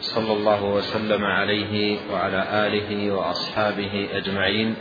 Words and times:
صلى 0.00 0.32
الله 0.32 0.64
وسلم 0.64 1.24
عليه 1.24 1.98
وعلى 2.12 2.44
آله 2.66 3.10
وأصحابه 3.12 4.08
أجمعين. 4.12 4.74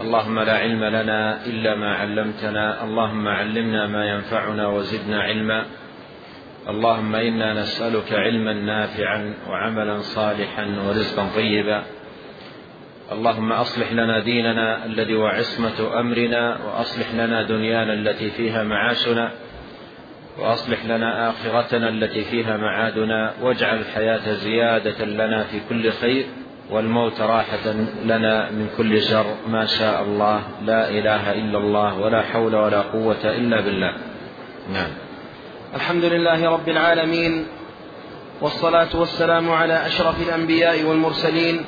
اللهم 0.00 0.40
لا 0.40 0.56
علم 0.58 0.84
لنا 0.84 1.46
إلا 1.46 1.74
ما 1.74 1.94
علمتنا. 1.94 2.84
اللهم 2.84 3.28
علمنا 3.28 3.86
ما 3.86 4.04
ينفعنا 4.08 4.68
وزدنا 4.68 5.22
علما. 5.22 5.64
اللهم 6.68 7.14
إنا 7.14 7.54
نسألك 7.54 8.12
علما 8.12 8.52
نافعا 8.52 9.34
وعملا 9.48 9.98
صالحا 9.98 10.66
ورزقا 10.88 11.28
طيبا. 11.36 11.82
اللهم 13.12 13.52
أصلح 13.52 13.92
لنا 13.92 14.18
ديننا 14.18 14.86
الذي 14.86 15.14
هو 15.14 15.26
عصمة 15.26 16.00
أمرنا 16.00 16.58
وأصلح 16.64 17.14
لنا 17.14 17.42
دنيانا 17.42 17.92
التي 17.92 18.30
فيها 18.30 18.64
معاشنا. 18.64 19.32
وأصلح 20.38 20.84
لنا 20.84 21.30
آخرتنا 21.30 21.88
التي 21.88 22.24
فيها 22.24 22.56
معادنا 22.56 23.32
واجعل 23.42 23.78
الحياة 23.78 24.32
زيادة 24.32 25.04
لنا 25.04 25.44
في 25.44 25.60
كل 25.68 25.92
خير 25.92 26.26
والموت 26.70 27.20
راحة 27.20 27.72
لنا 28.04 28.50
من 28.50 28.68
كل 28.76 29.02
شر. 29.02 29.26
ما 29.48 29.66
شاء 29.66 30.02
الله 30.02 30.42
لا 30.64 30.90
إله 30.90 31.32
إلا 31.32 31.58
الله 31.58 31.98
ولا 31.98 32.22
حول 32.22 32.54
ولا 32.54 32.80
قوة 32.80 33.24
إلا 33.24 33.60
بالله. 33.60 33.92
نعم. 34.72 34.90
الحمد 35.74 36.04
لله 36.04 36.50
رب 36.50 36.68
العالمين 36.68 37.46
والصلاة 38.40 38.96
والسلام 38.96 39.50
على 39.50 39.86
أشرف 39.86 40.28
الأنبياء 40.28 40.82
والمرسلين 40.82 41.64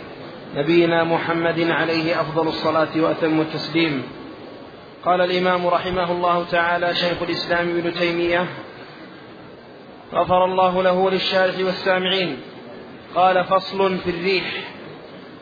نبينا 0.56 1.04
محمد 1.04 1.70
عليه 1.70 2.20
أفضل 2.20 2.48
الصلاة 2.48 2.88
وأتم 2.96 3.40
التسليم. 3.40 4.02
قال 5.06 5.20
الإمام 5.20 5.66
رحمه 5.66 6.12
الله 6.12 6.44
تعالى 6.50 6.94
شيخ 6.94 7.22
الإسلام 7.22 7.68
ابن 7.68 7.94
تيمية 7.94 8.48
غفر 10.14 10.44
الله 10.44 10.82
له 10.82 10.92
وللشارح 10.92 11.54
والسامعين. 11.58 12.40
قال 13.14 13.44
فصل 13.44 13.98
في 13.98 14.10
الريح. 14.10 14.54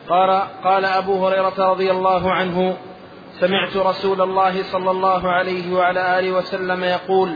قال, 0.09 0.47
قال 0.63 0.85
أبو 0.85 1.27
هريرة 1.27 1.71
رضي 1.71 1.91
الله 1.91 2.31
عنه 2.31 2.77
سمعت 3.39 3.77
رسول 3.77 4.21
الله 4.21 4.63
صلى 4.63 4.91
الله 4.91 5.31
عليه 5.31 5.73
وعلى 5.73 6.19
آله 6.19 6.31
وسلم 6.31 6.83
يقول 6.83 7.35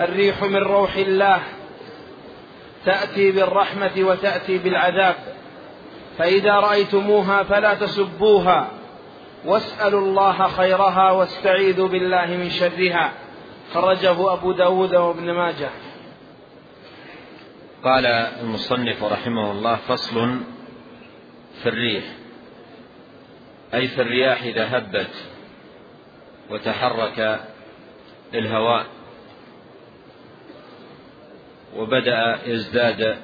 الريح 0.00 0.42
من 0.42 0.62
روح 0.62 0.96
الله 0.96 1.40
تأتي 2.84 3.32
بالرحمة 3.32 3.92
وتأتي 3.98 4.58
بالعذاب 4.58 5.14
فإذا 6.18 6.52
رأيتموها 6.52 7.42
فلا 7.42 7.74
تسبوها. 7.74 8.77
واسألوا 9.44 10.00
الله 10.00 10.48
خيرها 10.48 11.10
واستعيذوا 11.10 11.88
بالله 11.88 12.26
من 12.26 12.50
شرها. 12.50 13.12
خرجه 13.74 14.32
أبو 14.32 14.52
داود 14.52 14.94
وابن 14.94 15.30
ماجه. 15.30 15.70
قال 17.84 18.06
المصنف 18.06 19.04
رحمه 19.04 19.50
الله 19.50 19.76
فصل 19.76 20.40
في 21.62 21.68
الريح. 21.68 22.04
أي 23.74 23.88
في 23.88 24.02
الرياح 24.02 24.42
إذا 24.42 24.78
هبت 24.78 25.14
وتحرك 26.50 27.40
الهواء 28.34 28.86
وبدأ 31.76 32.38
يزداد 32.46 33.16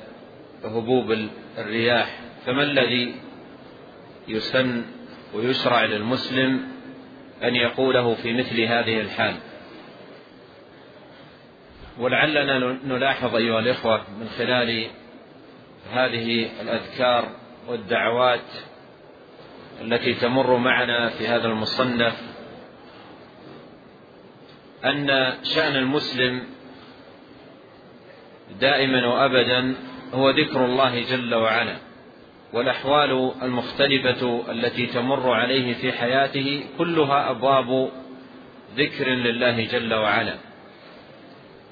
هبوب 0.64 1.28
الرياح 1.58 2.20
فما 2.46 2.62
الذي 2.62 3.14
يسن 4.28 4.82
ويشرع 5.34 5.84
للمسلم 5.84 6.68
أن 7.42 7.54
يقوله 7.54 8.14
في 8.14 8.32
مثل 8.32 8.60
هذه 8.60 9.00
الحال. 9.00 9.36
ولعلنا 11.98 12.78
نلاحظ 12.84 13.36
أيها 13.36 13.58
الإخوة 13.58 14.04
من 14.20 14.28
خلال 14.38 14.86
هذه 15.92 16.48
الأذكار 16.60 17.28
والدعوات 17.68 18.50
التي 19.80 20.14
تمر 20.14 20.56
معنا 20.56 21.08
في 21.08 21.28
هذا 21.28 21.46
المصنف 21.46 22.22
أن 24.84 25.32
شأن 25.42 25.76
المسلم 25.76 26.42
دائما 28.60 29.06
وأبدا 29.06 29.74
هو 30.14 30.30
ذكر 30.30 30.64
الله 30.64 31.00
جل 31.00 31.34
وعلا. 31.34 31.76
والأحوال 32.54 33.32
المختلفة 33.42 34.44
التي 34.50 34.86
تمر 34.86 35.32
عليه 35.32 35.74
في 35.74 35.92
حياته 35.92 36.64
كلها 36.78 37.30
أبواب 37.30 37.90
ذكر 38.76 39.08
لله 39.08 39.64
جل 39.64 39.94
وعلا. 39.94 40.34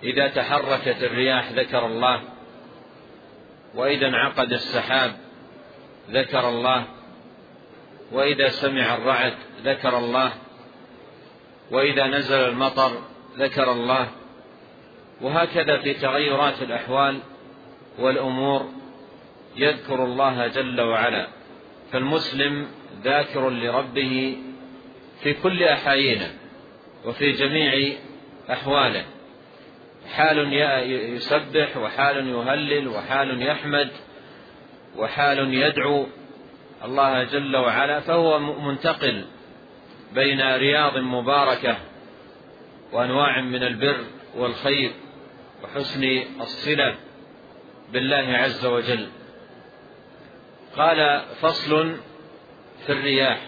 إذا 0.03 0.29
تحركت 0.29 1.03
الرياح 1.03 1.53
ذكر 1.53 1.87
الله 1.87 2.21
وإذا 3.75 4.07
انعقد 4.07 4.53
السحاب 4.53 5.13
ذكر 6.11 6.49
الله 6.49 6.85
وإذا 8.13 8.49
سمع 8.49 8.95
الرعد 8.95 9.35
ذكر 9.65 9.99
الله 9.99 10.33
وإذا 11.71 12.07
نزل 12.07 12.49
المطر 12.49 12.93
ذكر 13.39 13.73
الله. 13.73 14.09
وهكذا 15.21 15.77
في 15.77 15.95
تغيرات 15.95 16.63
الأحوال 16.63 17.19
والأمور 17.99 18.82
يذكر 19.57 20.05
الله 20.05 20.47
جل 20.47 20.81
وعلا 20.81 21.29
فالمسلم 21.93 22.69
ذاكر 23.05 23.51
لربه 23.51 24.37
في 25.23 25.35
كل 25.35 25.63
أحايينه 25.63 26.31
وفي 27.05 27.33
جميع 27.33 27.97
أحواله. 28.51 29.05
حال 30.15 30.53
يسبح 31.15 31.77
وحال 31.77 32.29
يهلل 32.29 32.89
وحال 32.89 33.43
يحمد 33.43 33.91
وحال 34.97 35.55
يدعو 35.55 36.07
الله 36.85 37.25
جل 37.25 37.57
وعلا 37.57 38.01
فهو 38.01 38.39
منتقل 38.39 39.25
بين 40.15 40.41
رياض 40.57 40.99
مباركة 40.99 41.77
وأنواع 42.93 43.41
من 43.41 43.63
البر 43.63 44.05
والخير 44.37 44.91
وحسن 45.65 46.23
الصلة 46.41 46.95
بالله 47.93 48.37
عز 48.37 48.67
وجل. 48.67 49.09
قال 50.77 51.23
فصل 51.41 51.97
في 52.87 52.93
الرياح. 52.93 53.41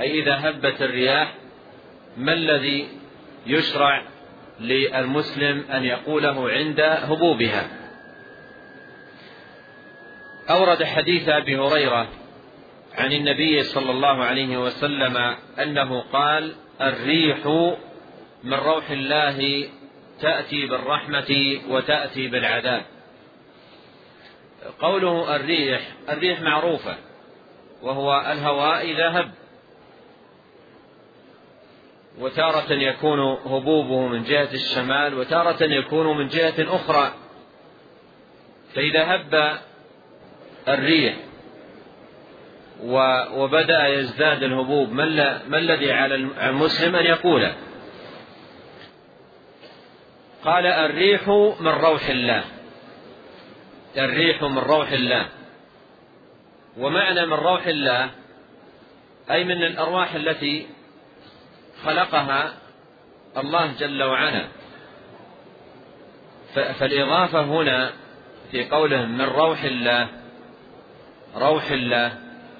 أي 0.00 0.20
إذا 0.20 0.48
هبت 0.48 0.82
الرياح 0.82 1.34
ما 2.16 2.32
الذي 2.32 2.88
يشرع 3.46 4.02
للمسلم 4.60 5.64
أن 5.70 5.84
يقوله 5.84 6.50
عند 6.50 6.80
هبوبها؟ 6.80 7.68
أورد 10.50 10.84
حديث 10.84 11.28
أبي 11.28 11.58
هريرة 11.58 12.08
عن 12.94 13.12
النبي 13.12 13.62
صلى 13.62 13.90
الله 13.90 14.24
عليه 14.24 14.58
وسلم 14.58 15.16
أنه 15.62 16.00
قال 16.00 16.54
الريح 16.80 17.46
من 18.44 18.54
روح 18.54 18.90
الله 18.90 19.68
تأتي 20.20 20.66
بالرحمة 20.66 21.58
وتأتي 21.68 22.28
بالعذاب. 22.28 22.82
قوله 24.80 25.36
الريح 25.36 25.80
الريح 26.08 26.40
معروفة 26.40 26.96
وهو 27.82 28.20
الهواء 28.32 28.90
إذا 28.90 29.20
هب. 29.20 29.30
وتارة 32.18 32.72
يكون 32.72 33.20
هبوبه 33.20 34.06
من 34.06 34.22
جهة 34.22 34.48
الشمال 34.52 35.14
وتارة 35.14 35.62
يكون 35.64 36.18
من 36.18 36.28
جهة 36.28 36.54
أخرى. 36.58 37.12
فإذا 38.74 39.14
هب 39.14 39.58
الريح 40.68 41.16
وبدأ 43.34 43.86
يزداد 43.86 44.42
الهبوب 44.42 44.92
ما 45.48 45.58
الذي 45.58 45.92
على 45.92 46.14
المسلم 46.14 46.96
أن 46.96 47.04
يقوله؟ 47.04 47.54
قال 50.44 50.66
الريح 50.66 51.28
من 51.60 51.68
روح 51.68 52.08
الله. 52.08 52.44
الريح 53.98 54.42
من 54.42 54.58
روح 54.58 54.90
الله. 54.92 55.26
ومعنى 56.78 57.26
من 57.26 57.32
روح 57.32 57.66
الله 57.66 58.10
أي 59.30 59.44
من 59.44 59.62
الأرواح 59.62 60.14
التي 60.14 60.66
خلقها 61.84 62.54
الله 63.36 63.72
جل 63.78 64.02
وعلا. 64.02 64.44
فالإضافة 66.54 67.40
هنا 67.40 67.92
في 68.50 68.64
قوله 68.64 69.06
من 69.06 69.20
روح 69.20 69.64
الله 69.64 70.08
روح 71.36 71.70
الله 71.70 72.12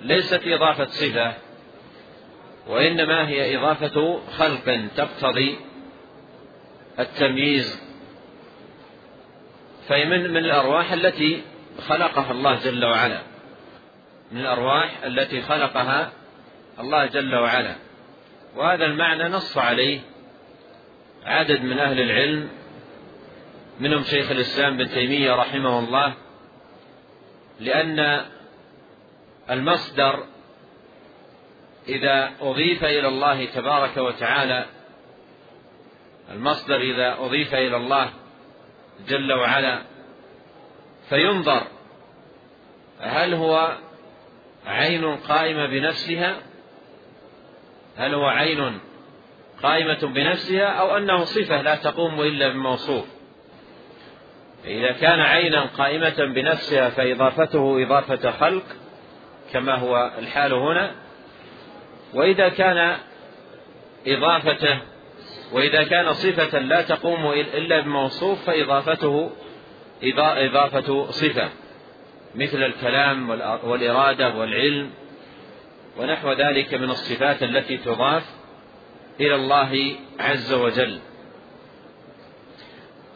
ليست 0.02 0.40
إضافة 0.44 0.84
صفة 0.84 1.32
وإنما 2.66 3.28
هي 3.28 3.56
إضافة 3.56 4.20
خلق 4.38 4.80
تقتضي 4.96 5.58
التمييز 6.98 7.87
فهي 9.88 10.04
من 10.04 10.30
من 10.30 10.36
الأرواح 10.36 10.92
التي 10.92 11.42
خلقها 11.88 12.30
الله 12.30 12.54
جل 12.64 12.84
وعلا. 12.84 13.22
من 14.32 14.40
الأرواح 14.40 15.04
التي 15.04 15.42
خلقها 15.42 16.12
الله 16.80 17.06
جل 17.06 17.34
وعلا. 17.34 17.74
وهذا 18.56 18.84
المعنى 18.84 19.24
نص 19.24 19.58
عليه 19.58 20.00
عدد 21.24 21.60
من 21.62 21.78
أهل 21.78 22.00
العلم 22.00 22.48
منهم 23.80 24.02
شيخ 24.02 24.30
الإسلام 24.30 24.76
بن 24.76 24.88
تيمية 24.88 25.34
رحمه 25.34 25.78
الله 25.78 26.14
لأن 27.60 28.24
المصدر 29.50 30.24
إذا 31.88 32.32
أضيف 32.40 32.84
إلى 32.84 33.08
الله 33.08 33.44
تبارك 33.44 33.96
وتعالى 33.96 34.66
المصدر 36.32 36.80
إذا 36.80 37.16
أضيف 37.18 37.54
إلى 37.54 37.76
الله 37.76 38.10
جل 39.06 39.32
وعلا 39.32 39.82
فينظر 41.08 41.62
هل 43.00 43.34
هو 43.34 43.76
عين 44.66 45.16
قائمة 45.16 45.66
بنفسها 45.66 46.36
هل 47.96 48.14
هو 48.14 48.26
عين 48.26 48.80
قائمة 49.62 49.98
بنفسها 50.02 50.66
أو 50.66 50.96
أنه 50.96 51.24
صفة 51.24 51.62
لا 51.62 51.74
تقوم 51.74 52.20
إلا 52.20 52.48
بموصوف. 52.48 53.04
إذا 54.64 54.92
كان 54.92 55.20
عينا 55.20 55.66
قائمة 55.66 56.24
بنفسها 56.24 56.90
فإضافته 56.90 57.82
إضافة 57.82 58.30
خلق 58.30 58.64
كما 59.52 59.74
هو 59.74 60.10
الحال 60.18 60.52
هنا. 60.52 60.94
وإذا 62.14 62.48
كان 62.48 62.96
إضافته 64.06 64.78
وإذا 65.52 65.84
كان 65.84 66.12
صفة 66.12 66.58
لا 66.58 66.82
تقوم 66.82 67.32
إلا 67.32 67.80
بموصوف 67.80 68.44
فإضافته 68.44 69.30
إضافة 70.02 71.10
صفة 71.10 71.48
مثل 72.34 72.62
الكلام 72.62 73.30
والإرادة 73.64 74.34
والعلم 74.34 74.90
ونحو 75.96 76.32
ذلك 76.32 76.74
من 76.74 76.90
الصفات 76.90 77.42
التي 77.42 77.76
تضاف 77.76 78.24
إلى 79.20 79.34
الله 79.34 79.96
عز 80.20 80.52
وجل. 80.52 80.98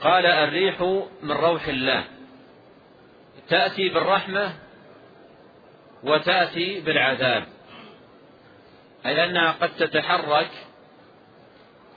قال 0.00 0.26
الريح 0.26 0.80
من 1.22 1.32
روح 1.32 1.68
الله. 1.68 2.04
تأتي 3.48 3.88
بالرحمة 3.88 4.52
وتأتي 6.02 6.80
بالعذاب. 6.80 7.44
أي 9.06 9.24
أنها 9.24 9.52
قد 9.52 9.70
تتحرك 9.78 10.50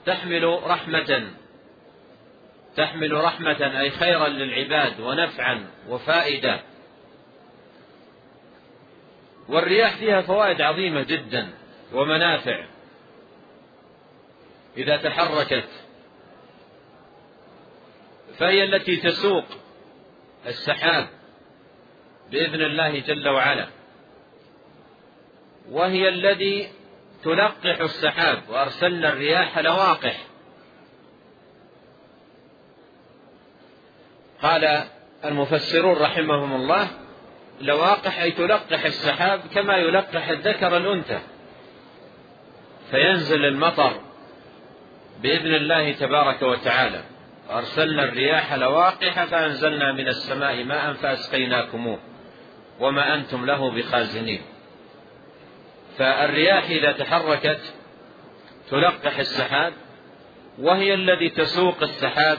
تحمل 0.06 0.62
رحمة. 0.62 1.30
تحمل 2.76 3.12
رحمة 3.24 3.80
أي 3.80 3.90
خيرا 3.90 4.28
للعباد 4.28 5.00
ونفعا 5.00 5.70
وفائدة. 5.88 6.60
والرياح 9.48 9.96
فيها 9.96 10.22
فوائد 10.22 10.60
عظيمة 10.60 11.02
جدا 11.02 11.48
ومنافع. 11.92 12.64
إذا 14.76 14.96
تحركت 14.96 15.68
فهي 18.38 18.64
التي 18.64 18.96
تسوق 18.96 19.44
السحاب 20.46 21.08
بإذن 22.30 22.62
الله 22.62 22.98
جل 22.98 23.28
وعلا. 23.28 23.68
وهي 25.70 26.08
الذي 26.08 26.68
تلقح 27.26 27.80
السحاب 27.80 28.42
وأرسلنا 28.48 29.08
الرياح 29.08 29.58
لواقح. 29.58 30.16
قال 34.42 34.84
المفسرون 35.24 35.96
رحمهم 35.96 36.52
الله 36.52 36.88
لواقح 37.60 38.20
أي 38.20 38.30
تلقح 38.30 38.84
السحاب 38.84 39.40
كما 39.54 39.76
يلقح 39.76 40.28
الذكر 40.28 40.76
الأنثى. 40.76 41.18
فينزل 42.90 43.44
المطر 43.44 44.00
بإذن 45.22 45.54
الله 45.54 45.92
تبارك 45.92 46.42
وتعالى. 46.42 47.04
وأرسلنا 47.48 48.04
الرياح 48.04 48.54
لواقح 48.54 49.24
فأنزلنا 49.24 49.92
من 49.92 50.08
السماء 50.08 50.64
ماء 50.64 50.92
فأسقيناكموه 50.92 51.98
وما 52.80 53.14
أنتم 53.14 53.46
له 53.46 53.70
بخازنين. 53.70 54.42
فالرياح 55.98 56.64
إذا 56.64 56.92
تحركت 56.92 57.60
تلقح 58.70 59.18
السحاب 59.18 59.72
وهي 60.58 60.94
الذي 60.94 61.28
تسوق 61.28 61.82
السحاب 61.82 62.38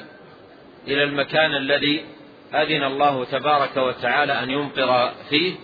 إلى 0.87 1.03
المكان 1.03 1.55
الذي 1.55 2.05
أذن 2.53 2.83
الله 2.83 3.25
تبارك 3.25 3.77
وتعالى 3.77 4.33
أن 4.43 4.49
يمطر 4.51 5.11
فيه. 5.29 5.55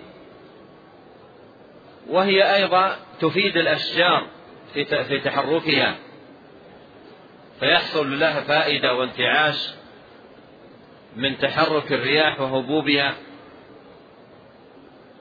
وهي 2.10 2.56
أيضا 2.56 2.98
تفيد 3.20 3.58
الأشجار 3.58 4.28
في 4.74 5.20
تحركها 5.20 5.96
فيحصل 7.60 8.20
لها 8.20 8.42
فائدة 8.42 8.94
وانتعاش 8.94 9.70
من 11.16 11.38
تحرك 11.38 11.92
الرياح 11.92 12.42
وهبوبها. 12.42 13.14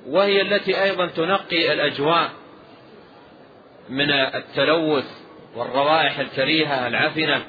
وهي 0.06 0.42
التي 0.42 0.82
أيضا 0.82 1.06
تنقي 1.06 1.72
الأجواء 1.72 2.41
من 3.92 4.10
التلوث 4.10 5.04
والروائح 5.54 6.18
الكريهة 6.18 6.86
العفنة 6.86 7.42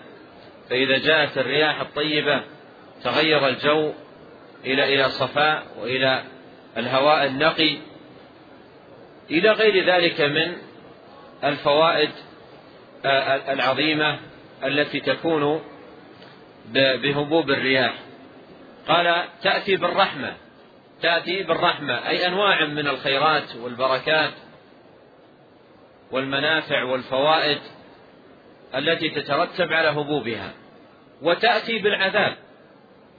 فإذا 0.69 0.97
جاءت 0.97 1.37
الرياح 1.37 1.81
الطيبة 1.81 2.43
تغير 3.03 3.47
الجو 3.47 3.93
إلى 4.65 4.93
إلى 4.93 5.09
صفاء 5.09 5.63
وإلى 5.79 6.23
الهواء 6.77 7.25
النقي. 7.25 7.77
إلى 9.31 9.51
غير 9.51 9.85
ذلك 9.85 10.21
من 10.21 10.53
الفوائد 11.43 12.09
العظيمة 13.49 14.19
التي 14.63 14.99
تكون 14.99 15.61
بهبوب 16.73 17.51
الرياح. 17.51 17.93
قال 18.87 19.23
تأتي 19.43 19.75
بالرحمة 19.75 20.33
تأتي 21.01 21.43
بالرحمة 21.43 22.07
أي 22.07 22.27
أنواع 22.27 22.65
من 22.65 22.87
الخيرات 22.87 23.55
والبركات 23.55 24.33
والمنافع 26.11 26.83
والفوائد 26.83 27.59
التي 28.75 29.09
تترتب 29.09 29.73
على 29.73 29.87
هبوبها. 29.87 30.53
وتأتي 31.21 31.79
بالعذاب. 31.79 32.37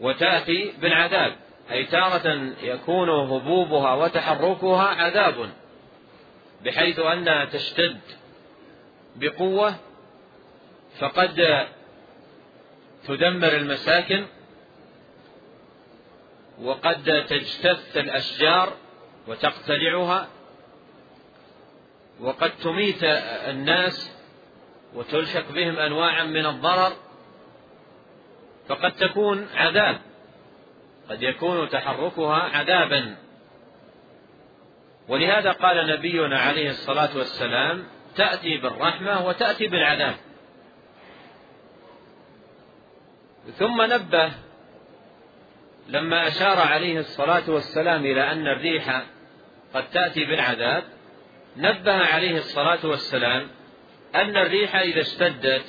وتأتي 0.01 0.73
بالعذاب. 0.81 1.37
أي 1.71 1.85
تارة 1.85 2.53
يكون 2.63 3.09
هبوبها 3.09 3.95
وتحركها 3.95 4.87
عذاب. 4.87 5.51
بحيث 6.65 6.99
أنها 6.99 7.45
تشتد 7.45 8.01
بقوة 9.17 9.75
فقد 10.99 11.67
تدمر 13.07 13.57
المساكن 13.57 14.27
وقد 16.63 17.25
تجتث 17.29 17.97
الأشجار 17.97 18.73
وتقتلعها 19.29 20.29
وقد 22.21 22.51
تميت 22.57 23.05
الناس 23.49 24.15
وتلحق 24.95 25.53
بهم 25.53 25.77
أنواعا 25.79 26.25
من 26.25 26.47
الضرر 26.47 26.93
فقد 28.69 28.93
تكون 28.93 29.49
عذاب 29.55 30.01
قد 31.11 31.23
يكون 31.23 31.69
تحركها 31.69 32.37
عذابا. 32.37 33.17
ولهذا 35.09 35.53
قال 35.53 35.87
نبينا 35.87 36.39
عليه 36.39 36.71
الصلاة 36.71 37.17
والسلام 37.17 37.85
تأتي 38.17 38.57
بالرحمة 38.57 39.27
وتأتي 39.27 39.67
بالعذاب. 39.67 40.15
ثم 43.59 43.83
نبه 43.83 44.33
لما 45.89 46.29
أشار 46.29 46.59
عليه 46.59 46.99
الصلاة 46.99 47.51
والسلام 47.51 48.07
إلى 48.07 48.33
أن 48.33 48.47
الريح 48.47 49.03
قد 49.75 49.91
تأتي 49.91 50.25
بالعذاب 50.25 50.85
نبه 51.57 51.93
عليه 51.93 52.39
الصلاة 52.39 52.87
والسلام 52.87 53.49
أن 54.15 54.37
الريح 54.37 54.77
إذا 54.77 55.01
اشتدت 55.01 55.65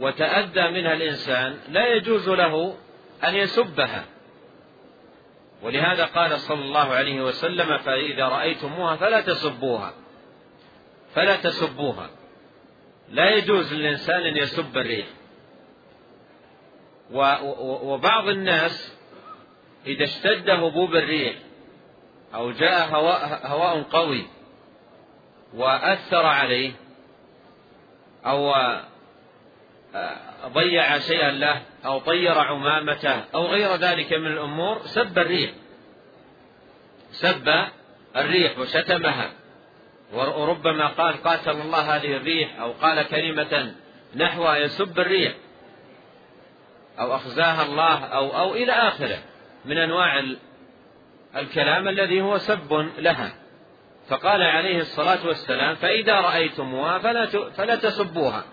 وتأذى 0.00 0.70
منها 0.70 0.92
الإنسان 0.92 1.58
لا 1.68 1.94
يجوز 1.94 2.28
له 2.28 2.76
أن 3.24 3.34
يسبها. 3.34 4.04
ولهذا 5.62 6.04
قال 6.04 6.40
صلى 6.40 6.60
الله 6.60 6.88
عليه 6.94 7.22
وسلم 7.22 7.78
فإذا 7.78 8.24
رأيتموها 8.24 8.96
فلا 8.96 9.20
تسبوها. 9.20 9.94
فلا 11.14 11.36
تسبوها. 11.36 12.10
لا 13.08 13.30
يجوز 13.30 13.74
للإنسان 13.74 14.22
أن 14.22 14.36
يسب 14.36 14.78
الريح. 14.78 15.06
وبعض 17.82 18.28
الناس 18.28 18.96
إذا 19.86 20.04
اشتد 20.04 20.50
هبوب 20.50 20.96
الريح 20.96 21.34
أو 22.34 22.50
جاء 22.50 22.88
هواء, 22.88 23.40
هواء 23.46 23.82
قوي 23.82 24.26
وأثر 25.54 26.26
عليه 26.26 26.72
أو 28.26 28.54
ضيع 30.46 30.98
شيئا 30.98 31.30
له 31.30 31.62
أو 31.84 31.98
طير 31.98 32.38
عمامته 32.38 33.24
أو 33.34 33.46
غير 33.46 33.76
ذلك 33.76 34.12
من 34.12 34.26
الأمور 34.26 34.80
سب 34.84 35.18
الريح. 35.18 35.50
سب 37.10 37.68
الريح 38.16 38.58
وشتمها. 38.58 39.30
وربما 40.12 40.86
قال 40.86 41.22
قاتل 41.22 41.50
الله 41.50 41.96
هذه 41.96 42.16
الريح 42.16 42.60
أو 42.60 42.72
قال 42.72 43.02
كلمة 43.02 43.74
نحوها 44.16 44.56
يسب 44.56 45.00
الريح. 45.00 45.34
أو 46.98 47.14
أخزاها 47.14 47.62
الله 47.62 48.04
أو 48.04 48.38
أو 48.38 48.54
إلى 48.54 48.72
آخره. 48.72 49.18
من 49.64 49.78
أنواع 49.78 50.24
الكلام 51.36 51.88
الذي 51.88 52.20
هو 52.20 52.38
سب 52.38 52.90
لها. 52.98 53.39
فقال 54.10 54.42
عليه 54.42 54.80
الصلاة 54.80 55.26
والسلام 55.26 55.74
فإذا 55.74 56.14
رأيتموها 56.14 56.98
فلا 56.98 57.26
فلا 57.50 57.76
تسبوها. 57.76 58.44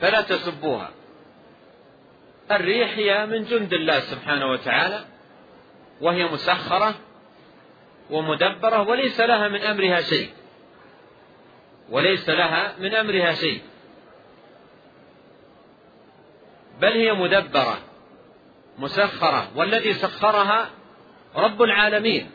فلا 0.00 0.20
تسبوها. 0.20 0.90
الريح 2.50 2.98
هي 2.98 3.26
من 3.26 3.44
جند 3.44 3.72
الله 3.72 4.00
سبحانه 4.00 4.46
وتعالى 4.46 5.04
وهي 6.00 6.24
مسخرة 6.24 6.94
ومدبرة 8.10 8.88
وليس 8.88 9.20
لها 9.20 9.48
من 9.48 9.60
أمرها 9.60 10.00
شيء. 10.00 10.30
وليس 11.90 12.28
لها 12.28 12.74
من 12.78 12.94
أمرها 12.94 13.32
شيء. 13.32 13.62
بل 16.80 16.92
هي 16.92 17.12
مدبرة 17.12 17.78
مسخرة 18.78 19.48
والذي 19.56 19.92
سخرها 19.92 20.70
رب 21.36 21.62
العالمين. 21.62 22.30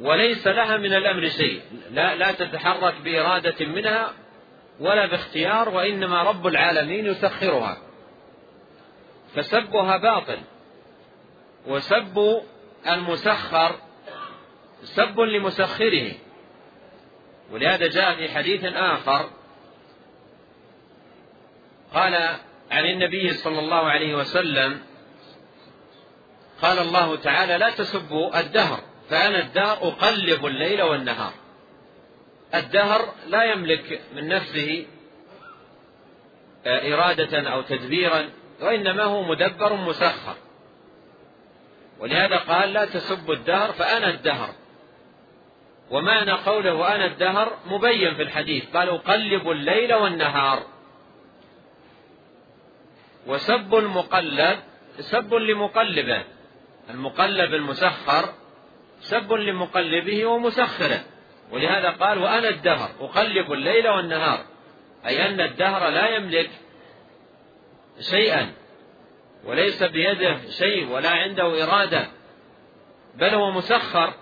وليس 0.00 0.46
لها 0.46 0.76
من 0.76 0.94
الأمر 0.94 1.28
شيء. 1.28 1.62
لا, 1.90 2.14
لا 2.14 2.32
تتحرك 2.32 2.94
بإرادة 3.04 3.66
منها 3.66 4.12
ولا 4.80 5.06
باختيار 5.06 5.68
وإنما 5.68 6.22
رب 6.22 6.46
العالمين 6.46 7.06
يسخرها. 7.06 7.78
فسبها 9.34 9.96
باطل 9.96 10.38
وسب 11.66 12.42
المسخر 12.86 13.74
سب 14.82 15.20
لمسخره. 15.20 16.12
ولهذا 17.52 17.86
جاء 17.86 18.14
في 18.14 18.28
حديث 18.28 18.64
آخر 18.64 19.30
قال 21.94 22.14
عن 22.70 22.84
النبي 22.84 23.32
صلى 23.32 23.58
الله 23.58 23.90
عليه 23.90 24.14
وسلم 24.14 24.80
قال 26.62 26.78
الله 26.78 27.16
تعالى 27.16 27.58
لا 27.58 27.70
تسبوا 27.70 28.40
الدهر. 28.40 28.87
فأنا 29.10 29.38
الدهر 29.38 29.88
أقلب 29.88 30.46
الليل 30.46 30.82
والنهار. 30.82 31.32
الدهر 32.54 33.14
لا 33.26 33.44
يملك 33.44 34.00
من 34.14 34.28
نفسه 34.28 34.86
آه، 36.66 36.94
إرادة 36.94 37.50
أو 37.52 37.62
تدبيرا 37.62 38.30
وإنما 38.60 39.04
هو 39.04 39.22
مدبر 39.22 39.72
مسخر. 39.76 40.34
ولهذا 41.98 42.36
قال 42.36 42.72
لا 42.72 42.84
تسبوا 42.84 43.34
الدهر 43.34 43.72
فأنا 43.72 44.10
الدهر. 44.10 44.54
ومعنى 45.90 46.32
قوله 46.32 46.94
أنا 46.94 47.06
الدهر 47.06 47.58
مبين 47.66 48.14
في 48.14 48.22
الحديث 48.22 48.76
قال 48.76 48.88
أقلب 48.88 49.50
الليل 49.50 49.94
والنهار. 49.94 50.62
وسب 53.26 53.74
المقلب 53.74 54.58
سب 55.00 55.34
لمقلبه 55.34 56.22
المقلب 56.90 57.54
المسخر 57.54 58.34
سب 59.00 59.32
لمقلبه 59.32 60.26
ومسخره. 60.26 61.04
ولهذا 61.52 61.90
قال 61.90 62.18
وأنا 62.18 62.48
الدهر 62.48 62.90
أقلب 63.00 63.52
الليل 63.52 63.88
والنهار. 63.88 64.44
أي 65.06 65.28
أن 65.28 65.40
الدهر 65.40 65.88
لا 65.88 66.08
يملك 66.08 66.50
شيئا 68.00 68.52
وليس 69.44 69.82
بيده 69.82 70.38
شيء 70.48 70.88
ولا 70.88 71.10
عنده 71.10 71.64
إرادة 71.64 72.06
بل 73.14 73.34
هو 73.34 73.50
مسخر. 73.50 74.14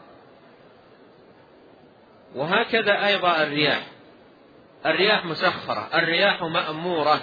وهكذا 2.35 3.07
أيضا 3.07 3.43
الرياح. 3.43 3.87
الرياح 4.87 5.25
مسخرة 5.25 5.91
الرياح 5.95 6.43
مأمورة 6.43 7.21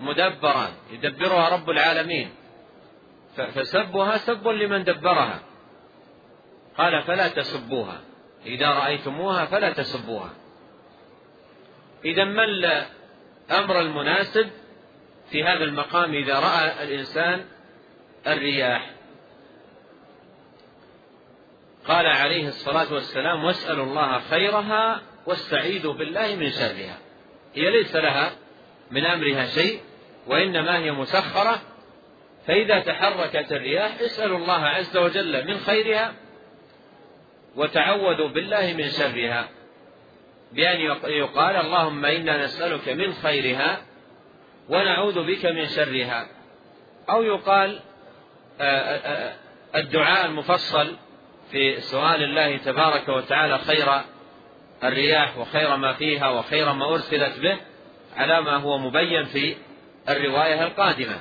مدبرة 0.00 0.72
يدبرها 0.90 1.48
رب 1.48 1.70
العالمين. 1.70 2.30
فسبها 3.36 4.16
سب 4.16 4.48
لمن 4.48 4.84
دبرها. 4.84 5.49
قال 6.80 7.02
فلا 7.02 7.28
تسبوها. 7.28 8.00
إذا 8.46 8.68
رأيتموها 8.68 9.44
فلا 9.44 9.72
تسبوها. 9.72 10.30
إذا 12.04 12.24
ما 12.24 12.44
الأمر 12.44 13.80
المناسب 13.80 14.50
في 15.30 15.44
هذا 15.44 15.64
المقام 15.64 16.14
إذا 16.14 16.38
رأى 16.38 16.84
الإنسان 16.84 17.44
الرياح؟ 18.26 18.90
قال 21.88 22.06
عليه 22.06 22.48
الصلاة 22.48 22.92
والسلام 22.92 23.44
واسألوا 23.44 23.84
الله 23.84 24.18
خيرها 24.18 25.02
واستعيذوا 25.26 25.94
بالله 25.94 26.36
من 26.36 26.50
شرها. 26.50 26.98
هي 27.54 27.70
ليس 27.70 27.96
لها 27.96 28.32
من 28.90 29.04
أمرها 29.04 29.46
شيء 29.46 29.80
وإنما 30.26 30.78
هي 30.78 30.92
مسخرة. 30.92 31.62
فإذا 32.46 32.80
تحركت 32.80 33.52
الرياح 33.52 34.00
اسألوا 34.00 34.38
الله 34.38 34.66
عز 34.66 34.96
وجل 34.96 35.46
من 35.46 35.58
خيرها. 35.58 36.14
وتعوذوا 37.60 38.28
بالله 38.28 38.72
من 38.72 38.88
شرها. 38.88 39.48
بأن 40.52 40.80
يقال 41.04 41.56
اللهم 41.56 42.04
إنا 42.04 42.44
نسألك 42.44 42.88
من 42.88 43.12
خيرها 43.12 43.80
ونعوذ 44.68 45.26
بك 45.26 45.46
من 45.46 45.66
شرها. 45.66 46.26
أو 47.10 47.22
يقال 47.22 47.80
الدعاء 49.74 50.26
المفصل 50.26 50.96
في 51.50 51.80
سؤال 51.80 52.22
الله 52.22 52.56
تبارك 52.56 53.08
وتعالى 53.08 53.58
خير 53.58 54.00
الرياح 54.84 55.38
وخير 55.38 55.76
ما 55.76 55.92
فيها 55.92 56.28
وخير 56.28 56.72
ما 56.72 56.92
أرسلت 56.92 57.38
به 57.38 57.56
على 58.16 58.40
ما 58.40 58.56
هو 58.56 58.78
مبين 58.78 59.24
في 59.24 59.56
الرواية 60.08 60.64
القادمة. 60.64 61.20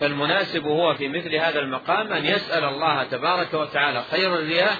فالمناسب 0.00 0.66
هو 0.66 0.94
في 0.94 1.08
مثل 1.08 1.34
هذا 1.34 1.60
المقام 1.60 2.12
أن 2.12 2.24
يسأل 2.24 2.64
الله 2.64 3.04
تبارك 3.04 3.54
وتعالى 3.54 4.02
خير 4.02 4.34
الرياح 4.34 4.78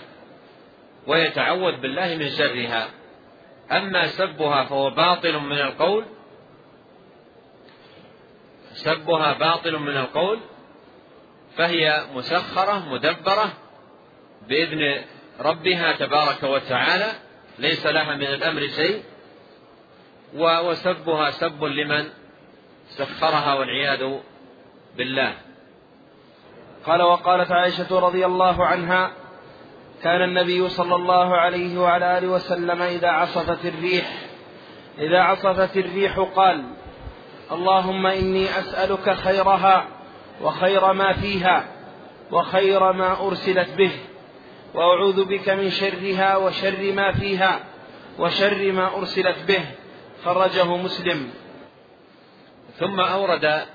ويتعوذ 1.09 1.81
بالله 1.81 2.17
من 2.17 2.29
شرها. 2.29 2.91
أما 3.73 4.07
سبها 4.07 4.65
فهو 4.65 4.91
باطل 4.91 5.39
من 5.39 5.59
القول 5.59 6.05
سبها 8.73 9.33
باطل 9.33 9.79
من 9.79 9.97
القول 9.97 10.41
فهي 11.57 12.07
مسخرة 12.15 12.89
مدبرة 12.89 13.53
بإذن 14.49 15.05
ربها 15.41 15.93
تبارك 15.93 16.43
وتعالى 16.43 17.13
ليس 17.59 17.87
لها 17.87 18.15
من 18.15 18.27
الأمر 18.27 18.69
شيء. 18.69 19.03
وسبها 20.35 21.31
سب 21.31 21.65
لمن 21.65 22.09
سخرها 22.89 23.55
والعياذ 23.55 24.19
بالله. 24.97 25.35
قال 26.87 27.03
وقالت 27.03 27.53
عائشة 27.53 27.99
رضي 27.99 28.27
الله 28.27 28.67
عنها 28.67 29.13
كان 30.03 30.23
النبي 30.23 30.69
صلى 30.69 30.95
الله 30.95 31.37
عليه 31.37 31.79
وعلى 31.79 32.19
آله 32.19 32.29
وسلم 32.29 32.83
إذا 32.83 33.09
عصفت 33.09 33.65
الريح 33.65 34.07
إذا 34.99 35.19
عصفت 35.19 35.77
الريح 35.77 36.19
قال 36.19 36.65
اللهم 37.53 38.07
إني 38.07 38.59
أسألك 38.59 39.15
خيرها 39.15 39.89
وخير 40.43 40.93
ما 40.93 41.13
فيها 41.13 41.65
وخير 42.33 42.93
ما 42.93 43.27
أرسلت 43.27 43.71
به 43.71 43.91
وأعوذ 44.75 45.25
بك 45.25 45.49
من 45.49 45.71
شرها 45.71 46.37
وشر 46.37 46.93
ما 46.93 47.13
فيها 47.13 47.61
وشر 48.19 48.73
ما 48.73 48.97
أرسلت 48.97 49.39
به 49.49 49.65
خرجه 50.25 50.77
مسلم. 50.77 51.31
ثم 52.79 53.01
أورد 53.01 53.67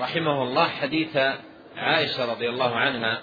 رحمه 0.00 0.42
الله 0.42 0.68
حديث 0.68 1.16
عائشة 1.76 2.32
رضي 2.32 2.48
الله 2.48 2.76
عنها 2.76 3.20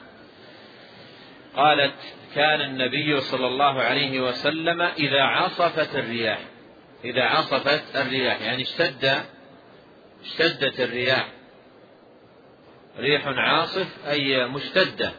قالت 1.55 1.93
كان 2.35 2.61
النبي 2.61 3.19
صلى 3.21 3.47
الله 3.47 3.81
عليه 3.81 4.19
وسلم 4.19 4.81
إذا 4.81 5.21
عصفت 5.21 5.95
الرياح 5.95 6.39
إذا 7.03 7.23
عصفت 7.23 7.95
الرياح 7.95 8.41
يعني 8.41 8.61
اشتد 8.63 9.23
اشتدت 10.21 10.79
الرياح. 10.79 11.27
ريح 12.99 13.27
عاصف 13.27 14.07
أي 14.07 14.45
مشتدة. 14.45 15.11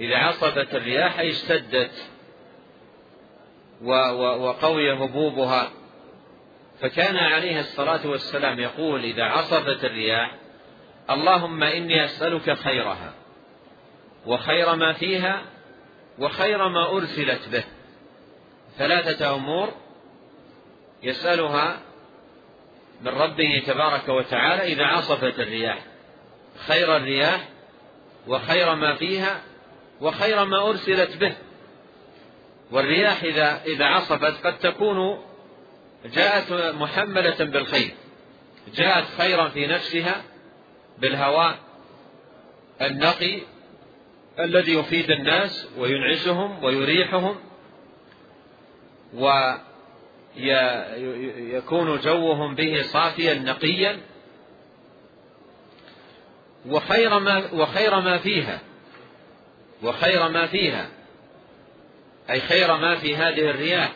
إذا 0.00 0.16
عصفت 0.16 0.74
الرياح 0.74 1.18
أي 1.18 1.30
اشتدت 1.30 2.10
وقوي 3.82 4.92
هبوبها. 4.92 5.70
فكان 6.80 7.16
عليه 7.16 7.60
الصلاة 7.60 8.06
والسلام 8.06 8.60
يقول 8.60 9.04
إذا 9.04 9.24
عصفت 9.24 9.84
الرياح 9.84 10.34
اللهم 11.10 11.62
إني 11.62 12.04
أسألك 12.04 12.52
خيرها. 12.52 13.12
وخير 14.28 14.74
ما 14.74 14.92
فيها 14.92 15.42
وخير 16.18 16.68
ما 16.68 16.90
أرسلت 16.90 17.48
به. 17.48 17.64
ثلاثة 18.78 19.34
أمور 19.34 19.72
يسألها 21.02 21.80
من 23.00 23.08
ربه 23.08 23.62
تبارك 23.66 24.08
وتعالى 24.08 24.72
إذا 24.72 24.84
عصفت 24.84 25.40
الرياح. 25.40 25.78
خير 26.66 26.96
الرياح 26.96 27.48
وخير 28.26 28.74
ما 28.74 28.94
فيها 28.94 29.42
وخير 30.00 30.44
ما 30.44 30.68
أرسلت 30.68 31.16
به. 31.16 31.36
والرياح 32.70 33.22
إذا 33.22 33.62
إذا 33.66 33.84
عصفت 33.84 34.46
قد 34.46 34.58
تكون 34.58 35.24
جاءت 36.04 36.52
محملة 36.52 37.44
بالخير. 37.44 37.94
جاءت 38.74 39.04
خيرا 39.18 39.48
في 39.48 39.66
نفسها 39.66 40.22
بالهواء 40.98 41.58
النقي 42.82 43.40
الذي 44.38 44.74
يفيد 44.74 45.10
الناس 45.10 45.68
وينعشهم 45.78 46.64
ويريحهم 46.64 47.36
ويكون 50.36 51.98
جوهم 51.98 52.54
به 52.54 52.82
صافيا 52.82 53.34
نقيا 53.34 54.00
وخير 56.66 57.18
ما 57.18 57.52
وخير 57.52 58.00
ما 58.00 58.18
فيها 58.18 58.60
وخير 59.82 60.28
ما 60.28 60.46
فيها 60.46 60.88
أي 62.30 62.40
خير 62.40 62.76
ما 62.76 62.94
في 62.96 63.16
هذه 63.16 63.50
الرياح 63.50 63.92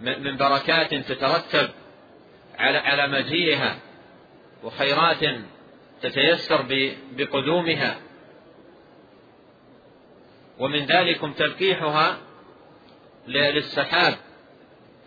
من 0.00 0.36
بركات 0.36 0.94
تترتب 0.94 1.70
على 2.58 2.78
على 2.78 3.08
مجيئها 3.08 3.78
وخيرات 4.64 5.24
تتيسر 6.02 6.64
بقدومها 7.12 8.07
ومن 10.58 10.86
ذلكم 10.86 11.32
تلقيحها 11.32 12.18
للسحاب 13.26 14.14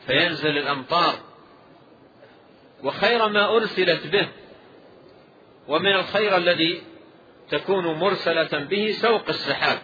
فينزل 0.07 0.57
الأمطار. 0.57 1.13
وخير 2.83 3.27
ما 3.27 3.55
أرسلت 3.55 4.07
به 4.07 4.27
ومن 5.67 5.95
الخير 5.95 6.37
الذي 6.37 6.81
تكون 7.49 7.85
مرسلة 7.85 8.59
به 8.59 8.91
سوق 8.91 9.29
السحاب. 9.29 9.79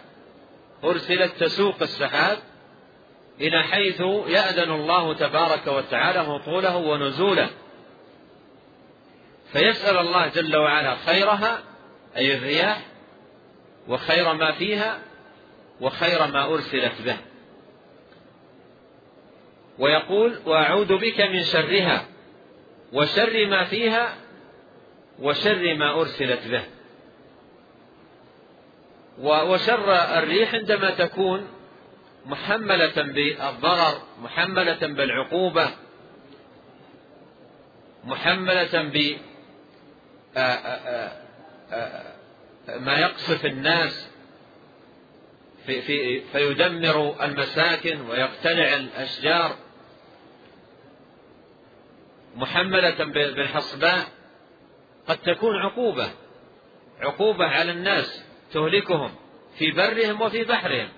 أرسلت 0.84 1.32
تسوق 1.44 1.82
السحاب 1.82 2.38
إلى 3.40 3.62
حيث 3.62 4.00
يأذن 4.26 4.72
الله 4.72 5.14
تبارك 5.14 5.66
وتعالى 5.66 6.18
هطوله 6.18 6.76
ونزوله. 6.76 7.50
فيسأل 9.52 9.96
الله 9.98 10.26
جل 10.26 10.56
وعلا 10.56 10.96
خيرها 10.96 11.58
أي 12.16 12.34
الرياح 12.34 12.86
وخير 13.88 14.32
ما 14.32 14.52
فيها 14.52 14.98
وخير 15.80 16.26
ما 16.26 16.44
أرسلت 16.44 17.02
به. 17.02 17.16
ويقول 19.78 20.38
وأعوذ 20.46 20.96
بك 20.98 21.20
من 21.20 21.42
شرها 21.42 22.06
وشر 22.92 23.46
ما 23.46 23.64
فيها 23.64 24.14
وشر 25.18 25.74
ما 25.74 26.00
أرسلت 26.00 26.46
به. 26.48 26.62
وشر 29.22 29.92
الريح 29.92 30.54
عندما 30.54 30.90
تكون 30.90 31.48
محملة 32.26 33.02
بالضرر 33.02 34.02
محملة 34.22 34.86
بالعقوبة 34.86 35.70
محملة 38.04 38.82
ب 38.82 39.16
ما 42.80 42.98
يقصف 42.98 43.46
الناس 43.46 44.08
في 45.68 45.82
في 45.82 46.20
فيدمر 46.20 47.24
المساكن 47.24 48.00
ويقتلع 48.00 48.76
الأشجار 48.76 49.56
محملة 52.36 53.04
بالحصباء. 53.04 54.08
قد 55.08 55.18
تكون 55.18 55.56
عقوبة 55.56 56.10
عقوبة 57.00 57.44
على 57.44 57.72
الناس 57.72 58.24
تهلكهم 58.52 59.14
في 59.58 59.70
برهم 59.70 60.22
وفي 60.22 60.44
بحرهم. 60.44 60.88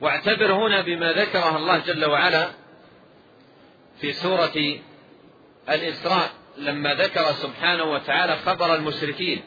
واعتبر 0.00 0.52
هنا 0.52 0.80
بما 0.80 1.12
ذكره 1.12 1.56
الله 1.56 1.78
جل 1.78 2.04
وعلا 2.04 2.50
في 4.00 4.12
سورة 4.12 4.78
الإسراء 5.68 6.30
لما 6.56 6.94
ذكر 6.94 7.32
سبحانه 7.32 7.84
وتعالى 7.84 8.36
خبر 8.36 8.74
المشركين. 8.74 9.42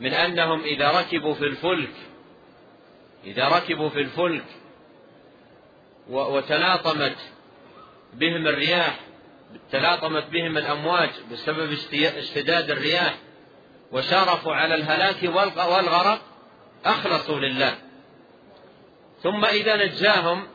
من 0.00 0.12
أنهم 0.12 0.60
إذا 0.60 0.90
ركبوا 0.90 1.34
في 1.34 1.44
الفلك 1.44 1.94
إذا 3.24 3.48
ركبوا 3.48 3.88
في 3.88 4.00
الفلك 4.00 4.44
وتلاطمت 6.08 7.16
بهم 8.14 8.46
الرياح 8.46 9.00
تلاطمت 9.72 10.24
بهم 10.30 10.58
الأمواج 10.58 11.10
بسبب 11.32 11.72
اشتداد 11.94 12.70
الرياح 12.70 13.14
وشارفوا 13.92 14.54
على 14.54 14.74
الهلاك 14.74 15.22
والغرق 15.56 16.20
أخلصوا 16.84 17.40
لله. 17.40 17.78
ثم 19.22 19.44
إذا 19.44 19.76
نجاهم 19.76 20.46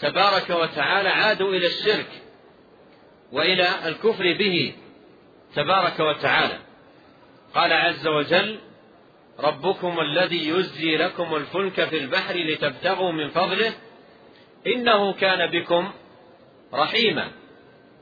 تبارك 0.00 0.50
وتعالى 0.50 1.08
عادوا 1.08 1.48
إلى 1.48 1.66
الشرك 1.66 2.22
وإلى 3.32 3.88
الكفر 3.88 4.32
به 4.38 4.74
تبارك 5.54 6.00
وتعالى. 6.00 6.58
قال 7.54 7.72
عز 7.72 8.06
وجل 8.06 8.58
ربكم 9.38 10.00
الذي 10.00 10.48
يزجي 10.48 10.96
لكم 10.96 11.36
الفلك 11.36 11.84
في 11.84 11.98
البحر 11.98 12.34
لتبتغوا 12.36 13.12
من 13.12 13.28
فضله 13.28 13.72
إنه 14.66 15.12
كان 15.12 15.50
بكم 15.50 15.92
رحيما. 16.74 17.30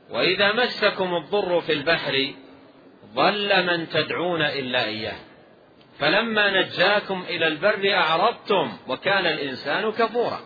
وإذا 0.09 0.53
مسكم 0.53 1.15
الضر 1.15 1.61
في 1.61 1.73
البحر 1.73 2.33
ضل 3.13 3.65
من 3.65 3.89
تدعون 3.89 4.41
إلا 4.41 4.85
إياه. 4.85 5.17
فلما 5.99 6.61
نجاكم 6.61 7.25
إلى 7.29 7.47
البر 7.47 7.93
أعرضتم 7.93 8.77
وكان 8.87 9.25
الإنسان 9.25 9.91
كفورا. 9.91 10.39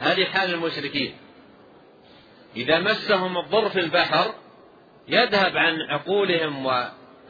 هذه 0.00 0.24
حال 0.24 0.54
المشركين. 0.54 1.14
إذا 2.56 2.78
مسهم 2.78 3.38
الضر 3.38 3.68
في 3.68 3.80
البحر 3.80 4.34
يذهب 5.08 5.56
عن 5.56 5.80
عقولهم 5.80 6.66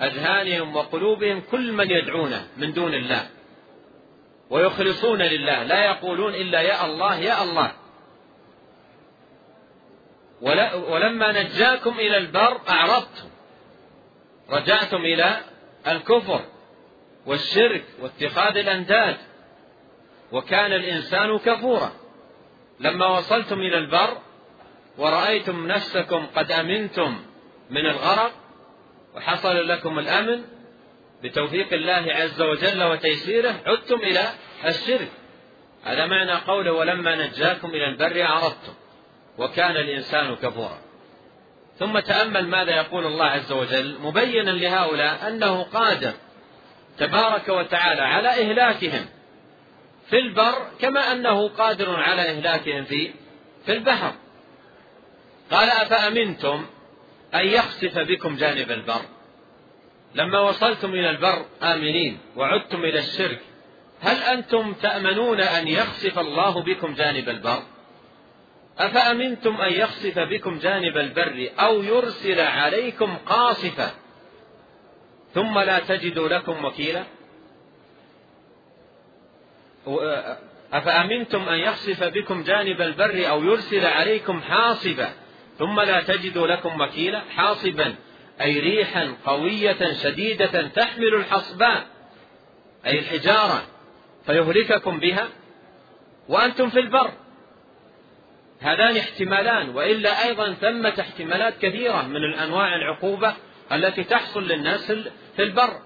وأذهانهم 0.00 0.76
وقلوبهم 0.76 1.40
كل 1.40 1.72
من 1.72 1.90
يدعونه 1.90 2.48
من 2.56 2.72
دون 2.72 2.94
الله. 2.94 3.28
ويخلصون 4.50 5.22
لله 5.22 5.62
لا 5.62 5.84
يقولون 5.84 6.34
إلا 6.34 6.60
يا 6.60 6.86
الله 6.86 7.18
يا 7.18 7.42
الله. 7.42 7.72
ولما 10.90 11.42
نجاكم 11.42 11.98
إلى 11.98 12.16
البر 12.16 12.60
أعرضتم. 12.68 13.28
رجعتم 14.50 14.96
إلى 14.96 15.40
الكفر 15.86 16.40
والشرك 17.26 17.84
واتخاذ 18.00 18.56
الأنداد. 18.56 19.16
وكان 20.32 20.72
الإنسان 20.72 21.38
كفورا. 21.38 21.92
لما 22.80 23.06
وصلتم 23.06 23.60
إلى 23.60 23.78
البر 23.78 24.18
ورأيتم 24.98 25.66
نفسكم 25.66 26.26
قد 26.26 26.52
أمنتم 26.52 27.22
من 27.70 27.86
الغرق 27.86 28.32
وحصل 29.16 29.68
لكم 29.68 29.98
الأمن 29.98 30.42
بتوفيق 31.22 31.72
الله 31.72 32.04
عز 32.08 32.42
وجل 32.42 32.82
وتيسيره 32.82 33.54
عدتم 33.66 33.96
إلى 33.96 34.20
الشرك. 34.66 35.08
هذا 35.84 36.06
معنى 36.06 36.32
قوله 36.32 36.72
ولما 36.72 37.26
نجاكم 37.26 37.68
إلى 37.68 37.88
البر 37.88 38.22
عرضتم 38.22 38.74
وكان 39.38 39.76
الإنسان 39.76 40.36
كفورا. 40.36 40.78
ثم 41.78 41.98
تأمل 41.98 42.48
ماذا 42.48 42.76
يقول 42.76 43.06
الله 43.06 43.24
عز 43.24 43.52
وجل؟ 43.52 43.98
مبينا 44.00 44.50
لهؤلاء 44.50 45.28
أنه 45.28 45.62
قادر 45.62 46.12
تبارك 46.98 47.48
وتعالى 47.48 48.02
على 48.02 48.28
إهلاكهم 48.28 49.06
في 50.10 50.18
البر 50.18 50.68
كما 50.80 51.12
أنه 51.12 51.48
قادر 51.48 51.96
على 51.96 52.22
إهلاكهم 52.30 52.84
في 52.84 53.10
في 53.66 53.72
البحر. 53.72 54.14
قال 55.50 55.68
أفأمنتم 55.68 56.66
أن 57.34 57.46
يخسف 57.46 57.98
بكم 57.98 58.36
جانب 58.36 58.70
البر. 58.70 59.02
لما 60.14 60.40
وصلتم 60.40 60.90
إلى 60.90 61.10
البر 61.10 61.44
آمنين 61.62 62.18
وعدتم 62.36 62.84
إلى 62.84 62.98
الشرك. 62.98 63.40
هل 64.00 64.22
أنتم 64.22 64.72
تأمنون 64.72 65.40
أن 65.40 65.68
يخسف 65.68 66.18
الله 66.18 66.62
بكم 66.62 66.94
جانب 66.94 67.28
البر؟ 67.28 67.62
أفأمنتم 68.78 69.56
أن 69.56 69.72
يخسف 69.72 70.18
بكم 70.18 70.58
جانب 70.58 70.96
البر 70.96 71.50
أو 71.58 71.82
يرسل 71.82 72.40
عليكم 72.40 73.16
قاصفة 73.16 73.90
ثم 75.34 75.58
لا 75.58 75.78
تجدوا 75.78 76.28
لكم 76.28 76.64
وكيلا؟ 76.64 77.04
أفأمنتم 80.72 81.48
أن 81.48 81.58
يخسف 81.58 82.04
بكم 82.04 82.42
جانب 82.42 82.80
البر 82.80 83.28
أو 83.28 83.42
يرسل 83.44 83.86
عليكم 83.86 84.40
حاصبا 84.40 85.08
ثم 85.58 85.80
لا 85.80 86.02
تجدوا 86.02 86.46
لكم 86.46 86.80
وكيلا 86.80 87.20
حاصبا 87.36 87.94
أي 88.40 88.60
ريحا 88.60 89.14
قوية 89.26 89.92
شديدة 90.02 90.68
تحمل 90.68 91.14
الحصباء 91.14 91.86
أي 92.86 92.98
الحجارة 92.98 93.62
فيهلككم 94.26 94.98
بها 94.98 95.28
وأنتم 96.28 96.70
في 96.70 96.80
البر. 96.80 97.10
هذان 98.60 98.96
احتمالان 98.96 99.68
وإلا 99.68 100.24
أيضا 100.24 100.52
ثمة 100.52 100.94
احتمالات 101.00 101.58
كثيرة 101.58 102.02
من 102.02 102.16
الأنواع 102.16 102.76
العقوبة 102.76 103.34
التي 103.72 104.04
تحصل 104.04 104.48
للناس 104.48 104.92
في 105.36 105.42
البر 105.42 105.80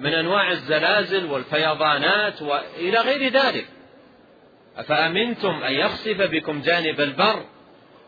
من 0.00 0.14
أنواع 0.14 0.50
الزلازل 0.50 1.24
والفيضانات 1.24 2.42
وإلى 2.42 2.98
غير 2.98 3.32
ذلك. 3.32 3.66
أفأمنتم 4.76 5.62
أن 5.62 5.72
يخسف 5.72 6.22
بكم 6.22 6.60
جانب 6.60 7.00
البر؟ 7.00 7.44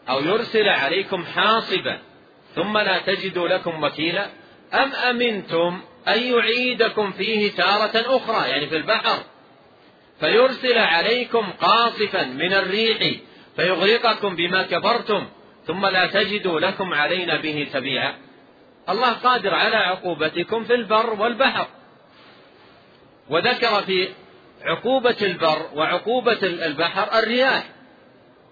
أو 0.08 0.20
يرسل 0.20 0.68
عليكم 0.68 1.24
حاصبا 1.24 1.98
ثم 2.54 2.78
لا 2.78 2.98
تجدوا 2.98 3.48
لكم 3.48 3.84
وكيلا 3.84 4.26
أم 4.74 4.92
أمنتم 4.92 5.80
أن 6.08 6.22
يعيدكم 6.22 7.12
فيه 7.12 7.50
تارة 7.52 8.16
أخرى 8.16 8.48
يعني 8.50 8.66
في 8.66 8.76
البحر 8.76 9.18
فيرسل 10.20 10.78
عليكم 10.78 11.52
قاصفا 11.60 12.22
من 12.22 12.52
الريح 12.52 13.20
فيغرقكم 13.56 14.36
بما 14.36 14.62
كفرتم 14.62 15.26
ثم 15.66 15.86
لا 15.86 16.06
تجدوا 16.06 16.60
لكم 16.60 16.94
علينا 16.94 17.36
به 17.36 17.68
تبيعا 17.72 18.14
الله 18.88 19.12
قادر 19.12 19.54
على 19.54 19.76
عقوبتكم 19.76 20.64
في 20.64 20.74
البر 20.74 21.10
والبحر 21.20 21.66
وذكر 23.30 23.82
في 23.82 24.08
عقوبة 24.62 25.16
البر 25.22 25.70
وعقوبة 25.74 26.38
البحر 26.42 27.18
الرياح 27.18 27.64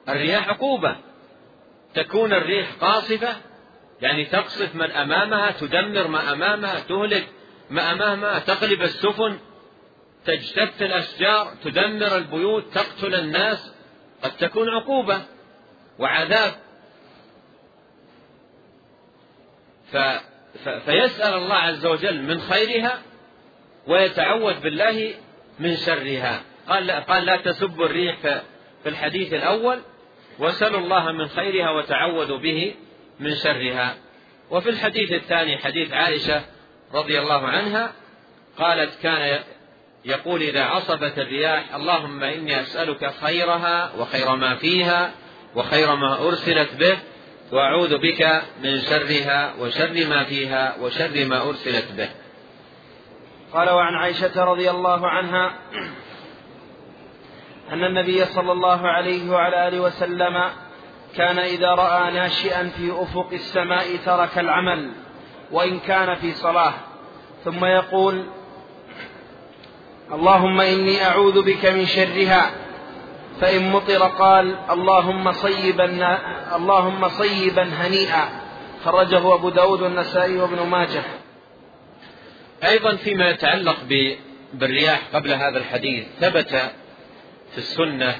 الرياح 0.08 0.48
عقوبة 0.48 0.96
تكون 1.94 2.33
الريح 2.33 2.72
قاصفة 2.80 3.37
يعني 4.00 4.24
تقصف 4.24 4.74
من 4.74 4.90
أمامها 4.90 5.50
تدمر 5.50 6.09
ما 6.09 6.33
أمامها 6.33 6.80
تهلك 6.80 7.28
ما 7.70 7.92
أمامها 7.92 8.38
تقلب 8.38 8.83
السفن 8.83 9.38
تجتث 10.24 10.83
الأشجار 10.83 11.54
تدمر 11.64 12.16
البيوت 12.16 12.64
تقتل 12.74 13.14
الناس. 13.14 13.74
قد 14.22 14.37
تكون 14.37 14.68
عقوبة 14.68 15.22
وعذاب. 15.98 16.52
ف... 19.92 19.96
فيسأل 20.64 21.35
الله 21.35 21.54
عز 21.54 21.87
وجل 21.87 22.22
من 22.22 22.40
خيرها 22.40 23.02
ويتعوذ 23.87 24.61
بالله 24.61 25.14
من 25.59 25.76
شرها. 25.76 26.42
قال 26.68 26.87
لا, 26.87 27.00
قال 27.00 27.24
لا 27.24 27.37
تسبوا 27.37 27.87
الريح 27.87 28.20
في 28.83 28.88
الحديث 28.88 29.33
الأول. 29.33 29.80
وسلوا 30.38 30.81
الله 30.81 31.12
من 31.12 31.29
خيرها 31.29 31.70
وتعوذوا 31.70 32.38
به 32.38 32.75
من 33.20 33.35
شرها. 33.35 33.97
وفي 34.51 34.70
الحديث 34.70 35.12
الثاني 35.12 35.59
حديث 35.59 35.92
عائشة 35.92 36.42
رضي 36.94 37.18
الله 37.18 37.47
عنها 37.47 37.92
قالت 38.59 39.03
كان 39.03 39.40
يقول 40.05 40.42
إذا 40.42 40.62
عصفت 40.62 41.18
الرياح 41.18 41.75
اللهم 41.75 42.23
إني 42.23 42.61
أسألك 42.61 43.12
خيرها 43.25 43.92
وخير 43.99 44.37
ما 44.37 44.57
فيها 44.57 45.12
وخير 45.55 45.94
ما 45.94 46.29
أرسلت 46.29 46.75
به 46.75 46.99
وأعوذ 47.53 47.99
بك 47.99 48.42
من 48.62 48.81
شرها 48.81 49.55
وشر 49.61 50.07
ما 50.07 50.25
فيها 50.25 50.77
وشر 50.81 51.25
ما 51.25 51.49
أرسلت 51.49 51.92
به. 51.92 52.09
قال 53.53 53.70
وعن 53.70 53.94
عائشة 53.94 54.44
رضي 54.44 54.70
الله 54.70 55.09
عنها 55.09 55.55
أن 57.72 57.85
النبي 57.85 58.24
صلى 58.24 58.53
الله 58.53 58.88
عليه 58.88 59.31
وعلى 59.31 59.68
آله 59.68 59.81
وسلم 59.81 60.50
كان 61.16 61.38
إذا 61.38 61.68
رأى 61.68 62.12
ناشئا 62.12 62.68
في 62.68 62.92
أفق 63.03 63.29
السماء 63.33 63.96
ترك 64.05 64.38
العمل 64.38 64.90
وإن 65.50 65.79
كان 65.79 66.14
في 66.14 66.33
صلاة. 66.33 66.72
ثم 67.44 67.64
يقول 67.64 68.24
اللهم 70.12 70.61
إني 70.61 71.05
أعوذ 71.07 71.42
بك 71.42 71.66
من 71.66 71.87
شرها. 71.87 72.50
فإن 73.40 73.70
مطر 73.72 74.03
قال 74.03 74.57
اللهم 74.70 75.33
صيبا 75.33 76.18
اللهم 76.57 77.09
صيبا 77.09 77.62
هنيئا. 77.62 78.29
خرجه 78.85 79.35
أبو 79.35 79.48
داود 79.48 79.81
والنسائي 79.83 80.37
وابن 80.37 80.66
ماجه. 80.66 81.03
أيضا 82.64 82.96
فيما 82.96 83.31
يتعلق 83.31 83.77
بالرياح 84.55 85.00
قبل 85.14 85.33
هذا 85.33 85.59
الحديث 85.59 86.05
ثبت 86.20 86.70
في 87.54 87.60
السنة 87.60 88.16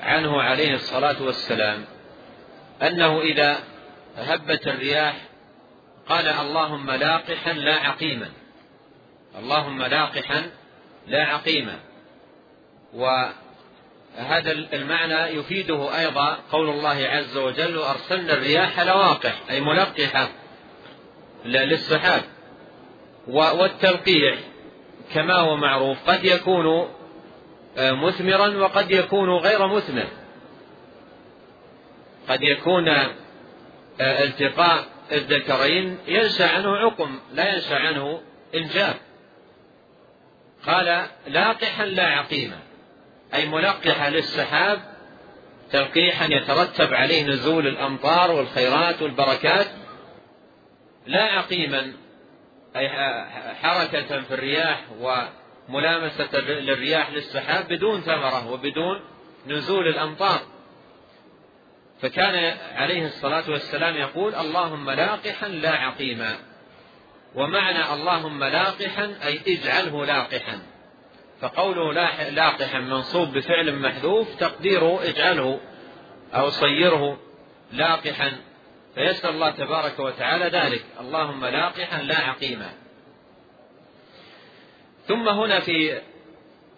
عنه 0.00 0.42
عليه 0.42 0.74
الصلاة 0.74 1.22
والسلام 1.22 1.84
أنه 2.82 3.20
إذا 3.20 3.58
هبت 4.16 4.66
الرياح 4.66 5.16
قال 6.08 6.28
اللهم 6.28 6.90
لاقحا 6.90 7.52
لا 7.52 7.74
عقيما. 7.74 8.30
اللهم 9.38 9.82
لاقحا 9.82 10.50
لا 11.06 11.24
عقيما. 11.24 11.78
وهذا 12.94 14.52
المعنى 14.52 15.38
يفيده 15.38 15.98
أيضا 15.98 16.38
قول 16.52 16.70
الله 16.70 17.08
عز 17.08 17.36
وجل 17.36 17.76
وأرسلنا 17.76 18.32
الرياح 18.32 18.80
لواقح 18.80 19.42
أي 19.50 19.60
ملقحة 19.60 20.28
للسحاب. 21.44 22.22
والتلقيح 23.26 24.38
كما 25.14 25.34
هو 25.34 25.56
معروف 25.56 26.10
قد 26.10 26.24
يكون 26.24 26.88
مثمرا 27.78 28.56
وقد 28.56 28.90
يكون 28.90 29.30
غير 29.30 29.66
مثمر 29.66 30.06
قد 32.28 32.42
يكون 32.42 32.88
آه، 32.88 34.24
التقاء 34.24 34.84
الذكرين 35.12 35.98
ينشأ 36.08 36.48
عنه 36.48 36.76
عقم 36.76 37.18
لا 37.32 37.54
ينشأ 37.54 37.74
عنه 37.74 38.20
إنجاب. 38.54 38.94
قال 40.66 41.06
لاقحا 41.26 41.86
لا 41.86 42.06
عقيما 42.06 42.58
أي 43.34 43.46
ملقحا 43.46 44.10
للسحاب 44.10 44.80
تلقيحا 45.72 46.26
يترتب 46.26 46.94
عليه 46.94 47.26
نزول 47.26 47.66
الأمطار 47.66 48.30
والخيرات 48.30 49.02
والبركات. 49.02 49.66
لا 51.06 51.22
عقيما 51.22 51.92
أي 52.76 52.88
حركة 53.54 54.20
في 54.22 54.34
الرياح 54.34 54.84
وملامسه 55.68 56.38
للرياح 56.40 57.10
للسحاب 57.10 57.68
بدون 57.68 58.00
ثمرة 58.00 58.50
وبدون 58.50 59.00
نزول 59.46 59.88
الأمطار. 59.88 60.40
فكان 62.02 62.56
عليه 62.74 63.06
الصلاة 63.06 63.50
والسلام 63.50 63.96
يقول 63.96 64.34
اللهم 64.34 64.90
لاقحا 64.90 65.48
لا 65.48 65.70
عقيما. 65.70 66.36
ومعنى 67.34 67.92
اللهم 67.92 68.44
لاقحا 68.44 69.14
أي 69.26 69.40
اجعله 69.46 70.06
لاقحا. 70.06 70.58
فقوله 71.40 71.92
لاقحا 72.30 72.78
منصوب 72.78 73.32
بفعل 73.32 73.74
محذوف 73.74 74.34
تقديره 74.34 75.02
اجعله 75.02 75.60
أو 76.34 76.50
صيره 76.50 77.18
لاقحا. 77.72 78.32
فيسأل 78.94 79.30
الله 79.30 79.50
تبارك 79.50 79.98
وتعالى 79.98 80.44
ذلك 80.44 80.84
اللهم 81.00 81.44
لاقحا 81.44 82.02
لا 82.02 82.18
عقيما. 82.18 82.87
ثم 85.08 85.28
هنا 85.28 85.60
في 85.60 86.00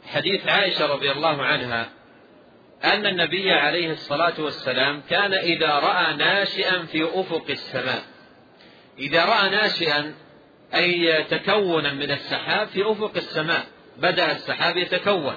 حديث 0.07 0.49
عائشة 0.49 0.87
رضي 0.87 1.11
الله 1.11 1.43
عنها 1.43 1.89
أن 2.85 3.07
النبي 3.07 3.53
عليه 3.53 3.93
الصلاة 3.93 4.33
والسلام 4.39 5.03
كان 5.11 5.35
إذا 5.35 5.69
رأى 5.69 6.17
ناشئا 6.17 6.83
في 6.83 7.05
أفق 7.05 7.45
السماء. 7.51 8.03
إذا 8.99 9.25
رأى 9.25 9.51
ناشئا 9.51 10.15
أي 10.75 11.25
تكونا 11.25 11.93
من 11.93 12.11
السحاب 12.11 12.69
في 12.69 12.91
أفق 12.91 13.13
السماء. 13.17 13.67
بدأ 13.97 14.33
السحاب 14.33 14.77
يتكون. 14.77 15.37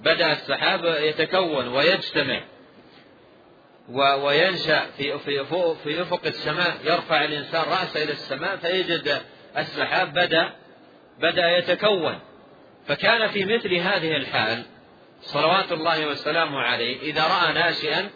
بدأ 0.00 0.32
السحاب 0.32 0.84
يتكون 0.84 1.68
ويجتمع. 1.68 2.40
وينشأ 3.98 4.86
في 4.96 5.18
في 5.84 6.02
أفق 6.02 6.26
السماء. 6.26 6.76
يرفع 6.84 7.24
الإنسان 7.24 7.62
رأسه 7.62 8.02
إلى 8.02 8.12
السماء 8.12 8.56
فيجد 8.56 9.20
السحاب 9.56 10.12
بدأ 10.12 10.52
بدأ 11.18 11.58
يتكون. 11.58 12.18
فكان 12.86 13.28
في 13.28 13.44
مثل 13.44 13.74
هذه 13.74 14.16
الحال 14.16 14.62
صلوات 15.20 15.72
الله 15.72 16.06
وسلامه 16.06 16.58
عليه 16.58 17.00
إذا 17.00 17.22
رأى 17.22 17.52
ناشئا 17.52 18.10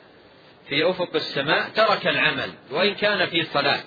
في 0.68 0.90
أفق 0.90 1.14
السماء 1.14 1.68
ترك 1.68 2.06
العمل 2.06 2.52
وإن 2.70 2.94
كان 2.94 3.26
في 3.26 3.42
صلاة. 3.42 3.80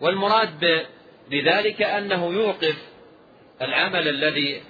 والمراد 0.00 0.86
بذلك 1.30 1.82
أنه 1.82 2.32
يوقف 2.32 2.76
العمل 3.62 4.08
الذي 4.08 4.62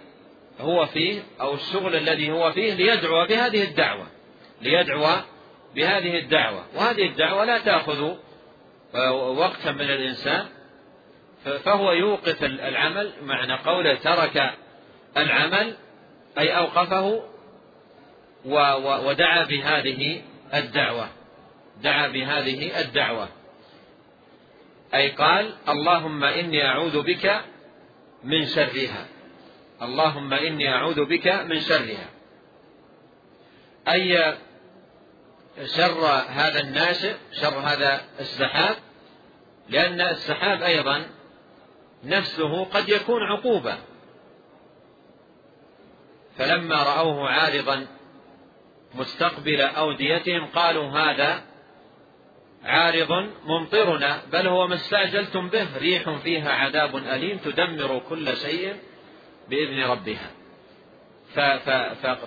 هو 0.60 0.86
فيه 0.86 1.22
أو 1.40 1.54
الشغل 1.54 1.96
الذي 1.96 2.30
هو 2.30 2.52
فيه 2.52 2.74
ليدعو 2.74 3.26
بهذه 3.26 3.64
الدعوة 3.64 4.06
ليدعو 4.62 5.06
بهذه 5.74 6.18
الدعوة. 6.18 6.64
وهذه 6.74 7.06
الدعوة 7.06 7.44
لا 7.44 7.58
تأخذ 7.58 8.14
وقتا 9.38 9.72
من 9.72 9.90
الإنسان 9.90 10.46
فهو 11.44 11.92
يوقف 11.92 12.44
العمل 12.44 13.12
معنى 13.22 13.54
قوله 13.54 13.94
ترك 13.94 14.54
العمل 15.16 15.76
أي 16.38 16.56
أوقفه 16.56 17.22
ودعا 19.06 19.44
بهذه 19.44 20.22
الدعوة. 20.54 21.08
دعا 21.82 22.08
بهذه 22.08 22.80
الدعوة. 22.80 23.28
أي 24.94 25.10
قال 25.10 25.54
اللهم 25.68 26.24
إني 26.24 26.66
أعوذ 26.66 27.02
بك 27.02 27.40
من 28.24 28.46
شرها. 28.46 29.06
اللهم 29.82 30.34
إني 30.34 30.74
أعوذ 30.74 31.04
بك 31.04 31.28
من 31.28 31.60
شرها. 31.60 32.08
أي 33.88 34.36
شر 35.64 36.06
هذا 36.28 36.60
الناشئ 36.60 37.14
شر 37.32 37.58
هذا 37.58 38.00
السحاب 38.20 38.76
لأن 39.68 40.00
السحاب 40.00 40.62
أيضا 40.62 41.06
نفسه 42.04 42.64
قد 42.64 42.88
يكون 42.88 43.22
عقوبة. 43.22 43.78
فلما 46.36 46.82
رأوه 46.82 47.28
عارضا 47.28 47.86
مستقبل 48.94 49.60
أوديتهم 49.60 50.46
قالوا 50.46 50.90
هذا 50.90 51.42
عارض 52.64 53.30
ممطرنا 53.44 54.22
بل 54.32 54.46
هو 54.46 54.66
ما 54.66 54.74
استعجلتم 54.74 55.48
به 55.48 55.78
ريح 55.78 56.10
فيها 56.10 56.50
عذاب 56.52 56.96
أليم 56.96 57.38
تدمر 57.38 57.98
كل 57.98 58.36
شيء 58.36 58.76
بإذن 59.48 59.82
ربها. 59.82 60.30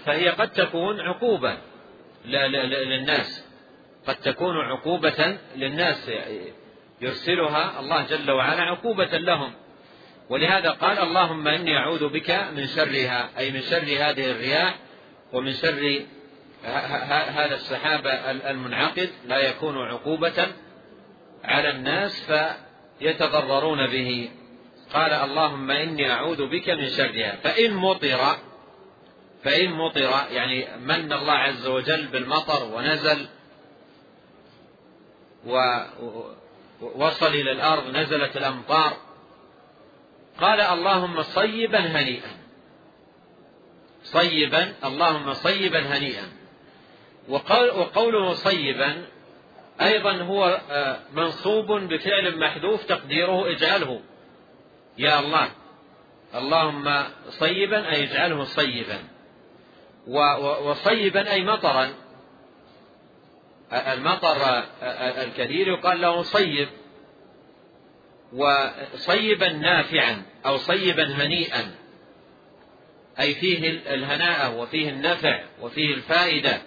فهي 0.06 0.30
قد 0.30 0.52
تكون 0.52 1.00
عقوبة 1.00 1.58
للناس. 2.26 3.46
قد 4.08 4.16
تكون 4.16 4.58
عقوبة 4.58 5.38
للناس 5.56 6.12
يرسلها 7.02 7.80
الله 7.80 8.02
جل 8.02 8.32
وعلا 8.32 8.62
عقوبة 8.62 9.18
لهم. 9.18 9.54
ولهذا 10.34 10.70
قال 10.70 11.00
اللهم 11.00 11.48
إني 11.48 11.78
أعوذ 11.78 12.10
بك 12.10 12.32
من 12.56 12.68
شرها 12.68 13.30
أي 13.38 13.52
من 13.52 13.62
شر 13.62 13.84
هذه 13.84 14.32
الرياح 14.32 14.76
ومن 15.34 15.54
شر 15.54 16.02
هذا 16.66 17.56
السحاب 17.56 18.08
المنعقد 18.48 19.10
لا 19.26 19.38
يكون 19.38 19.78
عقوبة 19.78 20.48
على 21.44 21.70
الناس 21.70 22.32
فيتضررون 23.00 23.88
به. 23.88 24.30
قال 24.94 25.14
اللهم 25.14 25.72
إني 25.72 26.12
أعوذ 26.12 26.50
بك 26.50 26.70
من 26.70 26.90
شرها. 26.90 27.36
فإن 27.44 27.74
مطر 27.74 28.38
فإن 29.44 29.72
مطر 29.72 30.12
يعني 30.32 30.68
من 30.78 31.14
الله 31.14 31.34
عز 31.34 31.68
وجل 31.68 32.08
بالمطر 32.08 32.64
ونزل 32.74 33.28
ووصل 36.82 37.28
إلى 37.28 37.52
الأرض 37.52 37.96
نزلت 37.96 38.38
الأمطار 38.38 39.13
قال 40.40 40.62
اللهم 40.62 41.22
صيبا 41.22 41.80
هنيئا. 41.80 42.32
صيبا 44.04 44.74
اللهم 44.84 45.34
صيبا 45.34 45.80
هنيئا. 45.80 46.28
وقوله 47.30 48.34
صيبا 48.34 49.06
أيضا 49.82 50.22
هو 50.22 50.62
آه، 50.72 51.00
منصوب 51.14 51.72
بفعل 51.72 52.40
محذوف 52.40 52.84
تقديره 52.84 53.52
اجعله. 53.52 54.02
يا 54.98 55.20
الله 55.20 55.50
اللهم 56.36 57.04
صيبا 57.30 57.90
أي 57.90 58.04
اجعله 58.04 58.44
صيبا. 58.44 59.00
وصيبا 60.64 61.32
أي 61.32 61.44
مطرا. 61.44 61.94
المطر 63.74 64.64
الكثير 65.24 65.68
يقال 65.68 66.02
له 66.02 66.22
صيب. 66.22 66.70
وصيبا 68.34 69.50
نافعا 69.50 70.24
أو 70.46 70.58
صيبا 70.58 71.26
هنيئا. 71.26 71.76
أي 73.20 73.34
فيه 73.34 73.70
الهناء 73.70 74.54
وفيه 74.54 74.90
النفع 74.90 75.44
وفيه 75.62 75.94
الفائدة 75.94 76.62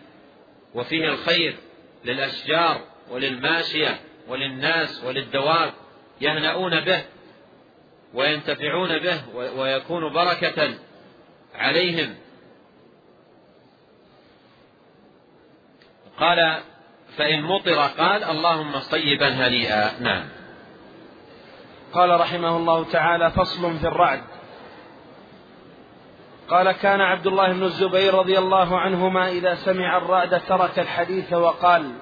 وفيه 0.75 1.09
الخير 1.09 1.57
للأشجار 2.05 2.81
وللماشية 3.11 4.01
وللناس 4.29 5.05
وللدواب 5.05 5.73
يهنؤون 6.21 6.81
به 6.81 7.05
وينتفعون 8.15 8.99
به 8.99 9.29
ويكون 9.35 10.13
بركة 10.13 10.75
عليهم. 11.55 12.15
قال 16.19 16.61
فإن 17.17 17.43
مطر 17.43 17.79
قال 17.79 18.25
اللهم 18.25 18.81
صيبا 18.81 19.29
هنيئا. 19.29 20.01
نعم. 20.01 20.36
قال 21.93 22.21
رحمه 22.21 22.57
الله 22.57 22.85
تعالى 22.85 23.31
فصل 23.31 23.79
في 23.79 23.87
الرعد. 23.87 24.23
قال 26.49 26.73
كان 26.73 27.01
عبد 27.01 27.27
الله 27.27 27.53
بن 27.53 27.63
الزبير 27.63 28.15
رضي 28.15 28.39
الله 28.39 28.79
عنهما 28.79 29.29
إذا 29.29 29.55
سمع 29.55 29.97
الرعد 29.97 30.41
ترك 30.41 30.79
الحديث 30.79 31.33
وقال 31.33 31.93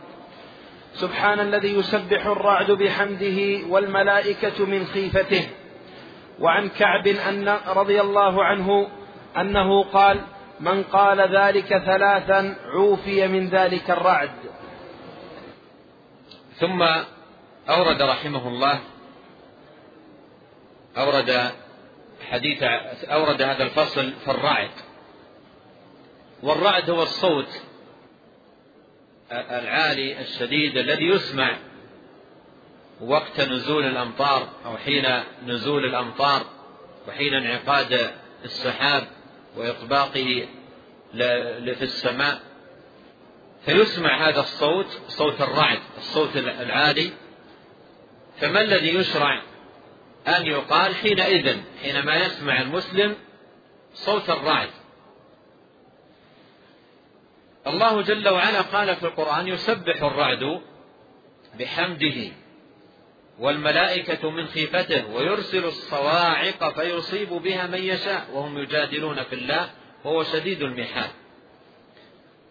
سبحان 0.92 1.40
الذي 1.40 1.78
يسبح 1.78 2.26
الرعد 2.26 2.70
بحمده 2.70 3.66
والملائكة 3.68 4.66
من 4.66 4.84
خيفته. 4.86 5.48
وعن 6.40 6.68
كعب 6.68 7.06
أن 7.06 7.58
رضي 7.66 8.00
الله 8.00 8.44
عنه 8.44 8.88
أنه 9.36 9.82
قال 9.82 10.20
من 10.60 10.82
قال 10.82 11.36
ذلك 11.36 11.78
ثلاثا 11.78 12.56
عوفي 12.74 13.28
من 13.28 13.48
ذلك 13.48 13.90
الرعد. 13.90 14.30
ثم 16.60 16.82
أورد 17.68 18.02
رحمه 18.02 18.48
الله 18.48 18.80
أورد 20.96 21.52
حديث 22.30 22.62
أورد 23.04 23.42
هذا 23.42 23.62
الفصل 23.62 24.12
في 24.24 24.30
الرعد. 24.30 24.70
والرعد 26.42 26.90
هو 26.90 27.02
الصوت 27.02 27.62
العالي 29.32 30.20
الشديد 30.20 30.76
الذي 30.76 31.04
يسمع 31.04 31.56
وقت 33.00 33.40
نزول 33.40 33.84
الأمطار 33.84 34.48
أو 34.64 34.76
حين 34.76 35.06
نزول 35.46 35.84
الأمطار 35.84 36.42
وحين 37.08 37.34
انعقاد 37.34 38.10
السحاب 38.44 39.08
وإطباقه 39.56 40.48
في 41.74 41.82
السماء. 41.82 42.40
فيسمع 43.64 44.28
هذا 44.28 44.40
الصوت 44.40 45.00
صوت 45.08 45.40
الرعد 45.40 45.80
الصوت 45.98 46.36
العالي. 46.36 47.10
فما 48.40 48.60
الذي 48.60 48.94
يشرع 48.94 49.42
أن 50.28 50.46
يقال 50.46 50.94
حينئذ 50.94 51.56
حينما 51.82 52.16
يسمع 52.16 52.60
المسلم 52.60 53.16
صوت 53.94 54.30
الرعد. 54.30 54.70
الله 57.66 58.02
جل 58.02 58.28
وعلا 58.28 58.60
قال 58.60 58.96
في 58.96 59.02
القرآن 59.02 59.48
يسبح 59.48 60.02
الرعد 60.02 60.60
بحمده 61.58 62.32
والملائكة 63.38 64.30
من 64.30 64.46
خيفته 64.46 65.06
ويرسل 65.06 65.64
الصواعق 65.64 66.74
فيصيب 66.80 67.28
بها 67.28 67.66
من 67.66 67.82
يشاء 67.82 68.26
وهم 68.32 68.58
يجادلون 68.58 69.22
في 69.22 69.34
الله 69.34 69.70
وهو 70.04 70.22
شديد 70.22 70.62
المحال. 70.62 71.10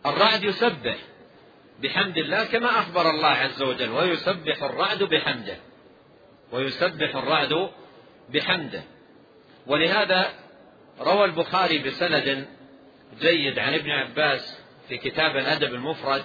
الرعد 0.06 0.44
يسبح 0.44 0.98
بحمد 1.82 2.18
الله 2.18 2.46
كما 2.46 2.70
أخبر 2.70 3.10
الله 3.10 3.28
عز 3.28 3.62
وجل 3.62 3.90
ويسبح 3.90 4.64
الرعد 4.64 5.04
بحمده. 5.04 5.58
ويسبح 6.54 7.16
الرعد 7.16 7.70
بحمده. 8.30 8.84
ولهذا 9.68 10.34
روى 11.00 11.26
البخاري 11.26 11.78
بسند 11.78 12.48
جيد 13.22 13.60
عن 13.60 13.74
ابن 13.74 13.92
عباس 13.92 14.60
في 14.88 14.98
كتاب 14.98 15.38
الأدب 15.38 15.74
المفرد. 15.74 16.24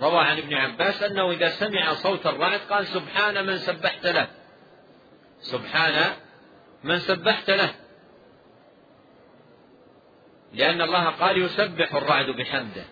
روى 0.00 0.18
عن 0.18 0.38
ابن 0.38 0.54
عباس 0.54 1.02
أنه 1.02 1.30
إذا 1.30 1.48
سمع 1.48 1.94
صوت 1.94 2.26
الرعد 2.26 2.60
قال 2.70 2.86
سبحان 2.86 3.46
من 3.46 3.58
سبحت 3.58 4.06
له. 4.06 4.28
سبحان 5.40 6.12
من 6.84 6.98
سبحت 6.98 7.50
له. 7.50 7.74
لأن 10.52 10.82
الله 10.82 11.04
قال 11.04 11.42
يسبح 11.42 11.94
الرعد 11.94 12.26
بحمده. 12.26 12.84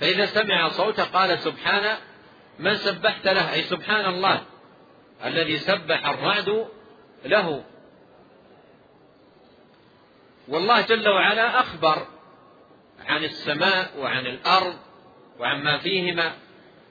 فإذا 0.00 0.26
سمع 0.26 0.68
صوته 0.68 1.04
قال 1.04 1.38
سبحان 1.38 1.96
من 2.58 2.74
سبحت 2.74 3.28
له 3.28 3.52
أي 3.52 3.62
سبحان 3.62 4.04
الله. 4.04 4.42
الذي 5.24 5.56
سبح 5.58 6.06
الرعد 6.06 6.66
له. 7.24 7.64
والله 10.48 10.80
جل 10.80 11.08
وعلا 11.08 11.60
أخبر 11.60 12.06
عن 13.06 13.24
السماء 13.24 13.98
وعن 13.98 14.26
الأرض 14.26 14.74
وعما 15.38 15.78
فيهما. 15.78 16.32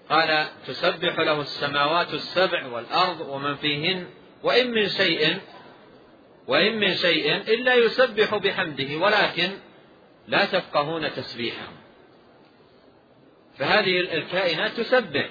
قال 0.09 0.47
تسبح 0.67 1.19
له 1.19 1.41
السماوات 1.41 2.13
السبع 2.13 2.65
والأرض 2.65 3.21
ومن 3.21 3.55
فيهن. 3.55 4.07
وإن 4.43 4.71
من 4.71 4.89
شيء 4.89 5.39
وإن 6.47 6.79
من 6.79 6.93
شيء 6.93 7.35
إلا 7.35 7.75
يسبح 7.75 8.35
بحمده 8.35 8.97
ولكن 8.97 9.51
لا 10.27 10.45
تفقهون 10.45 11.13
تسبيحهم 11.13 11.75
فهذه 13.57 13.99
الكائنات 13.99 14.71
تسبح. 14.71 15.29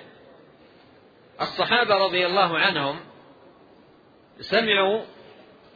الصحابة 1.40 1.94
رضي 1.94 2.26
الله 2.26 2.58
عنهم 2.58 3.00
سمعوا 4.40 5.02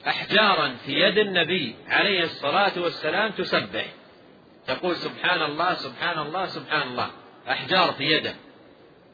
أحجارا 0.06 0.76
في 0.86 0.92
يد 0.92 1.18
النبي 1.18 1.76
عليه 1.88 2.22
الصلاة 2.22 2.72
والسلام 2.82 3.30
تسبح. 3.30 3.86
تقول 4.66 4.96
سبحان 4.96 5.42
الله 5.42 5.74
سبحان 5.74 6.18
الله 6.18 6.46
سبحان 6.46 6.88
الله. 6.88 7.10
أحجار 7.50 7.92
في 7.92 8.04
يده. 8.04 8.34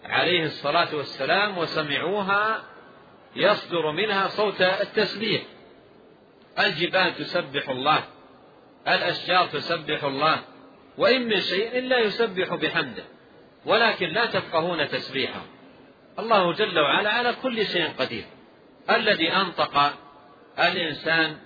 عليه 0.05 0.45
الصلاة 0.45 0.95
والسلام 0.95 1.59
وسمعوها 1.59 2.63
يصدر 3.37 3.91
منها 3.91 4.29
صوت 4.29 4.61
التسبيح. 4.61 5.43
الجبال 6.59 7.15
تسبح 7.15 7.69
الله. 7.69 8.05
الأشجار 8.89 9.47
تسبح 9.47 10.05
الله. 10.05 10.43
وإن 10.99 11.29
من 11.29 11.41
شيء 11.41 11.79
إلا 11.79 11.99
يسبح 11.99 12.55
بحمده. 12.55 13.05
ولكن 13.67 14.09
لا 14.09 14.27
تفقهون 14.27 14.89
تسبيحه. 14.89 15.58
الله 16.19 16.53
جل 16.53 16.79
وعلا 16.79 17.11
على 17.11 17.37
كل 17.43 17.67
شيء 17.67 17.93
قدير. 17.99 18.25
الذي 18.91 19.33
أنطق 19.33 19.93
الإنسان 20.59 21.37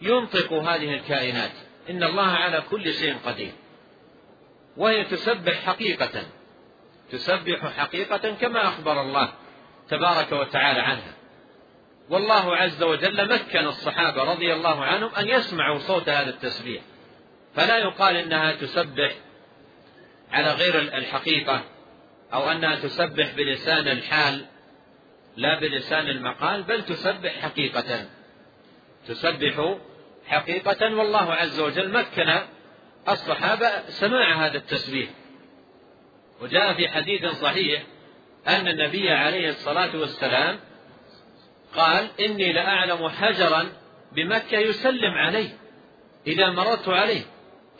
ينطق 0.00 0.52
هذه 0.52 0.94
الكائنات. 0.94 1.52
إن 1.90 2.02
الله 2.04 2.26
على 2.26 2.62
كل 2.70 2.92
شيء 2.94 3.16
قدير. 3.26 3.52
وهي 4.76 5.04
تسبح 5.04 5.54
حقيقة. 5.66 6.22
تسبح 7.10 7.66
حقيقة 7.76 8.30
كما 8.30 8.68
أخبر 8.68 9.00
الله 9.00 9.32
تبارك 9.88 10.32
وتعالى 10.32 10.80
عنها. 10.80 11.14
والله 12.10 12.56
عز 12.56 12.82
وجل 12.82 13.34
مكن 13.34 13.66
الصحابة 13.66 14.22
رضي 14.22 14.52
الله 14.52 14.84
عنهم 14.84 15.14
أن 15.14 15.28
يسمعوا 15.28 15.78
صوت 15.78 16.08
هذا 16.08 16.30
التسبيح. 16.30 16.82
فلا 17.54 17.76
يقال 17.76 18.16
إنها 18.16 18.52
تسبح 18.52 19.14
على 20.32 20.52
غير 20.52 20.78
الحقيقة. 20.78 21.64
أو 22.34 22.50
أنها 22.50 22.76
تسبح 22.76 23.32
بلسان 23.36 23.88
الحال 23.88 24.44
لا 25.36 25.60
بلسان 25.60 26.08
المقال 26.08 26.62
بل 26.62 26.84
تسبح 26.84 27.40
حقيقة. 27.40 28.06
تسبح 29.08 29.76
حقيقة 30.26 30.94
والله 30.96 31.32
عز 31.32 31.60
وجل 31.60 31.92
مكن 31.92 32.38
الصحابة 33.08 33.88
سماع 33.88 34.46
هذا 34.46 34.56
التسبيح. 34.56 35.08
وجاء 36.42 36.74
في 36.74 36.88
حديث 36.88 37.26
صحيح 37.26 37.82
أن 38.48 38.68
النبي 38.68 39.10
عليه 39.10 39.48
الصلاة 39.48 39.96
والسلام 39.96 40.60
قال 41.76 42.08
إني 42.20 42.52
لأعلم 42.52 43.08
حجرا 43.08 43.72
بمكة 44.12 44.58
يسلم 44.58 45.14
عليه 45.14 45.48
إذا 46.26 46.50
مررت 46.50 46.88
عليه. 46.88 47.22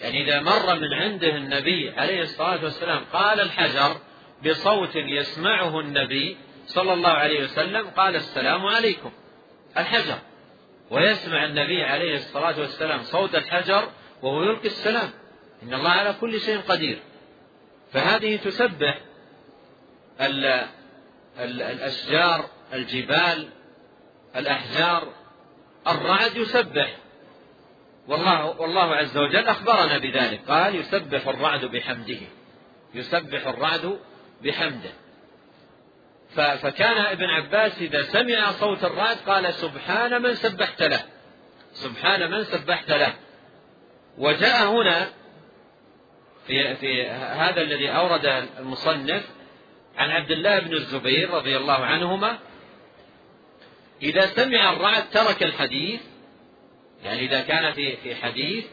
يعني 0.01 0.25
إذا 0.25 0.41
مر 0.41 0.75
من 0.75 0.95
عنده 0.95 1.37
النبي 1.37 1.91
عليه 1.91 2.23
الصلاة 2.23 2.65
والسلام 2.65 3.05
قال 3.13 3.41
الحجر 3.41 3.97
بصوت 4.45 4.97
يسمعه 4.97 5.81
النبي 5.81 6.37
صلى 6.67 6.93
الله 6.93 7.11
عليه 7.11 7.45
وسلم 7.45 7.91
قال 7.91 8.17
السلام 8.17 8.67
عليكم 8.67 9.13
الحجر. 9.77 10.19
ويسمع 10.91 11.45
النبي 11.45 11.83
عليه 11.83 12.15
الصلاة 12.15 12.61
والسلام 12.61 13.03
صوت 13.03 13.35
الحجر 13.35 13.89
وهو 14.23 14.43
يلقي 14.43 14.67
السلام. 14.67 15.11
إن 15.63 15.75
الله 15.75 15.91
على 15.91 16.15
كل 16.21 16.41
شيء 16.41 16.61
قدير. 16.61 16.99
فهذه 17.93 18.37
تسبح 18.37 18.99
ال 20.21 20.45
ال 21.39 21.63
الأشجار 21.63 22.45
الجبال 22.73 23.49
الأحجار. 24.37 25.13
الرعد 25.89 26.37
يسبح. 26.37 26.97
والله 28.09 28.61
والله 28.61 28.95
عز 28.95 29.19
وجل 29.19 29.49
أخبرنا 29.49 29.99
بذلك. 29.99 30.41
قال 30.49 30.77
يسبح 30.77 31.27
الرعد 31.27 31.65
بحمده. 31.65 32.21
يسبح 32.95 33.47
الرعد 33.47 33.99
بحمده. 34.43 34.91
فكان 36.35 36.99
ابن 36.99 37.25
عباس 37.25 37.79
إذا 37.79 38.03
سمع 38.03 38.51
صوت 38.51 38.85
الرعد 38.85 39.17
قال 39.17 39.55
سبحان 39.55 40.23
من 40.23 40.35
سبحت 40.35 40.83
له. 40.83 41.01
سبحان 41.73 42.31
من 42.31 42.45
سبحت 42.45 42.91
له. 42.91 43.15
وجاء 44.19 44.67
هنا 44.67 45.11
في 46.47 46.75
في 46.75 47.09
هذا 47.11 47.63
الذي 47.63 47.89
أورد 47.89 48.27
المصنف 48.59 49.29
عن 49.97 50.11
عبد 50.11 50.31
الله 50.31 50.59
بن 50.59 50.73
الزبير 50.73 51.31
رضي 51.31 51.57
الله 51.57 51.85
عنهما. 51.85 52.39
إذا 54.03 54.27
سمع 54.27 54.73
الرعد 54.73 55.11
ترك 55.11 55.43
الحديث. 55.43 56.01
يعني 57.05 57.21
إذا 57.21 57.41
كان 57.41 57.73
في 57.73 57.97
في 57.97 58.15
حديث 58.15 58.65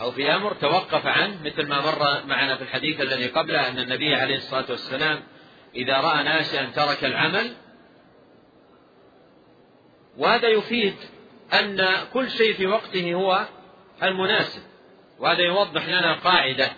أو 0.00 0.10
في 0.12 0.34
أمر 0.34 0.54
توقف 0.54 1.06
عنه 1.06 1.38
مثل 1.44 1.66
ما 1.66 1.80
مر 1.80 2.26
معنا 2.26 2.56
في 2.56 2.62
الحديث 2.62 3.00
الذي 3.00 3.26
قبله 3.26 3.68
أن 3.68 3.78
النبي 3.78 4.14
عليه 4.14 4.36
الصلاة 4.36 4.66
والسلام 4.70 5.22
إذا 5.74 6.00
رأى 6.00 6.22
ناشئا 6.22 6.64
ترك 6.64 7.04
العمل 7.04 7.54
وهذا 10.16 10.48
يفيد 10.48 10.94
أن 11.52 11.88
كل 12.12 12.30
شيء 12.30 12.54
في 12.54 12.66
وقته 12.66 13.14
هو 13.14 13.46
المناسب 14.02 14.62
وهذا 15.18 15.40
يوضح 15.40 15.88
لنا 15.88 16.14
قاعدة 16.14 16.72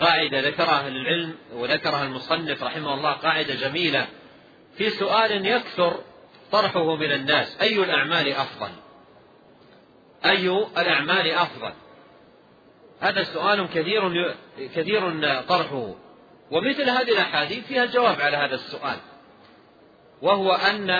قاعدة 0.00 0.40
ذكرها 0.40 0.86
أهل 0.86 0.96
العلم 0.96 1.34
وذكرها 1.52 2.04
المصنف 2.04 2.62
رحمه 2.62 2.94
الله 2.94 3.12
قاعدة 3.12 3.54
جميلة 3.54 4.06
في 4.76 4.90
سؤال 4.90 5.46
يكثر 5.46 6.00
طرحه 6.52 6.96
من 6.96 7.12
الناس 7.12 7.60
أي 7.60 7.84
الأعمال 7.84 8.32
أفضل؟ 8.32 8.70
أي 10.24 10.48
الأعمال 10.78 11.30
أفضل؟ 11.30 11.72
هذا 13.00 13.22
سؤال 13.22 13.68
كثير 13.68 14.34
كثير 14.74 15.22
طرحه. 15.42 15.94
ومثل 16.50 16.90
هذه 16.90 17.12
الأحاديث 17.12 17.66
فيها 17.66 17.84
الجواب 17.84 18.20
على 18.20 18.36
هذا 18.36 18.54
السؤال. 18.54 18.98
وهو 20.22 20.52
أن 20.52 20.90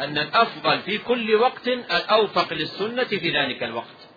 أن 0.00 0.18
الأفضل 0.18 0.78
في 0.78 0.98
كل 0.98 1.34
وقت 1.34 1.68
الأوفق 1.68 2.52
للسنة 2.52 3.04
في 3.04 3.30
ذلك 3.30 3.62
الوقت. 3.62 4.08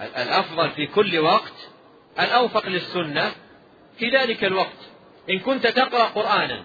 الأفضل 0.00 0.70
في 0.70 0.86
كل 0.86 1.18
وقت 1.18 1.68
الأوفق 2.20 2.68
للسنة 2.68 3.32
في 3.98 4.10
ذلك 4.10 4.44
الوقت. 4.44 4.90
إن 5.30 5.38
كنت 5.38 5.66
تقرأ 5.66 6.04
قرآنا 6.04 6.64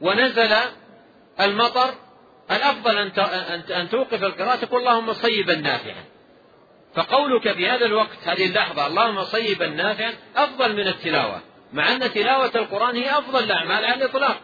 ونزل 0.00 0.56
المطر 1.40 1.94
الأفضل 2.50 2.98
أن 3.70 3.88
توقف 3.88 4.22
القراءة 4.22 4.56
تقول 4.56 4.80
اللهم 4.80 5.12
صيبا 5.12 5.54
نافعا. 5.54 6.04
فقولك 6.94 7.52
في 7.52 7.68
هذا 7.68 7.86
الوقت 7.86 8.18
هذه 8.24 8.46
اللحظة 8.46 8.86
اللهم 8.86 9.24
صيبا 9.24 9.66
نافعا 9.66 10.12
أفضل 10.36 10.76
من 10.76 10.86
التلاوة. 10.86 11.40
مع 11.72 11.92
أن 11.92 12.12
تلاوة 12.12 12.50
القرآن 12.54 12.96
هي 12.96 13.18
أفضل 13.18 13.44
الأعمال 13.44 13.84
على 13.84 13.94
الإطلاق. 13.94 14.40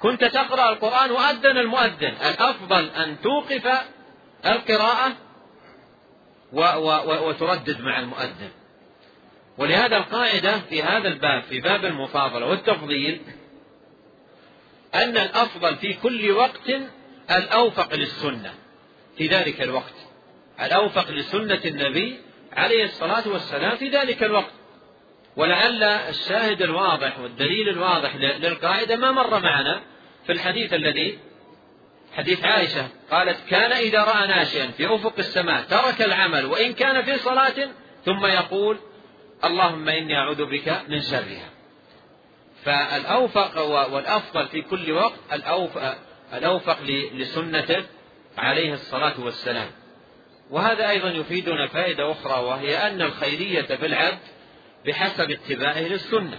كنت 0.00 0.24
تقرأ 0.24 0.70
القرآن 0.72 1.10
وأذن 1.10 1.58
المؤذن. 1.58 2.14
الأفضل 2.30 2.90
أن 2.90 3.16
توقف 3.20 3.68
القراءة 4.46 5.12
و 6.52 6.60
و 6.60 7.28
وتردد 7.28 7.80
مع 7.80 7.98
المؤذن. 7.98 8.50
ولهذا 9.58 9.96
القاعدة 9.96 10.58
في 10.58 10.82
هذا 10.82 11.08
الباب 11.08 11.42
في 11.42 11.60
باب 11.60 11.84
المفاضلة 11.84 12.46
والتفضيل 12.46 13.20
أن 14.94 15.16
الأفضل 15.16 15.76
في 15.76 15.92
كل 15.92 16.30
وقت 16.30 16.70
الأوفق 17.30 17.94
للسنة. 17.94 18.54
في 19.18 19.26
ذلك 19.26 19.62
الوقت. 19.62 19.94
الأوفق 20.60 21.10
لسنة 21.10 21.60
النبي 21.64 22.20
عليه 22.52 22.84
الصلاة 22.84 23.28
والسلام 23.28 23.76
في 23.76 23.88
ذلك 23.88 24.22
الوقت. 24.22 24.52
ولعل 25.36 25.82
الشاهد 25.82 26.62
الواضح 26.62 27.18
والدليل 27.18 27.68
الواضح 27.68 28.16
للقاعدة 28.16 28.96
ما 28.96 29.12
مر 29.12 29.40
معنا 29.40 29.82
في 30.26 30.32
الحديث 30.32 30.74
الذي 30.74 31.18
حديث 32.16 32.44
عائشة 32.44 32.88
قالت 33.10 33.36
كان 33.50 33.72
إذا 33.72 34.04
رأى 34.04 34.26
ناشئا 34.26 34.66
في 34.66 34.94
أفق 34.94 35.14
السماء 35.18 35.62
ترك 35.62 36.02
العمل 36.02 36.46
وإن 36.46 36.72
كان 36.72 37.02
في 37.02 37.18
صلاة 37.18 37.68
ثم 38.04 38.26
يقول 38.26 38.78
اللهم 39.44 39.88
إني 39.88 40.16
أعوذ 40.16 40.44
بك 40.44 40.80
من 40.88 41.02
شرها. 41.02 41.50
فالأوفق 42.66 43.60
والأفضل 43.92 44.48
في 44.48 44.62
كل 44.62 44.92
وقت 44.92 45.18
الأوفق, 46.32 46.80
لسنته 47.12 47.84
عليه 48.38 48.72
الصلاة 48.72 49.20
والسلام. 49.20 49.70
وهذا 50.50 50.90
أيضا 50.90 51.08
يفيدنا 51.08 51.66
فائدة 51.66 52.12
أخرى 52.12 52.44
وهي 52.44 52.76
أن 52.76 53.02
الخيرية 53.02 53.62
في 53.62 53.86
العبد 53.86 54.18
بحسب 54.86 55.30
اتباعه 55.30 55.80
للسنة. 55.80 56.38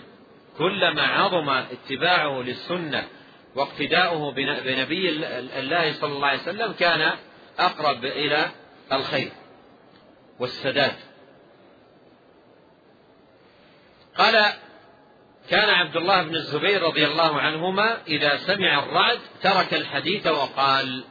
كلما 0.58 1.02
عظم 1.02 1.50
اتباعه 1.50 2.42
للسنة 2.42 3.08
واقتداؤه 3.56 4.32
بنبي 4.32 5.10
الله 5.60 5.94
صلى 5.94 6.14
الله 6.14 6.28
عليه 6.28 6.42
وسلم 6.42 6.72
كان 6.72 7.12
أقرب 7.60 8.06
إلى 8.06 8.52
الخير 8.92 9.32
والسداد. 10.40 10.96
قال 14.18 14.54
كان 15.50 15.70
عبد 15.70 15.96
الله 15.96 16.24
بن 16.24 16.36
الزبير 16.36 16.82
رضي 16.82 17.06
الله 17.06 17.40
عنهما 17.40 17.98
إذا 18.08 18.38
سمع 18.38 18.80
الرعد 18.80 19.20
ترك 19.42 19.74
الحديث 19.74 20.28
وقال 20.28 21.04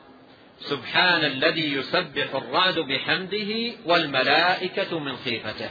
سبحان 0.59 1.25
الذي 1.25 1.73
يسبح 1.73 2.35
الرعد 2.35 2.79
بحمده 2.79 3.73
والملائكة 3.87 4.99
من 4.99 5.17
خيفته. 5.17 5.71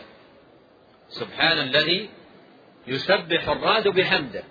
سبحان 1.10 1.60
الذي 1.60 2.10
يسبح 2.88 3.50
الرعد 3.50 3.88
بحمده. 3.88 4.44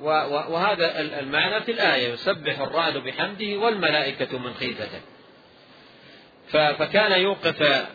وهذا 0.00 1.00
المعنى 1.00 1.60
في 1.60 1.72
الآية 1.72 2.12
يسبح 2.12 2.60
الرعد 2.60 2.96
بحمده 2.96 3.56
والملائكة 3.58 4.38
من 4.38 4.54
خيفته. 4.54 5.00
فكان 6.50 7.20
يوقف 7.20 7.86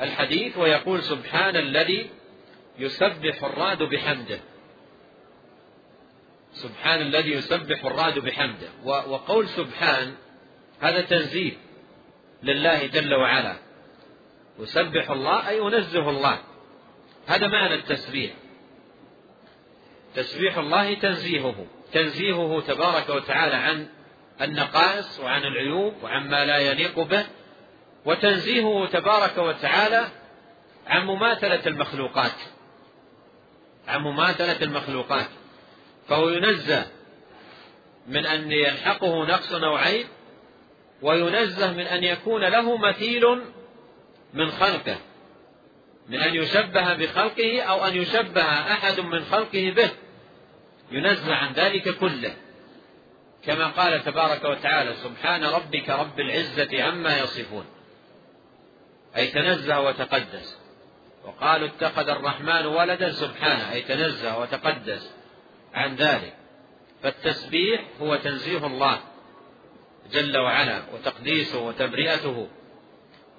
الحديث 0.00 0.58
ويقول 0.58 1.02
سبحان 1.02 1.56
الذي 1.56 2.10
يسبح 2.78 3.44
الرعد 3.44 3.82
بحمده. 3.82 4.38
سبحان 6.54 7.00
الذي 7.00 7.30
يسبح 7.32 7.84
الرعد 7.84 8.18
بحمده. 8.18 8.68
وقول 8.84 9.48
سبحان 9.48 10.14
هذا 10.80 11.00
تنزيه 11.00 11.52
لله 12.42 12.86
جل 12.86 13.14
وعلا. 13.14 13.56
يسبح 14.58 15.10
الله 15.10 15.48
أي 15.48 15.58
ينزه 15.58 16.10
الله. 16.10 16.38
هذا 17.26 17.46
معنى 17.46 17.74
التسبيح. 17.74 18.32
تسبيح 20.14 20.58
الله 20.58 20.94
تنزيهه. 20.94 21.66
تنزيهه 21.92 22.60
تبارك 22.60 23.08
وتعالى 23.08 23.54
عن 23.54 23.86
النقائص 24.42 25.20
وعن 25.20 25.42
العيوب 25.44 25.94
وعن 26.02 26.28
ما 26.30 26.44
لا 26.44 26.58
يليق 26.58 27.00
به. 27.00 27.26
وتنزيهه 28.04 28.86
تبارك 28.86 29.38
وتعالى 29.38 30.08
عن 30.86 31.06
مماثلة 31.06 31.66
المخلوقات. 31.66 32.38
عن 33.88 34.00
مماثلة 34.00 34.62
المخلوقات. 34.62 35.28
فهو 36.08 36.28
ينزه 36.28 36.86
من 38.06 38.26
أن 38.26 38.52
يلحقه 38.52 39.24
نقص 39.24 39.52
أو 39.52 39.76
عيب 39.76 40.06
وينزه 41.02 41.72
من 41.72 41.86
أن 41.86 42.04
يكون 42.04 42.44
له 42.44 42.76
مثيل 42.76 43.22
من 44.34 44.50
خلقه 44.50 44.96
من 46.08 46.20
أن 46.20 46.34
يشبه 46.34 46.94
بخلقه 46.94 47.62
أو 47.62 47.86
أن 47.86 47.96
يشبه 47.96 48.42
أحد 48.42 49.00
من 49.00 49.24
خلقه 49.24 49.70
به. 49.76 49.90
ينزه 50.90 51.34
عن 51.34 51.52
ذلك 51.52 51.88
كله. 51.98 52.34
كما 53.44 53.66
قال 53.66 54.04
تبارك 54.04 54.44
وتعالى 54.44 54.94
سبحان 54.94 55.44
ربك 55.44 55.90
رب 55.90 56.20
العزة 56.20 56.82
عما 56.82 57.18
يصفون. 57.18 57.64
أي 59.16 59.26
تنزه 59.26 59.80
وتقدس. 59.80 60.58
وقالوا 61.24 61.68
اتخذ 61.68 62.08
الرحمن 62.08 62.66
ولدا 62.66 63.12
سبحانه 63.12 63.72
أي 63.72 63.82
تنزه 63.82 64.38
وتقدس. 64.38 65.13
عن 65.74 65.96
ذلك. 65.96 66.34
فالتسبيح 67.02 67.84
هو 68.00 68.16
تنزيه 68.16 68.66
الله 68.66 69.00
جل 70.12 70.38
وعلا 70.38 70.82
وتقديسه 70.94 71.58
وتبرئته 71.58 72.48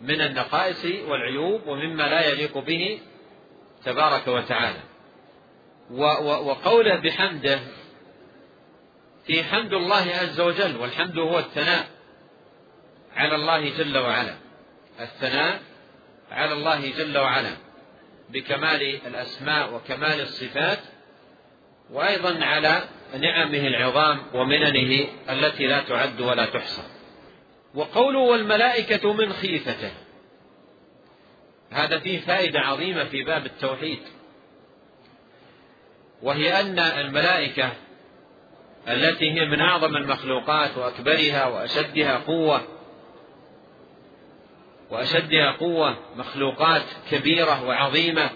من 0.01 0.21
النقائص 0.21 0.85
والعيوب 0.85 1.67
ومما 1.67 2.03
لا 2.03 2.29
يليق 2.29 2.57
به 2.57 2.99
تبارك 3.83 4.27
وتعالى. 4.27 4.79
وقوله 6.21 6.95
بحمده 6.95 7.59
في 9.25 9.43
حمد 9.43 9.73
الله 9.73 10.11
عز 10.21 10.39
وجل 10.39 10.77
والحمد 10.77 11.17
هو 11.17 11.39
الثناء 11.39 11.87
على 13.15 13.35
الله 13.35 13.69
جل 13.77 13.97
وعلا. 13.97 14.35
الثناء 14.99 15.61
على 16.31 16.53
الله 16.53 16.91
جل 16.91 17.17
وعلا 17.17 17.57
بكمال 18.29 18.81
الأسماء 19.07 19.73
وكمال 19.73 20.21
الصفات 20.21 20.79
وأيضا 21.91 22.45
على 22.45 22.83
نعمه 23.19 23.67
العظام 23.67 24.21
ومننه 24.33 25.07
التي 25.29 25.67
لا 25.67 25.81
تعد 25.81 26.21
ولا 26.21 26.45
تحصى. 26.45 26.81
وقوله 27.75 28.19
والملائكة 28.19 29.13
من 29.13 29.33
خيفته. 29.33 29.91
هذا 31.71 31.99
فيه 31.99 32.19
فائدة 32.19 32.59
عظيمة 32.59 33.03
في 33.03 33.23
باب 33.23 33.45
التوحيد. 33.45 33.99
وهي 36.21 36.59
أن 36.59 36.79
الملائكة 36.79 37.73
التي 38.87 39.31
هي 39.31 39.45
من 39.45 39.61
أعظم 39.61 39.97
المخلوقات 39.97 40.77
وأكبرها 40.77 41.45
وأشدها 41.45 42.17
قوة 42.17 42.61
وأشدها 44.89 45.51
قوة 45.51 45.97
مخلوقات 46.15 46.83
كبيرة 47.11 47.63
وعظيمة 47.63 48.29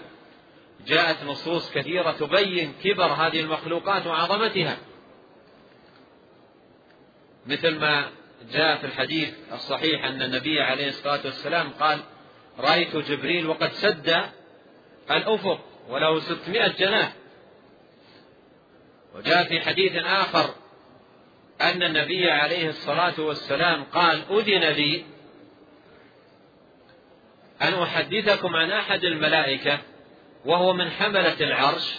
جاءت 0.86 1.24
نصوص 1.24 1.70
كثيرة 1.70 2.12
تبين 2.12 2.72
كبر 2.84 3.12
هذه 3.12 3.40
المخلوقات 3.40 4.06
وعظمتها. 4.06 4.78
مثل 7.46 7.78
ما 7.78 8.10
جاء 8.52 8.76
في 8.76 8.86
الحديث 8.86 9.34
الصحيح 9.52 10.04
أن 10.04 10.22
النبي 10.22 10.60
عليه 10.60 10.88
الصلاة 10.88 11.20
والسلام 11.24 11.70
قال 11.70 12.00
رأيت 12.58 12.96
جبريل 12.96 13.46
وقد 13.46 13.72
سد 13.72 14.24
الأفق 15.10 15.60
وله 15.88 16.20
ستمائة 16.20 16.68
جناح. 16.78 17.12
وجاء 19.14 19.44
في 19.44 19.60
حديث 19.60 19.96
آخر 19.96 20.54
أن 21.60 21.82
النبي 21.82 22.30
عليه 22.30 22.68
الصلاة 22.68 23.20
والسلام 23.20 23.84
قال 23.84 24.22
أذن 24.30 24.64
لي 24.64 25.04
أن 27.62 27.74
أحدثكم 27.74 28.56
عن 28.56 28.70
أحد 28.70 29.04
الملائكة 29.04 29.78
وهو 30.44 30.72
من 30.72 30.90
حملة 30.90 31.40
العرش 31.40 31.98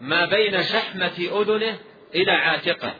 ما 0.00 0.24
بين 0.24 0.62
شحمة 0.62 1.28
أذنه 1.32 1.78
إلى 2.14 2.32
عاتقه 2.32 2.94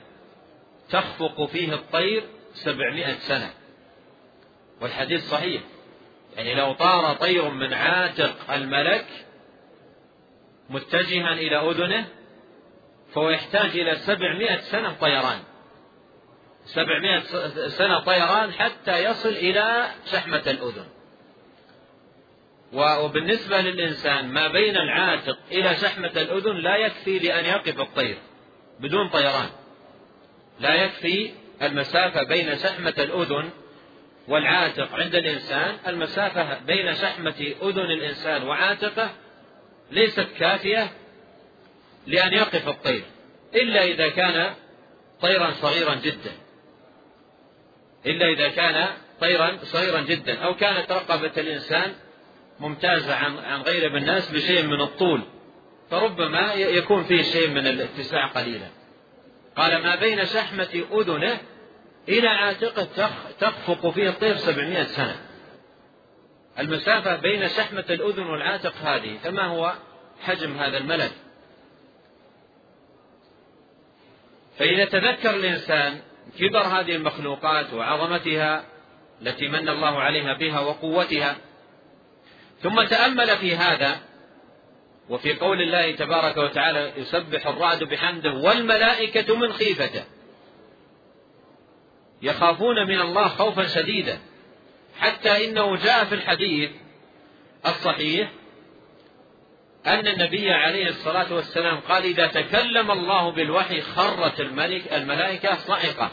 تخفق 0.91 1.45
فيه 1.45 1.75
الطير 1.75 2.23
سبعمائة 2.53 3.15
سنة. 3.15 3.51
والحديث 4.81 5.29
صحيح 5.31 5.63
يعني 6.37 6.55
لو 6.55 6.73
طار 6.73 7.15
طير 7.15 7.51
من 7.51 7.75
عاتق 7.75 8.51
الملك 8.51 9.07
متجها 10.71 11.33
إلى 11.33 11.57
أذنه 11.71 12.09
فهو 13.15 13.31
يحتاج 13.31 13.79
إلى 13.79 13.95
سبعمائة 13.95 14.59
سنة 14.59 14.93
طيران. 14.93 15.39
سبعمائة 16.65 17.21
سنة 17.69 18.01
طيران 18.01 18.53
حتى 18.53 19.05
يصل 19.05 19.29
إلى 19.29 19.91
شحمة 20.13 20.43
الأذن. 20.47 20.87
وبالنسبة 22.73 23.61
للإنسان 23.61 24.29
ما 24.29 24.49
بين 24.49 24.77
العاتق 24.77 25.39
إلى 25.53 25.77
شحمة 25.77 26.13
الأذن 26.17 26.57
لا 26.57 26.77
يكفي 26.77 27.19
لأن 27.19 27.45
يقف 27.45 27.81
الطير 27.81 28.19
بدون 28.81 29.09
طيران. 29.09 29.49
لا 30.61 30.75
يكفي 30.75 31.31
المسافة 31.63 32.23
بين 32.23 32.59
شحمة 32.59 32.95
الأذن 32.99 33.51
والعاتق. 34.29 34.95
عند 34.95 35.15
الإنسان 35.15 35.77
المسافة 35.87 36.59
بين 36.59 36.95
شحمة 36.95 37.55
أذن 37.63 37.91
الإنسان 37.91 38.43
وعاتقه 38.43 39.11
ليست 39.91 40.27
كافية 40.39 40.91
لأن 42.07 42.33
يقف 42.33 42.69
الطير 42.69 43.03
إلا 43.55 43.85
إذا 43.85 44.09
كان 44.09 44.55
طيرا 45.21 45.51
صغيرا 45.51 45.95
جدا. 45.95 46.33
إلا 48.07 48.29
إذا 48.29 48.49
كان 48.49 48.89
طيرا 49.21 49.59
صغيرا 49.63 50.01
جدا. 50.01 50.39
أو 50.39 50.55
كانت 50.55 50.93
رقبة 50.93 51.33
الإنسان 51.37 51.95
ممتازة 52.61 53.15
عن 53.15 53.39
عن 53.39 53.63
غير 53.63 53.97
الناس 53.97 54.31
بشيء 54.31 54.63
من 54.63 54.81
الطول. 54.81 55.23
فربما 55.91 56.53
يكون 56.53 57.05
فيه 57.05 57.23
شيء 57.23 57.51
من 57.51 57.67
الاتساع 57.67 58.27
قليلا. 58.27 58.69
قال 59.57 59.83
ما 59.83 59.95
بين 59.95 60.25
شحمة 60.25 60.85
أذنه 60.93 61.39
إلى 62.09 62.29
عاتقه 62.29 63.11
تخفق 63.41 63.91
فيه 63.91 64.09
الطير 64.09 64.37
سبعمائة 64.37 64.85
سنة. 64.85 65.29
المسافة 66.59 67.17
بين 67.17 67.49
شحمة 67.49 67.85
الأذن 67.91 68.23
والعاتق 68.23 68.75
هذه 68.77 69.19
فما 69.25 69.45
هو 69.45 69.75
حجم 70.21 70.59
هذا 70.59 70.79
الملك 70.79 71.13
فإذا 74.59 74.85
تذكر 74.85 75.35
الإنسان 75.35 76.01
كبر 76.39 76.63
هذه 76.63 76.97
المخلوقات 76.97 77.73
وعظمتها 77.73 78.65
التي 79.23 79.49
من 79.49 79.69
الله 79.69 79.99
عليها 80.01 80.35
بها 80.35 80.61
وقوتها 80.61 81.37
ثم 82.63 82.83
تأمل 82.83 83.37
في 83.37 83.57
هذا 83.57 84.01
وفي 85.09 85.33
قول 85.33 85.63
الله 85.63 85.93
تبارك 85.93 86.37
وتعالى 86.37 86.93
يسبح 86.97 87.47
الرعد 87.47 87.85
بحمده 87.85 88.33
والملائكة 88.33 89.37
من 89.37 89.53
خيفته. 89.53 90.05
يخافون 92.23 92.87
من 92.87 93.01
الله 93.01 93.29
خوفا 93.29 93.67
شديدا. 93.67 94.19
حتى 94.99 95.45
إنه 95.45 95.77
جاء 95.77 96.05
في 96.05 96.15
الحديث 96.15 96.71
الصحيح 97.67 98.31
أن 99.87 100.07
النبي 100.07 100.51
عليه 100.51 100.89
الصلاة 100.89 101.35
والسلام 101.35 101.81
قال 101.81 102.03
إذا 102.03 102.27
تكلم 102.27 102.91
الله 102.91 103.31
بالوحي 103.31 103.81
خرت 103.81 104.41
الملك 104.41 104.93
الملائكة 104.93 105.55
صعقة. 105.55 106.11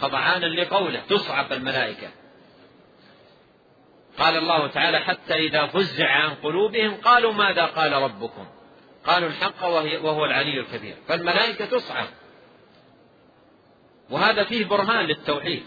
خضعانا 0.00 0.46
لقوله 0.46 1.00
تصعق 1.08 1.52
الملائكة. 1.52 2.08
قال 4.18 4.36
الله 4.36 4.66
تعالى 4.66 4.98
حتى 4.98 5.34
إذا 5.34 5.66
فزع 5.66 6.10
عن 6.10 6.34
قلوبهم 6.34 6.94
قالوا 6.94 7.32
ماذا 7.32 7.64
قال 7.64 7.92
ربكم؟ 7.92 8.46
قالوا 9.04 9.28
الحق 9.28 9.64
وهو 10.04 10.24
العلي 10.24 10.60
الكبير. 10.60 10.96
فالملائكة 11.08 11.66
تصعق 11.66 12.08
وهذا 14.10 14.44
فيه 14.44 14.64
برهان 14.64 15.06
للتوحيد. 15.06 15.62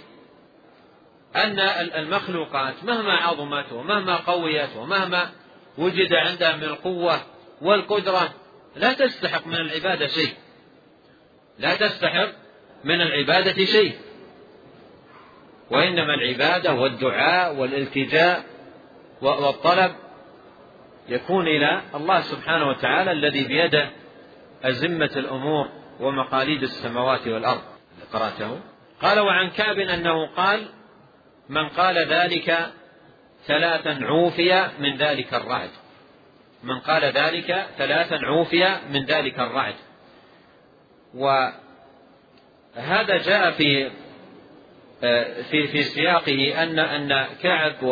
أن 1.35 1.59
المخلوقات 1.95 2.83
مهما 2.83 3.13
عظمت 3.13 3.71
ومهما 3.71 4.15
قويت 4.15 4.75
ومهما 4.75 5.29
وجد 5.77 6.13
عندها 6.13 6.55
من 6.55 6.63
القوة 6.63 7.21
والقدرة 7.61 8.33
لا 8.75 8.93
تستحق 8.93 9.47
من 9.47 9.55
العبادة 9.55 10.07
شيء. 10.07 10.33
لا 11.59 11.75
تستحق 11.75 12.29
من 12.83 13.01
العبادة 13.01 13.65
شيء. 13.65 14.10
وإنما 15.71 16.13
العبادة 16.13 16.73
والدعاء 16.73 17.55
والالتجاء 17.55 18.43
والطلب 19.21 19.91
يكون 21.09 21.47
إلى 21.47 21.81
الله 21.95 22.21
سبحانه 22.21 22.69
وتعالى 22.69 23.11
الذي 23.11 23.43
بيده 23.43 23.89
أزمة 24.63 25.11
الأمور 25.15 25.69
ومقاليد 25.99 26.63
السماوات 26.63 27.27
والأرض. 27.27 27.61
قرأته. 28.13 28.59
قال 29.01 29.19
وعن 29.19 29.49
كعب 29.49 29.79
أنه 29.79 30.27
قال 30.27 30.67
من 31.49 31.69
قال 31.69 31.97
ذلك 31.97 32.71
ثلاثا 33.45 33.99
عوفي 34.01 34.69
من 34.79 34.97
ذلك 34.97 35.33
الرعد. 35.33 35.69
من 36.63 36.79
قال 36.79 37.03
ذلك 37.03 37.65
ثلاثا 37.77 38.15
عوفي 38.15 38.77
من 38.89 39.05
ذلك 39.05 39.39
الرعد. 39.39 39.75
وهذا 41.13 41.57
جاء 43.17 43.51
في 43.51 43.91
في 45.49 45.67
في 45.67 45.83
سياقه 45.83 46.63
ان 46.63 46.79
أن 46.79 47.27
كعب 47.43 47.83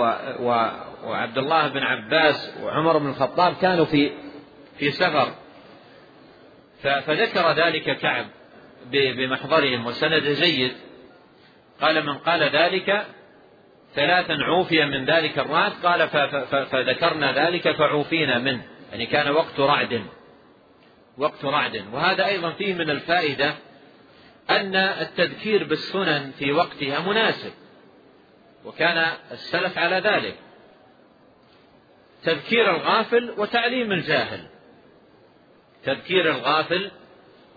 وعبد 1.03 1.37
الله 1.37 1.67
بن 1.67 1.83
عباس 1.83 2.57
وعمر 2.63 2.97
بن 2.97 3.09
الخطاب 3.09 3.53
كانوا 3.61 3.85
في 3.85 4.11
في 4.77 4.91
سفر. 4.91 5.33
فذكر 6.81 7.51
ذلك 7.51 7.97
كعب 7.97 8.25
بمحضرهم 8.91 9.85
وسند 9.85 10.23
جيد. 10.23 10.71
قال 11.81 12.05
من 12.05 12.17
قال 12.17 12.43
ذلك 12.43 13.05
ثلاثا 13.95 14.33
عوفي 14.33 14.85
من 14.85 15.05
ذلك 15.05 15.39
الرعد 15.39 15.71
قال 15.83 16.07
فذكرنا 16.65 17.45
ذلك 17.45 17.71
فعوفينا 17.71 18.37
منه. 18.37 18.63
يعني 18.91 19.05
كان 19.05 19.31
وقت 19.31 19.59
رعد. 19.59 20.03
وقت 21.17 21.45
رعد. 21.45 21.83
وهذا 21.93 22.25
أيضا 22.25 22.51
فيه 22.51 22.73
من 22.73 22.89
الفائدة 22.89 23.53
أن 24.49 24.75
التذكير 24.75 25.63
بالسنن 25.63 26.31
في 26.31 26.51
وقتها 26.51 26.99
مناسب 26.99 27.51
وكان 28.65 29.13
السلف 29.31 29.77
على 29.77 29.95
ذلك. 29.95 30.35
تذكير 32.23 32.75
الغافل 32.75 33.33
وتعليم 33.37 33.91
الجاهل. 33.91 34.47
تذكير 35.83 36.29
الغافل 36.31 36.91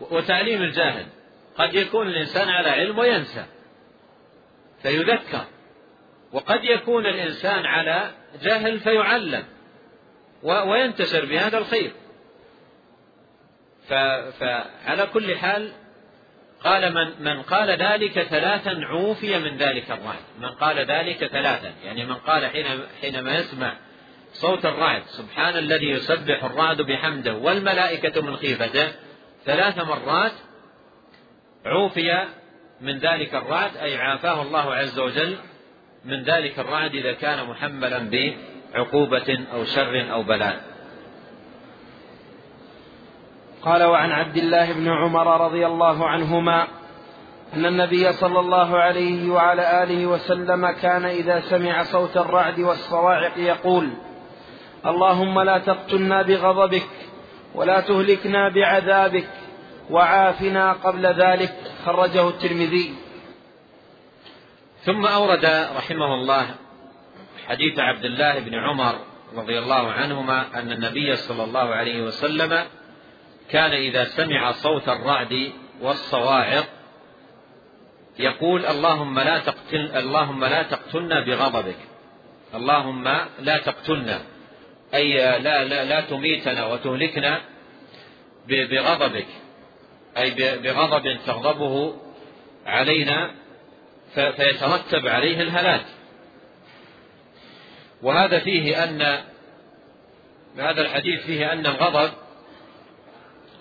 وتعليم 0.00 0.62
الجاهل. 0.62 1.06
قد 1.56 1.74
يكون 1.74 2.08
الإنسان 2.08 2.48
على 2.48 2.68
علم 2.68 2.98
وينسى 2.98 3.44
فيذكر. 4.82 5.44
وقد 6.32 6.64
يكون 6.64 7.06
الإنسان 7.06 7.66
على 7.66 8.10
جهل 8.42 8.80
فيعلم 8.80 9.44
وينتشر 10.42 11.24
بهذا 11.24 11.58
الخير. 11.58 11.92
فعلى 14.38 15.06
كل 15.12 15.36
حال 15.36 15.72
قال 16.64 16.94
من 16.94 17.12
من 17.20 17.42
قال 17.42 17.70
ذلك 17.70 18.22
ثلاثا 18.22 18.80
عوفي 18.84 19.38
من 19.38 19.56
ذلك 19.56 19.90
الرعد. 19.90 20.24
من 20.40 20.48
قال 20.48 20.78
ذلك 20.78 21.26
ثلاثا. 21.26 21.72
يعني 21.84 22.04
من 22.04 22.14
قال 22.14 22.46
حين 22.46 22.66
حينما 23.00 23.34
يسمع 23.34 23.72
صوت 24.32 24.66
الرعد 24.66 25.02
سبحان 25.06 25.56
الذي 25.56 25.90
يسبح 25.90 26.44
الرعد 26.44 26.82
بحمده 26.82 27.34
والملائكة 27.34 28.20
من 28.22 28.36
خيفته 28.36 28.92
ثلاث 29.44 29.78
مرات 29.78 30.32
عوفي 31.66 32.24
من 32.80 32.98
ذلك 32.98 33.34
الرعد 33.34 33.76
أي 33.76 33.96
عافاه 33.96 34.42
الله 34.42 34.74
عز 34.74 34.98
وجل 34.98 35.36
من 36.04 36.22
ذلك 36.22 36.58
الرعد 36.58 36.94
إذا 36.94 37.12
كان 37.12 37.46
محملا 37.46 38.10
بعقوبة 38.10 39.38
أو 39.52 39.64
شر 39.64 40.12
أو 40.12 40.22
بلاء. 40.22 40.71
قال 43.64 43.82
وعن 43.82 44.12
عبد 44.12 44.36
الله 44.36 44.72
بن 44.72 44.88
عمر 44.88 45.40
رضي 45.46 45.66
الله 45.66 46.08
عنهما 46.08 46.66
أن 47.54 47.66
النبي 47.66 48.12
صلى 48.12 48.40
الله 48.40 48.78
عليه 48.78 49.30
وعلى 49.30 49.82
آله 49.82 50.06
وسلم 50.06 50.70
كان 50.70 51.04
إذا 51.04 51.40
سمع 51.40 51.82
صوت 51.82 52.16
الرعد 52.16 52.60
والصواعق 52.60 53.38
يقول 53.38 53.90
اللهم 54.86 55.40
لا 55.40 55.58
تقتلنا 55.58 56.22
بغضبك 56.22 56.88
ولا 57.54 57.80
تهلكنا 57.80 58.48
بعذابك 58.48 59.28
وعافنا 59.90 60.72
قبل 60.72 61.06
ذلك 61.06 61.54
خرجه 61.84 62.28
الترمذي. 62.28 62.94
ثم 64.84 65.06
أورد 65.06 65.44
رحمه 65.76 66.14
الله 66.14 66.46
حديث 67.48 67.78
عبد 67.78 68.04
الله 68.04 68.38
بن 68.38 68.54
عمر 68.54 68.94
رضي 69.36 69.58
الله 69.58 69.92
عنهما 69.92 70.46
أن 70.54 70.72
النبي 70.72 71.16
صلى 71.16 71.44
الله 71.44 71.74
عليه 71.74 72.02
وسلم 72.02 72.64
كان 73.52 73.70
إذا 73.70 74.04
سمع 74.04 74.52
صوت 74.52 74.88
الرعد 74.88 75.52
والصواعق 75.80 76.64
يقول 78.18 78.66
اللهم 78.66 79.20
لا 79.20 79.38
تقتل 79.38 79.96
اللهم 79.96 80.44
لا 80.44 80.62
تقتلنا 80.62 81.20
بغضبك. 81.20 81.76
اللهم 82.54 83.08
لا 83.40 83.58
تقتلنا. 83.58 84.20
أي 84.94 85.16
لا 85.38 85.64
لا 85.64 85.84
لا 85.84 86.00
تميتنا 86.00 86.66
وتهلكنا 86.66 87.40
بغضبك. 88.48 89.26
أي 90.16 90.30
بغضب 90.58 91.18
تغضبه 91.26 91.96
علينا 92.66 93.30
فيترتب 94.14 95.08
عليه 95.08 95.40
الهلاك. 95.40 95.84
وهذا 98.02 98.38
فيه 98.38 98.84
أن 98.84 99.02
هذا 100.58 100.80
الحديث 100.80 101.20
فيه 101.26 101.52
أن 101.52 101.66
الغضب 101.66 102.12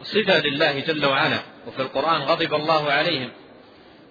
صفة 0.04 0.40
لله 0.40 0.80
جل 0.80 1.06
وعلا 1.06 1.40
وفي 1.68 1.82
القرآن 1.82 2.22
غضب 2.22 2.54
الله 2.54 2.92
عليهم. 2.92 3.32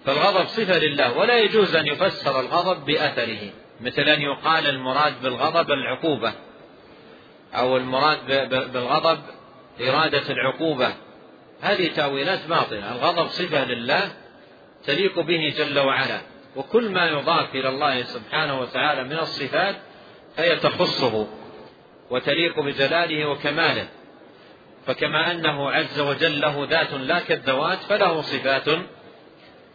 فالغضب 0.04 0.46
صفة 0.46 0.78
لله 0.78 1.18
ولا 1.18 1.38
يجوز 1.38 1.76
أن 1.76 1.86
يفسر 1.86 2.40
الغضب 2.40 2.84
بأثره. 2.84 3.50
مثل 3.80 4.02
أن 4.02 4.22
يقال 4.22 4.66
المراد 4.66 5.22
بالغضب 5.22 5.70
العقوبة 5.70 6.32
أو 7.54 7.76
المراد 7.76 8.26
بالغضب 8.72 9.20
إرادة 9.80 10.30
العقوبة. 10.30 10.94
هذه 11.60 11.88
تأويلات 11.88 12.46
باطلة. 12.46 12.92
الغضب 12.92 13.26
صفة 13.26 13.64
لله 13.64 14.12
تليق 14.84 15.20
به 15.20 15.54
جل 15.58 15.78
وعلا. 15.78 16.20
وكل 16.56 16.88
ما 16.88 17.06
يضاف 17.06 17.54
إلى 17.54 17.68
الله 17.68 18.02
سبحانه 18.02 18.60
وتعالى 18.60 19.04
من 19.04 19.18
الصفات 19.18 19.76
فهي 20.36 20.56
تخصه 20.56 21.26
وتليق 22.10 22.60
بجلاله 22.60 23.26
وكماله. 23.26 23.88
فكما 24.90 25.30
أنه 25.30 25.70
عز 25.70 26.00
وجل 26.00 26.40
له 26.40 26.66
ذات 26.70 26.92
لا 26.92 27.20
كالذوات 27.20 27.78
فله 27.78 28.20
صفات 28.20 28.68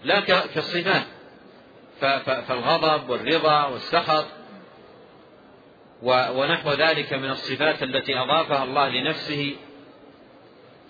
لا 0.04 0.20
كالصفات. 0.20 1.04
فالغضب 2.48 3.10
والرضا 3.10 3.66
والسخط 3.66 4.26
ونحو 6.04 6.72
ذلك 6.72 7.14
من 7.14 7.30
الصفات 7.30 7.84
التي 7.84 8.20
أضافها 8.20 8.64
الله 8.64 8.90
لنفسه 8.90 9.56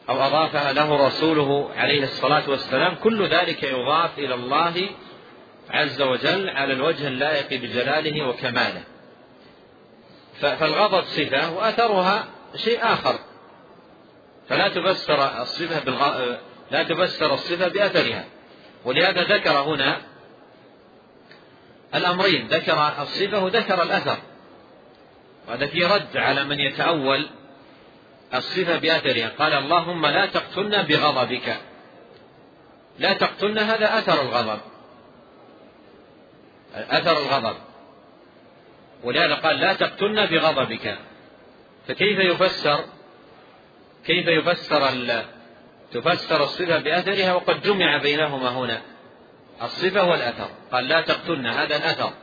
أو 0.10 0.22
أضافها 0.22 0.74
له 0.74 1.08
رسوله 1.08 1.72
عليه 1.76 2.04
الصلاة 2.04 2.50
والسلام. 2.50 2.96
كل 2.96 3.28
ذلك 3.28 3.64
يضاف 3.64 4.20
إلى 4.20 4.34
الله 4.34 4.90
عز 5.70 6.02
وجل 6.02 6.50
على 6.50 6.74
الوجه 6.74 7.08
اللائق 7.08 7.62
بجلاله 7.62 8.28
وكماله. 8.28 8.84
فالغضب 10.42 11.04
صفة 11.04 11.52
وأثرها 11.54 12.28
شيء 12.56 12.84
آخر. 12.84 13.20
فلا 14.50 14.68
تفسر 14.68 15.42
الصفة 15.42 15.80
بالغ... 15.80 16.36
لا 16.72 16.84
تفسر 16.84 17.34
الصفة 17.34 17.68
بأثرها. 17.68 18.26
ولهذا 18.86 19.24
ذكر 19.24 19.52
هنا 19.52 20.02
الأمرين. 21.96 22.48
ذكر 22.48 23.02
الصفة 23.02 23.44
وذكر 23.44 23.84
الأثر. 23.84 24.18
وهذا 25.48 25.66
في 25.66 25.84
رد 25.86 26.18
على 26.18 26.44
من 26.44 26.60
يتأول 26.60 27.30
الصفة 28.34 28.78
بأثرها. 28.78 29.32
قال 29.40 29.54
اللهم 29.54 30.06
لا 30.06 30.26
تقتلنا 30.26 30.82
بغضبك. 30.82 31.58
لا 33.00 33.14
تقتلنا 33.14 33.76
هذا 33.76 34.00
أثر 34.00 34.22
الغضب. 34.22 34.60
أثر 36.76 37.18
الغضب. 37.18 37.56
ولهذا 39.04 39.36
قال 39.36 39.60
لا 39.60 39.74
تقتلنا 39.74 40.26
بغضبك. 40.26 40.98
فكيف 41.88 42.20
يفسر؟ 42.20 42.95
كيف 44.06 44.28
يفسر 44.28 44.90
تفسر 45.92 46.44
الصفة 46.44 46.80
بأثرها 46.80 47.34
وقد 47.34 47.62
جمع 47.62 47.98
بينهما 47.98 48.50
هنا. 48.50 48.82
الصفة 49.62 50.10
والأثر. 50.10 50.50
قال 50.72 50.88
لا 50.88 51.02
تقتلنا 51.02 51.64
هذا 51.64 51.76
الأثر. 51.78 52.14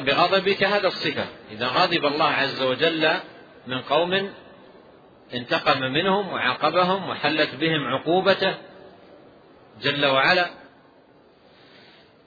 بغضبك 0.00 0.64
هذا 0.64 0.86
الصفة. 0.86 1.26
إذا 1.50 1.66
غضب 1.66 2.06
الله 2.06 2.28
عز 2.28 2.62
وجل 2.62 3.10
من 3.66 3.80
قوم 3.80 4.32
انتقم 5.34 5.80
منهم 5.80 6.28
وعاقبهم 6.28 7.08
وحلت 7.08 7.54
بهم 7.54 7.84
عقوبته 7.84 8.54
جل 9.82 10.06
وعلا. 10.06 10.50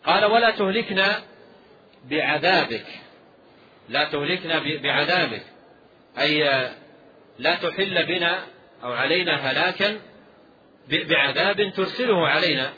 قال 0.06 0.26
ولا 0.26 0.52
تهلكنا 0.52 1.22
بعذابك. 2.06 2.86
لا 3.90 4.04
تهلكنا 4.04 4.60
بعذابك. 4.60 5.44
أي 6.20 6.70
لا 7.40 7.56
تحل 7.56 8.06
بنا 8.06 8.44
أو 8.84 8.94
علينا 8.94 9.36
هلاكا 9.52 10.00
بعذاب 10.90 11.74
ترسله 11.74 12.28
علينا. 12.28 12.74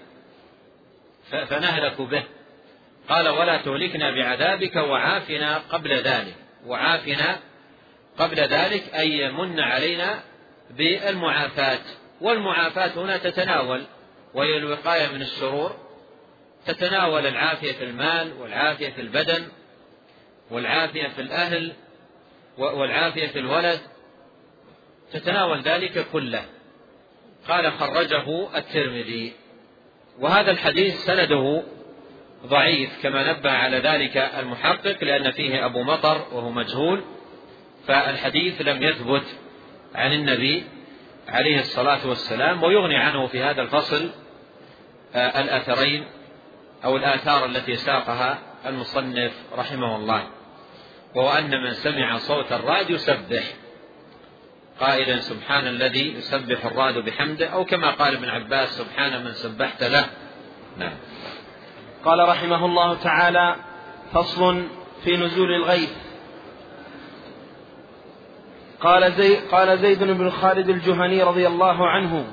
فنهلك 1.31 2.01
به. 2.01 2.23
قال 3.09 3.29
ولا 3.29 3.57
تهلكنا 3.57 4.11
بعذابك 4.11 4.75
وعافنا 4.75 5.57
قبل 5.57 5.93
ذلك. 5.93 6.35
وعافنا 6.65 7.39
قبل 8.19 8.39
ذلك 8.39 8.93
أي 8.95 9.11
يمن 9.11 9.59
علينا 9.59 10.23
بالمعافاة. 10.69 11.79
والمعافاة 12.21 12.91
هنا 12.95 13.17
تتناول 13.17 13.83
وهي 14.33 14.57
الوقاية 14.57 15.07
من 15.07 15.21
الشرور 15.21 15.75
تتناول 16.65 17.27
العافية 17.27 17.71
في 17.71 17.83
المال 17.83 18.33
والعافية 18.33 18.89
في 18.89 19.01
البدن 19.01 19.47
والعافية 20.51 21.07
في 21.07 21.21
الأهل 21.21 21.73
والعافية 22.61 23.27
في 23.27 23.39
الولد 23.39 23.79
تتناول 25.11 25.61
ذلك 25.61 26.05
كله. 26.13 26.45
قال 27.47 27.71
خرجه 27.71 28.57
الترمذي. 28.57 29.33
وهذا 30.19 30.51
الحديث 30.51 30.95
سنده 30.95 31.63
ضعيف 32.45 33.03
كما 33.03 33.31
نبه 33.31 33.51
على 33.51 33.77
ذلك 33.77 34.17
المحقق 34.17 35.03
لأن 35.03 35.31
فيه 35.31 35.65
أبو 35.65 35.83
مطر 35.83 36.27
وهو 36.31 36.49
مجهول 36.49 37.03
فالحديث 37.87 38.61
لم 38.61 38.83
يثبت 38.83 39.23
عن 39.95 40.13
النبي 40.13 40.63
عليه 41.27 41.59
الصلاة 41.59 42.07
والسلام 42.07 42.63
ويغني 42.63 42.97
عنه 42.97 43.27
في 43.27 43.43
هذا 43.43 43.61
الفصل 43.61 44.09
آه، 45.15 45.41
الأثرين 45.41 46.05
أو 46.85 46.97
الآثار 46.97 47.45
التي 47.45 47.75
ساقها 47.75 48.39
المصنف 48.65 49.31
رحمه 49.57 49.95
الله. 49.95 50.27
وهو 51.15 51.29
أن 51.29 51.63
من 51.63 51.73
سمع 51.73 52.17
صوت 52.17 52.51
الرعد 52.51 52.89
يسبح 52.89 53.43
قائلا 54.79 55.19
سبحان 55.19 55.67
الذي 55.67 56.13
يسبح 56.13 56.65
الرعد 56.65 56.97
بحمده 56.97 57.47
أو 57.47 57.65
كما 57.65 57.91
قال 57.91 58.15
ابن 58.15 58.29
عباس 58.29 58.77
سبحان 58.77 59.23
من 59.23 59.31
سبحت 59.31 59.83
له. 59.83 60.05
نعم. 60.77 60.93
قال 62.05 62.29
رحمه 62.29 62.65
الله 62.65 62.95
تعالى 62.95 63.55
فصل 64.13 64.63
في 65.03 65.17
نزول 65.17 65.51
الغيث. 65.51 65.93
قال 68.81 69.11
زي 69.11 69.35
قال 69.35 69.77
زيد 69.77 70.03
بن 70.03 70.29
خالد 70.29 70.69
الجهني 70.69 71.23
رضي 71.23 71.47
الله 71.47 71.87
عنه 71.87 72.25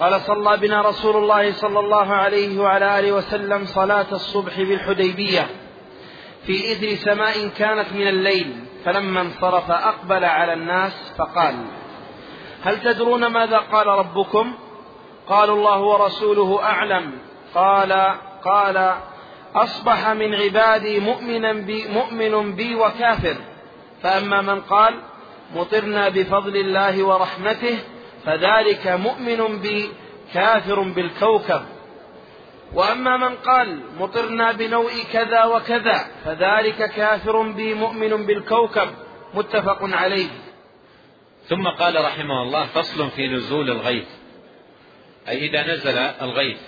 قال 0.00 0.20
صلى 0.20 0.56
بنا 0.56 0.82
رسول 0.82 1.16
الله 1.16 1.52
صلى 1.52 1.80
الله 1.80 2.14
عليه 2.14 2.58
وعلى 2.58 2.98
آله 2.98 3.12
وسلم 3.12 3.64
صلاة 3.64 4.06
الصبح 4.12 4.56
بالحديبية. 4.56 5.63
في 6.46 6.72
اثر 6.72 6.94
سماء 6.94 7.48
كانت 7.48 7.92
من 7.92 8.08
الليل 8.08 8.64
فلما 8.84 9.20
انصرف 9.20 9.70
أقبل 9.70 10.24
على 10.24 10.52
الناس 10.52 11.12
فقال 11.18 11.54
هل 12.62 12.80
تدرون 12.80 13.26
ماذا 13.26 13.58
قال 13.58 13.86
ربكم؟ 13.86 14.54
قالوا 15.28 15.56
الله 15.56 15.80
ورسوله 15.80 16.62
أعلم 16.62 17.12
قال 17.54 17.92
قال 18.44 18.94
أصبح 19.54 20.08
من 20.08 20.34
عبادي 20.34 21.00
مؤمنا 21.00 21.52
بي 21.52 21.88
مؤمن 21.88 22.54
بي 22.54 22.74
وكافر 22.74 23.36
فأما 24.02 24.40
من 24.40 24.60
قال 24.60 24.94
مطرنا 25.54 26.08
بفضل 26.08 26.56
الله 26.56 27.04
ورحمته 27.04 27.78
فذلك 28.24 28.86
مؤمن 28.86 29.58
بي 29.58 29.90
كافر 30.34 30.80
بالكوكب 30.80 31.62
وأما 32.74 33.16
من 33.16 33.36
قال 33.36 33.80
مطرنا 33.98 34.52
بنوء 34.52 34.92
كذا 35.12 35.44
وكذا 35.44 36.06
فذلك 36.24 36.90
كافر 36.90 37.42
بي 37.42 37.74
مؤمن 37.74 38.26
بالكوكب 38.26 38.88
متفق 39.34 39.78
عليه. 39.82 40.30
ثم 41.48 41.68
قال 41.68 42.04
رحمه 42.04 42.42
الله 42.42 42.66
فصل 42.66 43.10
في 43.10 43.28
نزول 43.28 43.70
الغيث. 43.70 44.08
أي 45.28 45.46
إذا 45.46 45.74
نزل 45.74 45.98
الغيث 45.98 46.58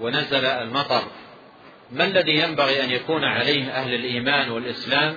ونزل 0.00 0.44
المطر 0.44 1.02
ما 1.92 2.04
الذي 2.04 2.32
ينبغي 2.32 2.84
أن 2.84 2.90
يكون 2.90 3.24
عليه 3.24 3.70
أهل 3.70 3.94
الإيمان 3.94 4.50
والإسلام 4.50 5.16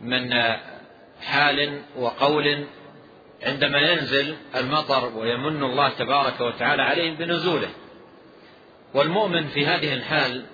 من 0.00 0.32
حال 1.22 1.82
وقول 1.96 2.66
عندما 3.42 3.78
ينزل 3.78 4.36
المطر 4.56 5.16
ويمن 5.16 5.62
الله 5.62 5.88
تبارك 5.88 6.40
وتعالى 6.40 6.82
عليهم 6.82 7.14
بنزوله؟ 7.14 7.68
والمؤمن 8.94 9.46
في 9.46 9.66
هذه 9.66 9.94
الحال 9.94 10.44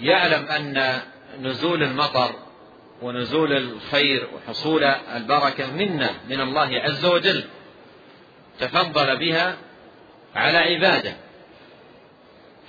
يعلم 0.00 0.46
أن 0.46 1.00
نزول 1.40 1.82
المطر 1.82 2.30
ونزول 3.02 3.52
الخير 3.52 4.28
وحصول 4.34 4.84
البركة 4.84 5.72
منا 5.72 6.10
من 6.28 6.40
الله 6.40 6.80
عز 6.80 7.04
وجل 7.04 7.44
تفضل 8.58 9.16
بها 9.16 9.56
على 10.34 10.58
عباده 10.58 11.16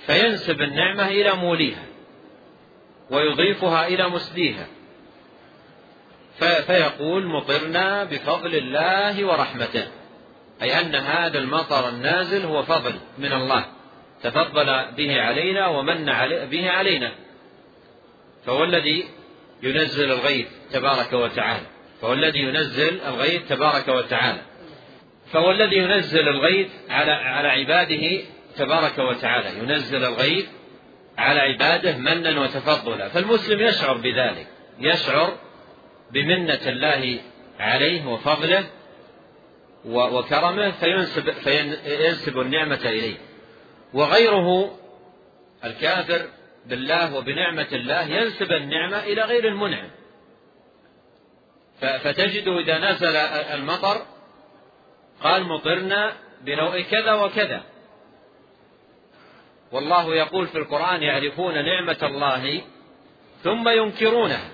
فينسب 0.06 0.62
النعمة 0.62 1.08
إلى 1.08 1.34
موليها 1.34 1.84
ويضيفها 3.10 3.86
إلى 3.86 4.08
مسديها 4.08 4.66
فيقول 6.66 7.26
مطرنا 7.26 8.04
بفضل 8.04 8.54
الله 8.54 9.24
ورحمته 9.24 9.86
أي 10.62 10.80
أن 10.80 10.94
هذا 10.94 11.38
المطر 11.38 11.88
النازل 11.88 12.44
هو 12.44 12.62
فضل 12.62 12.94
من 13.18 13.32
الله. 13.32 13.64
تفضل 14.22 14.84
به 14.96 15.20
علينا 15.20 15.66
ومن 15.66 16.04
به 16.50 16.70
علينا. 16.70 17.12
فهو 18.46 18.64
الذي 18.64 19.04
ينزل 19.62 20.12
الغيث 20.12 20.46
تبارك 20.72 21.12
وتعالى. 21.12 21.66
فهو 22.00 22.12
الذي 22.12 22.38
ينزل 22.38 23.00
الغيث 23.00 23.48
تبارك 23.48 23.88
وتعالى. 23.88 24.40
فهو 25.32 25.50
الذي 25.50 25.76
ينزل 25.76 26.28
الغيث 26.28 26.68
على 26.90 27.12
على 27.12 27.48
عباده 27.48 28.20
تبارك 28.56 28.98
وتعالى. 28.98 29.58
ينزل 29.58 30.04
الغيث 30.04 30.46
على 31.18 31.40
عباده 31.40 31.96
منا 31.96 32.40
وتفضلا. 32.40 33.08
فالمسلم 33.08 33.60
يشعر 33.60 33.96
بذلك. 33.96 34.46
يشعر 34.80 35.38
بمنة 36.12 36.60
الله 36.66 37.18
عليه 37.58 38.06
وفضله 38.06 38.64
وكرمه 39.84 40.70
فينسب, 40.70 41.30
فينسب 41.30 42.40
النعمة 42.40 42.80
إليه. 42.84 43.27
وغيره 43.94 44.78
الكافر 45.64 46.28
بالله 46.66 47.16
وبنعمة 47.16 47.68
الله 47.72 48.02
ينسب 48.02 48.52
النعمة 48.52 48.98
إلى 48.98 49.22
غير 49.22 49.48
المنعم. 49.48 49.90
فتجد 51.80 52.48
إذا 52.48 52.78
نزل 52.78 53.16
المطر 53.16 54.06
قال 55.22 55.44
مطرنا 55.44 56.12
بنوع 56.40 56.80
كذا 56.80 57.14
وكذا. 57.14 57.62
والله 59.72 60.14
يقول 60.14 60.46
في 60.46 60.58
القرآن 60.58 61.02
يعرفون 61.02 61.54
نعمة 61.64 61.98
الله 62.02 62.62
ثم 63.42 63.68
ينكرونها. 63.68 64.50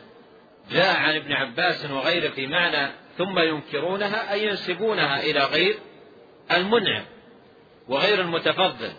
جاء 0.70 0.97
عن 0.97 1.16
ابن 1.16 1.32
عباس 1.32 1.91
وغيره 1.91 2.28
في 2.28 2.47
معنى 2.47 2.93
ثم 3.18 3.39
ينكرونها 3.39 4.32
أي 4.32 4.47
ينسبونها 4.47 5.20
إلى 5.20 5.41
غير 5.41 5.78
المنعم 6.53 7.05
وغير 7.89 8.20
المتفضل. 8.20 8.93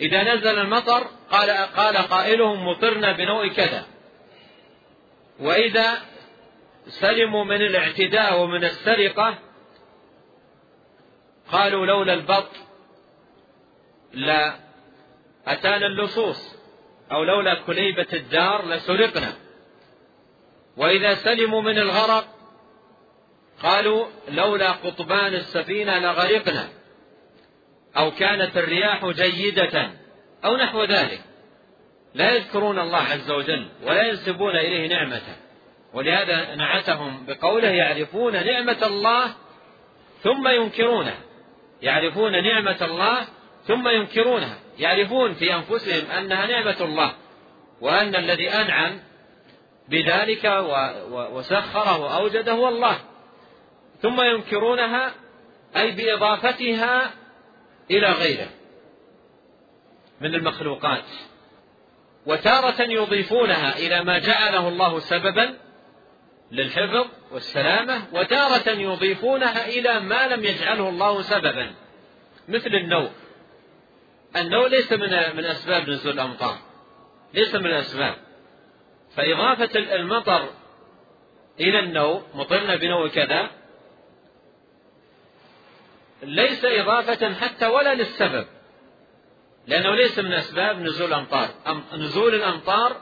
إذا 0.00 0.34
نزل 0.34 0.58
المطر 0.58 1.06
قال 1.30 1.50
قال 1.50 1.96
قائلهم 1.96 2.68
مطرنا 2.68 3.12
بنوع 3.12 3.48
كذا. 3.48 3.86
وإذا 5.40 5.98
سلموا 6.88 7.44
من 7.44 7.62
الاعتداء 7.62 8.40
ومن 8.40 8.64
السرقة 8.64 9.38
قالوا 11.52 11.86
لولا 11.86 12.14
البط 12.14 12.50
لا 14.12 14.56
أتانا 15.46 15.86
اللصوص 15.86 16.56
أو 17.12 17.24
لولا 17.24 17.54
كليبة 17.54 18.06
الدار 18.12 18.68
لسرقنا. 18.68 19.32
وإذا 20.76 21.14
سلموا 21.14 21.62
من 21.62 21.78
الغرق 21.78 22.28
قالوا 23.62 24.06
لولا 24.28 24.72
قطبان 24.72 25.34
السفينة 25.34 25.98
لغرقنا. 25.98 26.68
أو 27.96 28.10
كانت 28.10 28.56
الرياح 28.56 29.06
جيدة 29.06 29.90
أو 30.44 30.56
نحو 30.56 30.84
ذلك. 30.84 31.20
لا 32.14 32.34
يذكرون 32.34 32.78
الله 32.78 32.98
عز 32.98 33.30
وجل 33.30 33.68
ولا 33.82 34.02
ينسبون 34.02 34.56
إليه 34.56 34.88
نعمته 34.88 35.36
ولهذا 35.94 36.54
نعتهم 36.54 37.26
بقوله 37.26 37.68
يعرفون 37.68 38.32
نعمة 38.46 38.86
الله 38.86 39.34
ثم 40.22 40.48
ينكرونها 40.48 41.18
يعرفون 41.82 42.32
نعمة 42.32 42.84
الله 42.84 43.26
ثم 43.64 43.88
ينكرونها. 43.88 44.58
يعرفون 44.78 45.34
في 45.34 45.54
أنفسهم 45.54 46.10
أنها 46.10 46.46
نعمة 46.46 46.76
الله 46.80 47.12
وأن 47.80 48.16
الذي 48.16 48.48
أنعم 48.50 49.00
بذلك 49.88 50.44
وسخره 51.10 51.98
وأوجده 51.98 52.52
هو 52.52 52.68
الله. 52.68 52.98
ثم 54.02 54.20
ينكرونها 54.20 55.14
أي 55.76 55.90
بإضافتها 55.90 57.10
إلى 57.90 58.12
غيره 58.12 58.48
من 60.20 60.34
المخلوقات. 60.34 61.04
وتارة 62.26 62.82
يضيفونها 62.82 63.78
إلى 63.78 64.04
ما 64.04 64.18
جعله 64.18 64.68
الله 64.68 64.98
سببا 64.98 65.54
للحفظ 66.52 67.06
والسلامة 67.32 68.02
وتارة 68.12 68.68
يضيفونها 68.68 69.66
إلى 69.68 70.00
ما 70.00 70.28
لم 70.28 70.44
يجعله 70.44 70.88
الله 70.88 71.22
سببا 71.22 71.74
مثل 72.48 72.74
النوء 72.74 73.10
النوء 74.36 74.68
ليس 74.68 74.92
من 74.92 75.36
من 75.36 75.44
أسباب 75.44 75.90
نزول 75.90 76.12
الأمطار 76.12 76.58
ليس 77.34 77.54
من 77.54 77.66
الأسباب. 77.66 78.14
فإضافة 79.16 79.78
المطر 79.78 80.48
إلى 81.60 81.78
النوم 81.78 82.22
مطرنا 82.34 82.76
بنوء 82.76 83.08
كذا 83.08 83.50
ليس 86.22 86.64
إضافة 86.64 87.34
حتى 87.34 87.66
ولا 87.66 87.94
للسبب 87.94 88.46
لأنه 89.66 89.94
ليس 89.94 90.18
من 90.18 90.32
أسباب 90.32 90.80
نزول 90.80 91.08
الأمطار. 91.08 91.48
نزول 91.92 92.34
الأمطار 92.34 92.96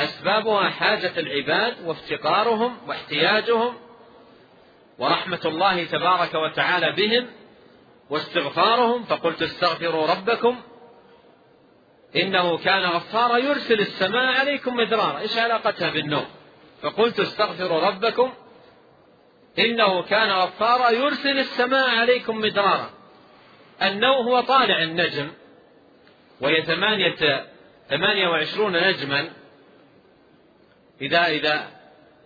أسبابها 0.00 0.70
حاجة 0.70 1.12
العباد 1.20 1.76
وافتقارهم 1.84 2.76
واحتياجهم 2.86 3.74
ورحمة 4.98 5.40
الله 5.44 5.84
تبارك 5.84 6.34
وتعالى 6.34 6.92
بهم 6.92 7.26
واستغفارهم. 8.10 9.04
فقلت 9.04 9.42
استغفروا 9.42 10.06
ربكم 10.06 10.62
إنه 12.16 12.58
كان 12.58 12.84
غفارا 12.84 13.36
يرسل 13.36 13.80
السماء 13.80 14.40
عليكم 14.40 14.76
مدرارا. 14.76 15.18
إيش 15.18 15.38
علاقتها 15.38 15.90
بالنوم؟ 15.90 16.26
فقلت 16.82 17.20
استغفروا 17.20 17.80
ربكم 17.80 18.32
إنه 19.58 20.02
كان 20.02 20.30
غفارا 20.30 20.90
يرسل 20.90 21.38
السماء 21.38 21.88
عليكم 21.88 22.38
مدرارا. 22.38 22.90
النوم 23.82 24.26
هو 24.26 24.40
طالع 24.40 24.82
النجم 24.82 25.30
وهي 26.40 26.62
ثمانية 26.62 27.46
ثمانية 27.88 28.28
وعشرون 28.28 28.88
نجما. 28.88 29.30
إذا 31.00 31.26
إذا 31.26 31.70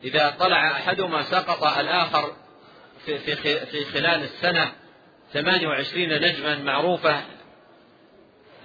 إذا 0.05 0.37
طلع 0.41 0.71
أحدهما 0.71 1.23
سقط 1.23 1.65
الآخر 1.79 2.33
في 3.07 3.19
في 3.19 3.67
في 3.67 3.85
خلال 3.85 4.23
السنة 4.23 4.73
ثمانية 5.33 5.69
وعشرين 5.69 6.13
نجما 6.23 6.59
معروفة 6.59 7.23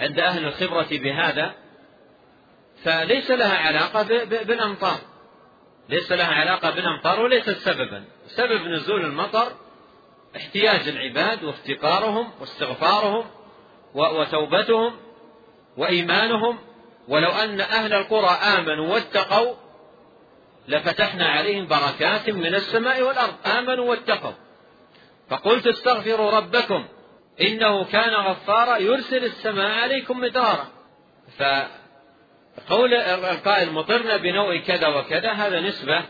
عند 0.02 0.20
أهل 0.20 0.46
الخبرة 0.46 0.88
بهذا. 0.92 1.54
فليس 2.84 3.32
لها 3.32 3.58
علاقة 3.58 4.24
بالأمطار. 4.24 5.13
ليس 5.90 6.12
لها 6.12 6.34
علاقة 6.34 6.70
بالأمطار 6.70 7.20
وليست 7.20 7.58
سببا. 7.58 8.04
سبب 8.28 8.68
نزول 8.68 9.06
المطر 9.06 9.52
احتياج 10.36 10.88
العباد 10.88 11.44
وافتقارهم 11.44 12.32
واستغفارهم 12.40 13.26
وتوبتهم 13.94 14.96
وإيمانهم. 15.78 16.60
ولو 17.08 17.30
أن 17.30 17.62
أهل 17.62 17.94
القرى 17.94 18.30
آمنوا 18.30 18.94
واتقوا 18.94 19.56
لفتحنا 20.68 21.26
عليهم 21.26 21.68
بركات 21.68 22.30
من 22.30 22.56
السماء 22.56 23.02
والأرض. 23.02 23.34
آمنوا 23.46 23.90
واتقوا. 23.90 24.34
فقلت 25.30 25.68
استغفروا 25.68 26.32
ربكم 26.32 26.86
إنه 27.42 27.84
كان 27.84 28.14
غفارا 28.14 28.78
يرسل 28.78 29.24
السماء 29.24 29.72
عليكم 29.72 30.20
مدرارا. 30.20 30.68
فقول 32.56 32.94
القائل 32.94 33.72
مطرنا 33.72 34.18
بنوع 34.18 34.58
كذا 34.58 34.88
وكذا 34.88 35.32
هذا 35.32 35.60
نسبة 35.60 36.06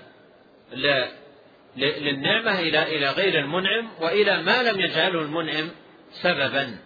للنعمة 1.77 2.59
إلى 2.59 2.97
إلى 2.97 3.09
غير 3.09 3.39
المنعم 3.39 3.89
وإلى 4.01 4.41
ما 4.41 4.63
لم 4.63 4.79
يجعله 4.79 5.21
المنعم 5.21 5.69
سببا. 6.11 6.77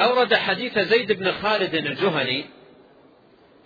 أورد 0.00 0.34
حديث 0.34 0.78
زيد 0.78 1.12
بن 1.12 1.32
خالد 1.32 1.74
الجهني 1.74 2.44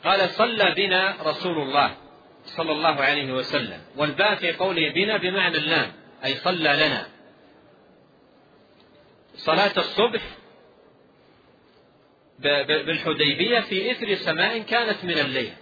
قال 0.05 0.31
صلى 0.31 0.75
بنا 0.77 1.17
رسول 1.25 1.59
الله 1.59 1.97
صلى 2.45 2.73
الله 2.73 2.95
عليه 2.95 3.33
وسلم 3.33 3.81
والباء 3.97 4.35
في 4.35 4.53
قوله 4.53 4.93
بنا 4.93 5.17
بمعنى 5.17 5.57
اللام 5.57 5.93
أي 6.25 6.35
صلى 6.35 6.87
لنا. 6.87 7.07
صلاة 9.35 9.79
الصبح 9.79 10.23
بالحديبية 12.67 13.61
في 13.61 13.91
إثر 13.91 14.15
سماء 14.15 14.59
كانت 14.59 15.05
من 15.05 15.19
الليل. 15.19 15.53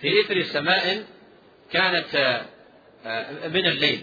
في 0.00 0.20
إثر 0.20 0.42
سماء 0.42 1.06
كانت 1.72 2.16
آه، 3.06 3.48
من 3.48 3.66
الليل. 3.66 4.02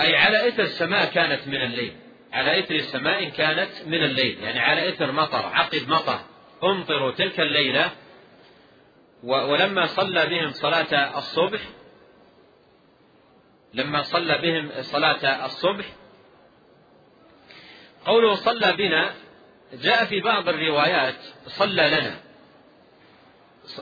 أي 0.00 0.16
على 0.16 0.48
إثر 0.48 0.62
السماء 0.62 1.04
كانت 1.04 1.48
من 1.48 1.62
الليل. 1.62 1.96
على 2.32 2.58
إثر 2.58 2.78
سماء 2.78 3.28
كانت 3.28 3.70
من 3.86 4.04
الليل. 4.04 4.42
يعني 4.42 4.58
على 4.58 4.88
إثر 4.88 5.12
مطر 5.12 5.46
عقب 5.46 5.88
مطر. 5.88 6.20
امطروا 6.64 7.10
تلك 7.10 7.40
الليلة 7.40 7.90
ولما 9.22 9.86
صلى 9.86 10.26
بهم 10.26 10.50
صلاة 10.50 11.18
الصبح 11.18 11.60
لما 13.74 14.02
صلى 14.02 14.38
بهم 14.38 14.70
صلاة 14.82 15.46
الصبح 15.46 15.84
قوله 18.04 18.34
صلى 18.34 18.72
بنا 18.72 19.14
جاء 19.72 20.04
في 20.04 20.20
بعض 20.20 20.48
الروايات 20.48 21.14
صلى 21.46 21.88
لنا. 21.88 22.20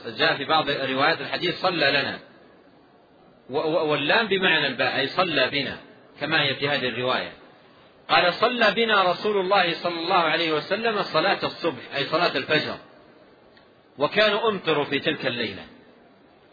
جاء 0.05 0.37
في 0.37 0.45
بعض 0.45 0.69
روايات 0.69 1.21
الحديث 1.21 1.61
صلى 1.61 1.91
لنا. 1.91 2.19
واللام 3.49 4.27
بمعنى 4.27 4.67
الباء 4.67 4.99
أي 4.99 5.07
صلى 5.07 5.49
بنا 5.49 5.77
كما 6.19 6.41
هي 6.41 6.55
في 6.55 6.69
هذه 6.69 6.87
الرواية. 6.87 7.31
قال 8.09 8.33
صلى 8.33 8.71
بنا 8.71 9.11
رسول 9.11 9.37
الله 9.37 9.73
صلى 9.73 9.99
الله 9.99 10.15
عليه 10.15 10.51
وسلم 10.51 11.01
صلاة 11.01 11.39
الصبح 11.43 11.95
أي 11.95 12.05
صلاة 12.05 12.37
الفجر. 12.37 12.77
وكانوا 13.97 14.49
أمطروا 14.49 14.85
في 14.85 14.99
تلك 14.99 15.25
الليلة. 15.25 15.65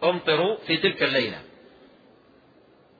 أمطروا 0.05 0.57
في 0.67 0.77
تلك 0.77 1.03
الليلة. 1.03 1.43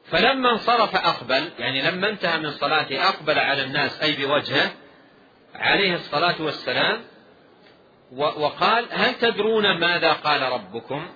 فلما 0.05 0.51
انصرف 0.51 0.97
أقبل 0.97 1.51
يعني 1.59 1.83
لما 1.83 2.09
انتهى 2.09 2.39
من 2.39 2.51
صلاته 2.51 3.09
أقبل 3.09 3.39
على 3.39 3.63
الناس 3.63 4.03
أي 4.03 4.13
بوجهه 4.13 4.71
عليه 5.55 5.95
الصلاة 5.95 6.43
والسلام 6.43 7.05
وقال 8.13 8.87
هل 8.91 9.15
تدرون 9.15 9.79
ماذا 9.79 10.13
قال 10.13 10.43
ربكم؟ 10.43 11.09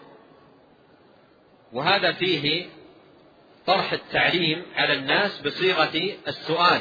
وهذا 1.73 2.13
فيه 2.13 2.67
طرح 3.67 3.93
التعليم 3.93 4.67
على 4.77 4.93
الناس 4.93 5.41
بصيغة 5.41 6.15
السؤال. 6.29 6.81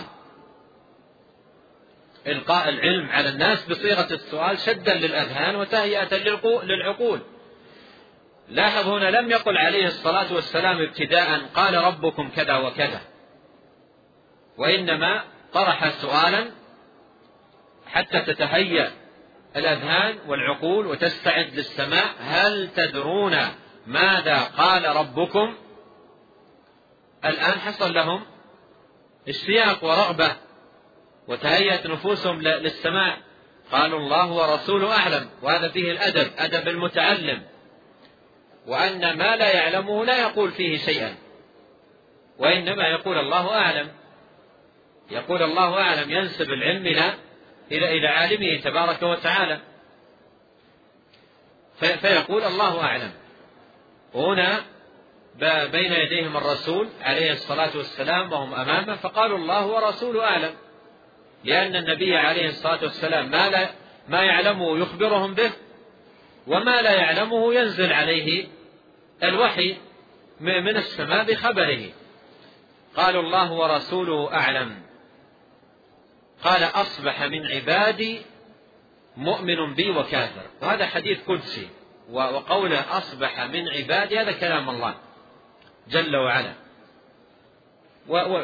إلقاء 2.28 2.70
العلم 2.70 3.10
على 3.10 3.30
الناس 3.30 3.66
بصيغة 3.66 4.14
السؤال 4.14 4.60
شدا 4.60 4.94
للأذهان 4.94 5.56
وتهيئة 5.56 6.16
للعقول. 6.64 7.22
لاحظ 8.48 8.88
هنا 8.88 9.12
لم 9.12 9.32
يقل 9.32 9.58
عليه 9.58 9.86
الصلاة 9.86 10.34
والسلام 10.34 10.82
ابتداء 10.82 11.40
قال 11.54 11.74
ربكم 11.74 12.30
كذا 12.30 12.58
وكذا 12.58 13.02
وإنما 14.58 15.24
طرح 15.54 15.90
سؤالا 15.90 16.61
حتى 17.92 18.22
تتهيأ 18.22 18.92
الأذهان 19.56 20.20
والعقول 20.28 20.88
وتستعد 20.88 21.56
للسماء. 21.56 22.16
هل 22.20 22.70
تدرون 22.76 23.38
ماذا 23.88 24.40
قال 24.44 24.96
ربكم؟ 24.96 25.56
الآن 27.26 27.60
حصل 27.60 27.94
لهم 27.94 28.22
اشتياق 29.28 29.84
ورغبة 29.84 30.36
وتهيأت 31.28 31.88
نفوسهم 31.88 32.42
للسماع 32.42 33.18
قالوا 33.72 34.00
الله 34.00 34.32
ورسوله 34.32 34.98
أعلم 34.98 35.30
وهذا 35.42 35.70
فيه 35.70 35.92
الأدب 35.92 36.32
أدب 36.38 36.68
المتعلم. 36.68 37.42
وأن 38.68 39.18
ما 39.18 39.36
لا 39.36 39.56
يعلمه 39.56 40.06
لا 40.06 40.22
يقول 40.22 40.52
فيه 40.52 40.78
شيئا. 40.78 41.16
وإنما 42.38 42.88
يقول 42.88 43.18
الله 43.18 43.58
أعلم. 43.58 43.92
يقول 45.12 45.44
الله 45.44 45.82
أعلم 45.82 46.12
ينسب 46.12 46.50
العلم 46.52 46.86
إلى 46.86 47.14
إلى 47.72 47.98
إلى 47.98 48.08
عالمه 48.08 48.62
تبارك 48.62 49.04
وتعالى. 49.04 49.60
فيقول 51.80 52.44
الله 52.44 52.82
أعلم. 52.82 53.12
وهنا 54.14 54.64
بين 55.72 55.94
يديهم 55.94 56.38
الرسول 56.38 56.90
عليه 57.02 57.32
الصلاة 57.32 57.78
والسلام 57.78 58.32
وهم 58.32 58.54
أمامه 58.54 58.96
فقالوا 58.96 59.38
الله 59.38 59.68
ورسوله 59.68 60.24
أعلم. 60.24 60.54
لأن 61.44 61.76
النبي 61.76 62.18
عليه 62.18 62.48
الصلاة 62.48 62.80
والسلام 62.84 63.32
ما 63.32 63.50
لا 63.50 63.70
ما 64.08 64.24
يعلمه 64.24 64.78
يخبرهم 64.78 65.34
به 65.34 65.52
وما 66.48 66.82
لا 66.82 66.92
يعلمه 66.92 67.54
ينزل 67.54 67.94
عليه 67.94 68.48
الوحي 69.24 69.78
من 70.40 70.78
السماء 70.78 71.24
بخبره. 71.24 71.90
قالوا 72.96 73.22
الله 73.22 73.52
ورسوله 73.52 74.34
أعلم. 74.34 74.91
قال 76.44 76.64
أصبح 76.64 77.24
من 77.24 77.48
عبادي 77.48 78.22
مؤمن 79.18 79.74
بي 79.74 79.90
وكافر. 79.90 80.46
وهذا 80.62 80.86
حديث 80.86 81.20
قدسي. 81.28 81.70
وقوله 82.12 82.98
أصبح 82.98 83.42
من 83.42 83.70
عبادي 83.70 84.20
هذا 84.20 84.32
كلام 84.32 84.70
الله 84.70 84.96
جل 85.90 86.16
وعلا. 86.16 86.54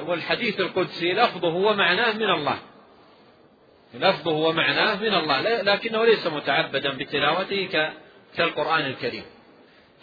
والحديث 0.03 0.59
القدسي 0.59 1.13
لفظه 1.13 1.55
ومعناه 1.55 2.13
من 2.13 2.29
الله. 2.29 2.59
لفظه 3.93 4.31
ومعناه 4.31 4.95
من 4.95 5.13
الله. 5.13 5.61
لكنه 5.61 6.05
ليس 6.05 6.27
متعبدا 6.27 6.97
بتلاوته 6.97 7.89
كالقرآن 8.35 8.85
الكريم. 8.85 9.23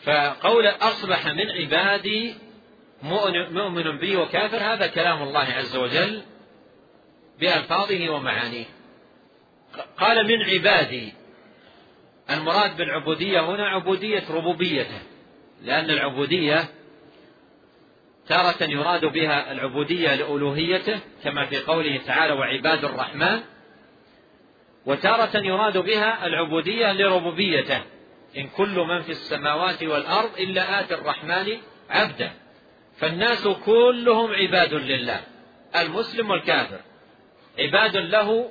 فقول 0.03 0.67
أصبح 0.67 1.27
من 1.27 1.51
عبادي 1.51 2.35
مؤمن 3.03 3.99
بي 3.99 4.17
وكافر 4.17 4.57
هذا 4.57 4.87
كلام 4.87 5.23
الله 5.23 5.41
عز 5.41 5.77
وجل 5.77 6.23
بألفاظه 7.41 8.11
ومعانيه. 8.11 8.65
قال 9.99 10.27
من 10.27 10.43
عبادي. 10.43 11.13
المراد 12.31 12.77
بالعبودية 12.77 13.41
هنا 13.41 13.69
عبودية 13.69 14.23
ربوبيته. 14.31 15.01
لأن 15.63 15.91
العبودية 15.91 16.69
تارة 18.29 18.65
يراد 18.65 19.05
بها 19.05 19.53
العبودية 19.53 20.15
لألوهيته 20.15 21.01
كما 21.25 21.45
في 21.45 21.59
قوله 21.59 21.97
تعالى 22.07 22.33
وعباد 22.33 22.85
الرحمن. 22.85 23.41
وتارة 24.87 25.37
يراد 25.37 25.79
بها 25.79 26.27
العبودية 26.27 26.93
لربوبيته. 26.93 27.83
إن 28.37 28.49
كل 28.49 28.79
من 28.79 29.03
في 29.03 29.11
السماوات 29.11 29.83
والأرض 29.83 30.31
إلا 30.39 30.81
آتي 30.81 30.95
الرحمن 30.95 31.59
عبدا 31.91 32.33
فالناس 32.97 33.49
كلهم 33.49 34.33
عباد 34.35 34.75
لله 34.75 35.21
المسلم 35.77 36.31
والكافر. 36.31 36.81
عباد 37.59 37.97
له 37.97 38.51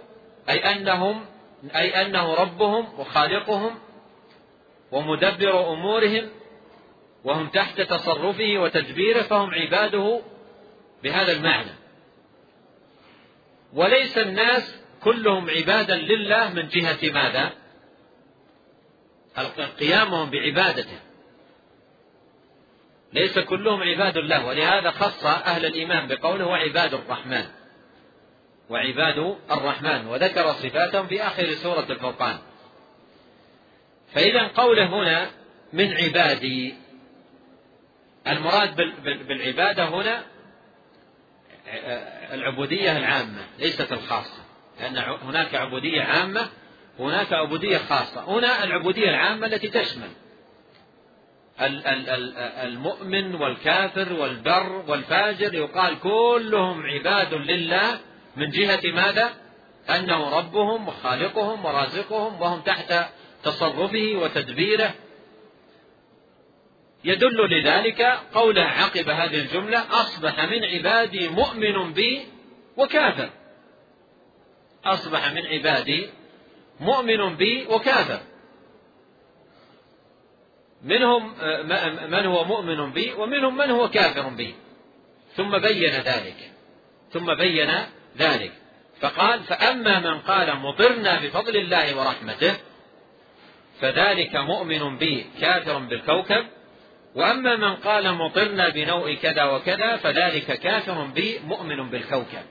أي 0.49 0.59
أنهم 0.71 1.25
أي 1.75 2.01
أنه 2.01 2.33
ربهم 2.33 2.99
وخالقهم 2.99 3.79
ومدبر 4.91 5.73
أمورهم 5.73 6.29
وهم 7.23 7.47
تحت 7.47 7.81
تصرفه 7.81 8.57
وتدبيره 8.57 9.21
فهم 9.21 9.53
عباده 9.53 10.21
بهذا 11.03 11.31
المعنى. 11.31 11.71
وليس 13.73 14.17
الناس 14.17 14.81
كلهم 15.03 15.49
عبادا 15.49 15.95
لله 15.95 16.53
من 16.53 16.67
جهة 16.67 17.11
ماذا؟ 17.11 17.51
قيامهم 19.79 20.29
بعبادته. 20.29 20.99
ليس 23.13 23.39
كلهم 23.39 23.83
عباد 23.83 24.17
الله 24.17 24.45
ولهذا 24.45 24.91
خص 24.91 25.25
أهل 25.25 25.65
الإيمان 25.65 26.07
بقوله 26.07 26.45
وعباد 26.45 26.93
الرحمن. 26.93 27.45
وعباد 28.69 29.35
الرحمن 29.51 30.07
وذكر 30.07 30.51
صفاتهم 30.51 31.07
في 31.07 31.23
آخر 31.23 31.51
سورة 31.51 31.85
الفرقان. 31.89 32.37
فإذا 34.13 34.47
قوله 34.47 34.85
هنا 34.85 35.29
من 35.73 35.93
عبادي 35.93 36.75
المراد 38.27 38.75
بالعبادة 39.03 39.85
هنا 39.85 40.23
العبودية 42.33 42.97
العامة 42.97 43.45
ليست 43.59 43.91
الخاصة. 43.91 44.43
لأن 44.79 44.97
هناك 44.97 45.55
عبودية 45.55 46.01
عامة 46.01 46.49
وهناك 46.99 47.33
عبودية 47.33 47.77
خاصة. 47.77 48.23
هنا 48.37 48.63
العبودية 48.63 49.09
العامة 49.09 49.47
التي 49.47 49.67
تشمل 49.67 50.09
المؤمن 52.63 53.35
والكافر 53.35 54.13
والبر 54.13 54.83
والفاجر 54.87 55.53
يقال 55.53 55.99
كلهم 55.99 56.85
عباد 56.85 57.33
لله 57.33 57.99
من 58.35 58.49
جهة 58.49 58.81
ماذا؟ 58.83 59.33
أنه 59.89 60.37
ربهم 60.37 60.87
وخالقهم 60.87 61.65
ورازقهم 61.65 62.41
وهم 62.41 62.61
تحت 62.61 62.93
تصرفه 63.43 64.13
وتدبيره. 64.15 64.93
يدل 67.03 67.49
لذلك 67.49 68.01
قوله 68.33 68.61
عقب 68.61 69.09
هذه 69.09 69.39
الجملة 69.39 70.01
أصبح 70.01 70.43
من 70.43 70.63
عبادي 70.63 71.29
مؤمن 71.29 71.93
بي 71.93 72.25
وكافر. 72.77 73.29
أصبح 74.85 75.31
من 75.31 75.45
عبادي 75.45 76.09
مؤمن 76.79 77.35
بي 77.35 77.65
وكافر. 77.65 78.19
منهم 80.83 81.33
من 82.11 82.25
هو 82.25 82.43
مؤمن 82.43 82.91
بي 82.91 83.13
ومنهم 83.13 83.57
من 83.57 83.71
هو 83.71 83.89
كافر 83.89 84.29
بي. 84.29 84.55
ثم 85.35 85.57
بين 85.57 85.91
ذلك. 85.91 86.51
ثم 87.11 87.35
بين 87.35 87.69
ذلك. 88.17 88.51
فقال 89.01 89.39
فأما 89.39 89.99
من 89.99 90.19
قال 90.19 90.57
مطرنا 90.57 91.19
بفضل 91.19 91.57
الله 91.57 91.95
ورحمته 91.99 92.55
فذلك 93.81 94.35
مؤمن 94.35 94.97
بي 94.97 95.25
كافر 95.41 95.77
بالكوكب. 95.77 96.45
وأما 97.15 97.55
من 97.55 97.75
قال 97.75 98.13
مطرنا 98.13 98.69
بنوء 98.69 99.13
كذا 99.13 99.43
وكذا 99.43 99.97
فذلك 99.97 100.59
كافر 100.59 101.03
بي 101.03 101.39
مؤمن 101.39 101.89
بالكوكب. 101.89 102.43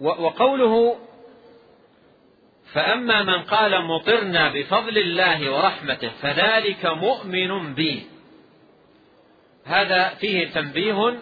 وقوله 0.00 0.96
فأما 2.72 3.22
من 3.22 3.42
قال 3.42 3.84
مطرنا 3.84 4.48
بفضل 4.48 4.98
الله 4.98 5.50
ورحمته 5.50 6.08
فذلك 6.08 6.86
مؤمن 6.86 7.74
بي 7.74 8.06
هذا 9.64 10.08
فيه 10.08 10.48
تنبيه 10.48 11.18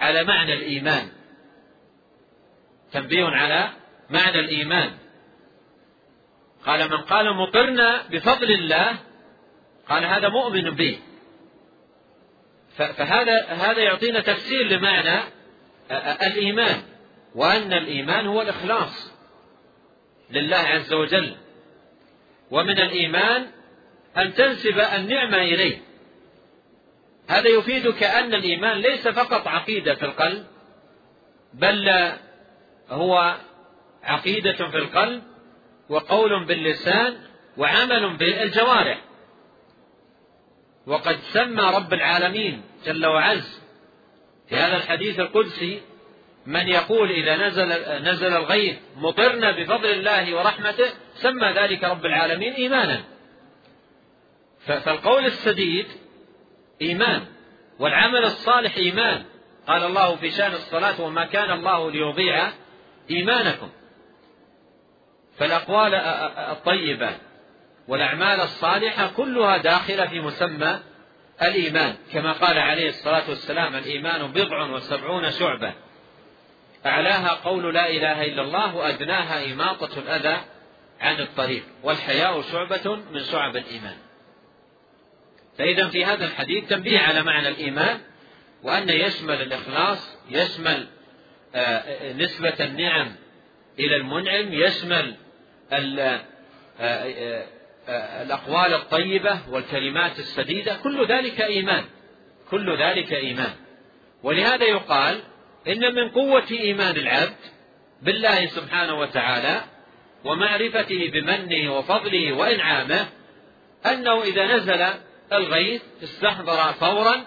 على 0.00 0.24
معنى 0.24 0.54
الإيمان. 0.54 1.08
تنبيه 2.92 3.24
على 3.24 3.70
معنى 4.10 4.40
الإيمان. 4.40 4.90
قال 6.66 6.90
من 6.90 6.96
قال 6.96 7.34
مطرنا 7.34 8.02
بفضل 8.10 8.50
الله 8.50 8.98
قال 9.88 10.04
هذا 10.04 10.28
مؤمن 10.28 10.70
به. 10.70 10.98
فهذا 12.76 13.44
هذا 13.46 13.78
يعطينا 13.78 14.20
تفسير 14.20 14.66
لمعنى 14.66 15.22
الإيمان 16.22 16.82
وأن 17.34 17.72
الإيمان 17.72 18.26
هو 18.26 18.42
الإخلاص 18.42 19.12
لله 20.30 20.56
عز 20.56 20.92
وجل. 20.92 21.36
ومن 22.50 22.78
الإيمان 22.78 23.46
أن 24.16 24.34
تنسب 24.34 24.80
النعمة 24.80 25.36
إليه. 25.36 25.89
هذا 27.30 27.48
يفيدك 27.48 28.02
أن 28.02 28.34
الإيمان 28.34 28.76
ليس 28.76 29.08
فقط 29.08 29.48
عقيدة 29.48 29.94
في 29.94 30.04
القلب 30.04 30.46
بل 31.54 32.12
هو 32.88 33.36
عقيدة 34.02 34.52
في 34.52 34.76
القلب 34.76 35.22
وقول 35.88 36.44
باللسان 36.44 37.16
وعمل 37.56 38.16
بالجوارح. 38.16 39.00
وقد 40.86 41.18
سمى 41.20 41.62
رب 41.62 41.92
العالمين 41.92 42.62
جل 42.84 43.06
وعز 43.06 43.62
في 44.48 44.56
هذا 44.56 44.76
الحديث 44.76 45.20
القدسي 45.20 45.82
من 46.46 46.68
يقول 46.68 47.10
إذا 47.10 47.36
نزل 47.36 47.68
نزل 48.02 48.36
الغيث 48.36 48.78
مطرنا 48.96 49.50
بفضل 49.50 49.90
الله 49.90 50.34
ورحمته 50.34 50.90
سمى 51.14 51.46
ذلك 51.46 51.84
رب 51.84 52.06
العالمين 52.06 52.52
إيمانا. 52.52 53.04
فالقول 54.66 55.24
السديد 55.24 55.86
إيمان. 56.82 57.26
والعمل 57.78 58.24
الصالح 58.24 58.76
إيمان. 58.76 59.24
قال 59.66 59.84
الله 59.84 60.16
في 60.16 60.30
شأن 60.30 60.52
الصلاة 60.52 61.00
وما 61.00 61.24
كان 61.24 61.50
الله 61.50 61.90
ليضيع 61.90 62.50
إيمانكم. 63.10 63.70
فالأقوال 65.38 65.94
الطيبة 65.94 67.10
والأعمال 67.88 68.40
الصالحة 68.40 69.10
كلها 69.16 69.56
داخلة 69.56 70.06
في 70.06 70.20
مسمى 70.20 70.80
الإيمان. 71.42 71.96
كما 72.12 72.32
قال 72.32 72.58
عليه 72.58 72.88
الصلاة 72.88 73.28
والسلام 73.28 73.76
الإيمان 73.76 74.32
بضع 74.32 74.70
وسبعون 74.70 75.30
شعبة. 75.30 75.72
أعلاها 76.86 77.28
قول 77.28 77.74
لا 77.74 77.90
إله 77.90 78.24
إلا 78.24 78.42
الله 78.42 78.76
وأدناها 78.76 79.52
إماطة 79.52 79.98
الأذى 79.98 80.40
عن 81.00 81.20
الطريق. 81.20 81.62
والحياء 81.82 82.42
شعبة 82.42 82.96
من 83.12 83.24
شعب 83.24 83.56
الإيمان. 83.56 83.96
فإذا 85.60 85.88
في 85.88 86.04
هذا 86.04 86.24
الحديث 86.24 86.68
تنبيه 86.68 86.98
على 86.98 87.22
معنى 87.22 87.48
الإيمان 87.48 88.00
وأن 88.62 88.88
يشمل 88.88 89.42
الإخلاص 89.42 90.16
يشمل 90.30 90.86
نسبة 92.16 92.54
النعم 92.60 93.12
إلى 93.78 93.96
المنعم 93.96 94.52
يشمل 94.52 95.14
الأقوال 98.22 98.74
الطيبة 98.74 99.38
والكلمات 99.50 100.18
السديدة 100.18 100.76
كل 100.82 101.06
ذلك 101.06 101.40
إيمان 101.40 101.84
كل 102.50 102.76
ذلك 102.82 103.12
إيمان. 103.12 103.52
ولهذا 104.22 104.64
يقال 104.64 105.20
إن 105.68 105.94
من 105.94 106.08
قوة 106.08 106.50
إيمان 106.50 106.96
العبد 106.96 107.36
بالله 108.02 108.46
سبحانه 108.46 108.94
وتعالى 108.94 109.60
ومعرفته 110.24 111.10
بمنه 111.10 111.78
وفضله 111.78 112.32
وإنعامه 112.32 113.08
أنه 113.86 114.22
إذا 114.22 114.56
نزل 114.56 115.09
الغيث 115.32 115.82
استحضر 116.02 116.72
فورا 116.72 117.24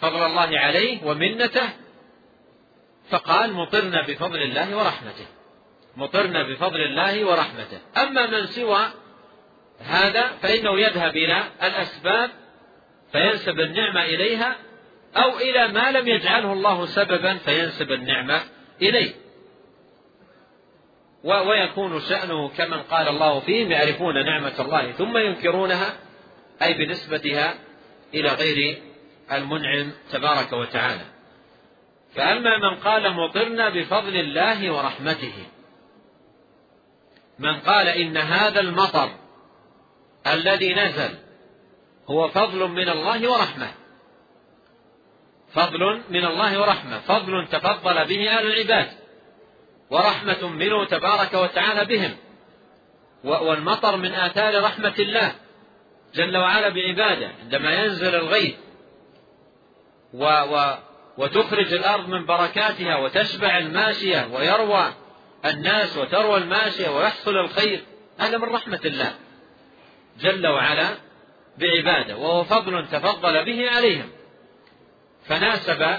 فضل 0.00 0.22
الله 0.22 0.58
عليه 0.58 1.04
ومنته 1.04 1.68
فقال 3.10 3.52
مطرنا 3.52 4.02
بفضل 4.02 4.42
الله 4.42 4.76
ورحمته 4.76 5.26
مطرنا 5.96 6.42
بفضل 6.42 6.80
الله 6.80 7.24
ورحمته. 7.24 7.78
أما 7.96 8.26
من 8.26 8.46
سوى 8.46 8.86
هذا 9.80 10.28
فإنه 10.42 10.80
يذهب 10.80 11.16
إلى 11.16 11.44
الأسباب 11.62 12.30
فينسب 13.12 13.60
النعمة 13.60 14.04
إليها 14.04 14.56
أو 15.16 15.38
إلى 15.38 15.68
ما 15.68 15.90
لم 15.90 16.08
يجعله 16.08 16.52
الله 16.52 16.86
سببا 16.86 17.34
فينسب 17.34 17.92
النعمة 17.92 18.40
إليه. 18.82 19.14
ويكون 21.24 22.00
شأنه 22.00 22.48
كمن 22.48 22.82
قال 22.82 23.08
الله 23.08 23.40
فيهم 23.40 23.72
يعرفون 23.72 24.24
نعمة 24.24 24.60
الله 24.60 24.92
ثم 24.92 25.18
ينكرونها 25.18 25.96
أي 26.62 26.74
بنسبتها 26.74 27.54
إلى 28.14 28.28
غير 28.28 28.82
المنعم 29.32 29.92
تبارك 30.12 30.52
وتعالى. 30.52 31.04
فأما 32.14 32.58
من 32.58 32.76
قال 32.76 33.12
مطرنا 33.14 33.68
بفضل 33.68 34.16
الله 34.16 34.70
ورحمته 34.70 35.32
من 37.38 37.60
قال 37.60 37.88
إن 37.88 38.16
هذا 38.16 38.60
المطر 38.60 39.10
الذي 40.26 40.74
نزل 40.74 41.18
هو 42.10 42.28
فضل 42.28 42.68
من 42.68 42.88
الله 42.88 43.30
ورحمة 43.32 43.70
فضل 45.52 46.02
من 46.10 46.24
الله 46.24 46.60
ورحمة 46.60 46.98
فضل 46.98 47.46
تفضل 47.46 48.04
به 48.04 48.30
أهل 48.30 48.46
العباد 48.46 48.90
ورحمة 49.90 50.48
منه 50.48 50.84
تبارك 50.84 51.34
وتعالى 51.34 51.84
بهم 51.84 52.16
والمطر 53.24 53.96
من 53.96 54.12
آثار 54.12 54.64
رحمة 54.64 54.94
الله. 54.98 55.32
جل 56.14 56.36
وعلا 56.36 56.68
بعبادة 56.68 57.30
عندما 57.42 57.72
ينزل 57.72 58.14
الغيث 58.14 58.54
و 60.14 60.24
و 60.24 60.78
وتخرج 61.18 61.74
الأرض 61.74 62.08
من 62.08 62.26
بركاتها 62.26 62.96
وتشبع 62.96 63.58
الماشية 63.58 64.28
ويروى 64.32 64.92
الناس 65.44 65.96
وتروى 65.96 66.38
الماشية 66.38 66.88
ويحصل 66.88 67.36
الخير 67.36 67.80
هذا 68.18 68.38
من 68.38 68.44
رحمة 68.44 68.80
الله. 68.84 69.14
جل 70.20 70.46
وعلا 70.46 70.88
بعبادة 71.58 72.16
وهو 72.16 72.44
فضل 72.44 72.86
تفضل 72.86 73.44
به 73.44 73.70
عليهم. 73.70 74.10
فناسب 75.24 75.98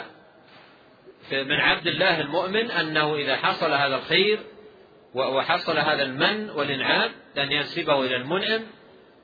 من 1.32 1.60
عبد 1.60 1.88
الله 1.88 2.22
المؤمن 2.22 2.72
أنه 2.72 3.16
إذا 3.16 3.36
حصل 3.36 3.72
هذا 3.72 3.96
الخير 3.96 4.40
وحصل 5.14 5.78
هذا 5.78 6.04
المن 6.04 6.50
والإنعام 6.50 7.12
أن 7.38 7.52
ينسبه 7.52 8.06
إلى 8.06 8.16
المنعم 8.16 8.62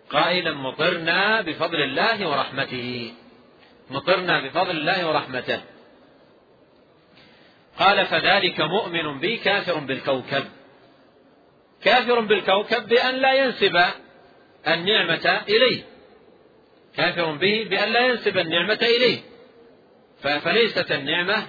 قائلا 0.10 0.53
مطرنا 0.53 1.41
بفضل 1.41 1.82
الله 1.82 2.30
ورحمته. 2.30 3.14
مطرنا 3.89 4.39
بفضل 4.39 4.72
الله 4.72 5.08
ورحمته. 5.08 5.62
قال 7.80 8.06
فذلك 8.06 8.62
مؤمن 8.62 9.20
بي 9.20 9.38
كافر 9.38 9.80
بالكوكب. 9.80 10.45
كافر 11.84 12.20
بالكوكب 12.20 12.88
بأن 12.88 13.16
لا 13.16 13.34
ينسب 13.34 13.84
النعمة 14.68 15.43
إليه. 15.49 15.84
كافر 16.95 17.32
به 17.32 17.68
بأن 17.70 17.93
لا 17.93 18.06
ينسب 18.06 18.38
النعمة 18.38 18.80
إليه. 18.82 19.20
فليست 20.39 20.91
النعمة 20.91 21.47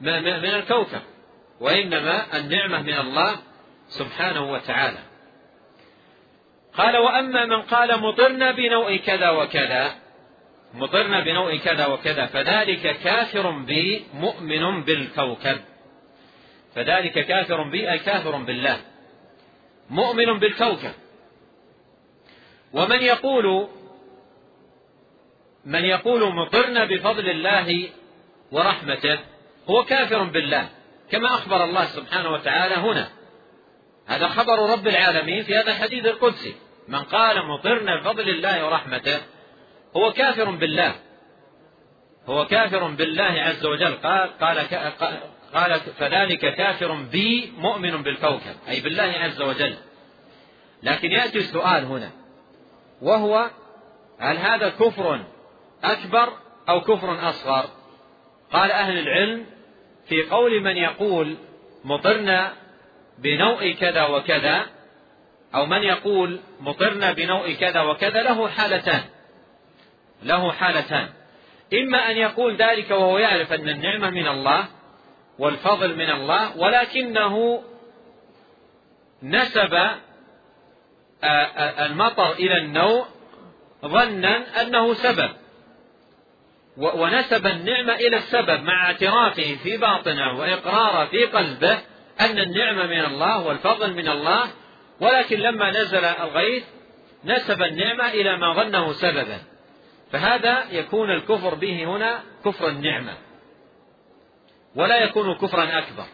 من 0.00 0.54
الكوكب 0.54 1.02
وإنما 1.60 2.36
النعمة 2.36 2.82
من 2.82 2.98
الله 2.98 3.36
سبحانه 3.88 4.52
وتعالى. 4.52 4.98
قال 6.74 6.96
وأما 6.96 7.44
من 7.44 7.62
قال 7.62 8.00
مطرنا 8.00 8.52
بنوع 8.52 8.96
كذا 8.96 9.30
وكذا 9.30 9.94
مطرنا 10.74 11.20
بنوع 11.20 11.56
كذا 11.56 11.86
وكذا 11.86 12.26
فذلك 12.26 12.96
كافر 12.96 13.50
بي 13.50 14.04
مؤمن 14.14 14.82
بالكوكب. 14.82 15.60
فذلك 16.74 17.26
كافر 17.26 17.62
بي 17.62 17.92
أي 17.92 17.98
كافر 17.98 18.36
بالله. 18.36 18.80
مؤمن 19.90 20.38
بالكوكب. 20.38 20.92
ومن 22.72 23.02
يقول 23.02 23.68
من 25.64 25.84
يقول 25.84 26.34
مطرنا 26.34 26.84
بفضل 26.84 27.30
الله 27.30 27.88
ورحمته 28.52 29.18
هو 29.70 29.84
كافر 29.84 30.24
بالله 30.24 30.68
كما 31.10 31.28
أخبر 31.28 31.64
الله 31.64 31.84
سبحانه 31.84 32.32
وتعالى 32.32 32.74
هنا. 32.74 33.17
هذا 34.08 34.28
خبر 34.28 34.70
رب 34.70 34.88
العالمين 34.88 35.42
في 35.42 35.56
هذا 35.56 35.70
الحديث 35.70 36.06
القدسي. 36.06 36.54
من 36.88 36.98
قال 36.98 37.46
مطرنا 37.46 38.00
بفضل 38.00 38.28
الله 38.28 38.66
ورحمته 38.66 39.20
هو 39.96 40.12
كافر 40.12 40.50
بالله. 40.50 40.94
هو 42.26 42.46
كافر 42.46 42.86
بالله 42.86 43.24
عز 43.24 43.66
وجل. 43.66 43.94
قال 43.94 44.38
قال 44.38 44.58
قال 45.54 45.80
فذلك 45.80 46.54
كافر 46.54 46.94
بي 46.94 47.52
مؤمن 47.58 48.02
بالكوكب 48.02 48.56
أي 48.68 48.80
بالله 48.80 49.14
عز 49.16 49.42
وجل. 49.42 49.76
لكن 50.82 51.12
يأتي 51.12 51.38
السؤال 51.38 51.84
هنا 51.84 52.10
وهو 53.02 53.50
هل 54.18 54.36
هذا 54.36 54.68
كفر 54.68 55.20
أكبر 55.84 56.32
أو 56.68 56.80
كفر 56.80 57.28
أصغر؟ 57.28 57.64
قال 58.52 58.70
أهل 58.70 58.98
العلم 58.98 59.46
في 60.08 60.22
قول 60.22 60.60
من 60.60 60.76
يقول 60.76 61.36
مطرنا 61.84 62.52
بنوع 63.18 63.72
كذا 63.72 64.06
وكذا 64.06 64.66
أو 65.54 65.66
من 65.66 65.82
يقول 65.82 66.40
مطرنا 66.60 67.12
بنوع 67.12 67.52
كذا 67.52 67.80
وكذا 67.80 68.22
له 68.22 68.48
حالتان. 68.48 69.00
له 70.22 70.52
حالتان. 70.52 71.08
إما 71.74 72.10
أن 72.10 72.16
يقول 72.16 72.56
ذلك 72.56 72.90
وهو 72.90 73.18
يعرف 73.18 73.52
أن 73.52 73.68
النعمة 73.68 74.10
من 74.10 74.28
الله 74.28 74.66
والفضل 75.38 75.96
من 75.96 76.10
الله 76.10 76.58
ولكنه 76.58 77.62
نسب 79.22 79.90
المطر 81.80 82.32
إلى 82.32 82.58
النوع 82.58 83.06
ظنا 83.86 84.62
أنه 84.62 84.94
سبب. 84.94 85.30
ونسب 86.76 87.46
النعمة 87.46 87.94
إلى 87.94 88.16
السبب 88.16 88.62
مع 88.62 88.86
اعترافه 88.86 89.56
في 89.62 89.76
باطنه 89.76 90.38
وإقراره 90.38 91.04
في 91.04 91.24
قلبه 91.24 91.78
أن 92.20 92.38
النعمة 92.38 92.86
من 92.86 93.04
الله 93.04 93.46
والفضل 93.46 93.94
من 93.94 94.08
الله 94.08 94.50
ولكن 95.00 95.38
لما 95.38 95.70
نزل 95.70 96.04
الغيث 96.04 96.64
نسب 97.24 97.62
النعمة 97.62 98.08
إلى 98.08 98.36
ما 98.36 98.52
ظنه 98.52 98.92
سببا. 98.92 99.38
فهذا 100.12 100.64
يكون 100.70 101.10
الكفر 101.10 101.54
به 101.54 101.84
هنا 101.84 102.22
كفر 102.44 102.68
النعمة. 102.68 103.16
ولا 104.76 105.04
يكون 105.04 105.34
كفرا 105.34 105.78
أكبر. 105.78 106.06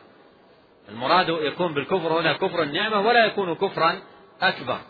المراد 0.88 1.28
يكون 1.28 1.74
بالكفر 1.74 2.20
هنا 2.20 2.32
كفر 2.32 2.62
النعمة 2.62 3.00
ولا 3.00 3.26
يكون 3.26 3.55
كفرا 3.55 4.02
أكبر. 4.42 4.80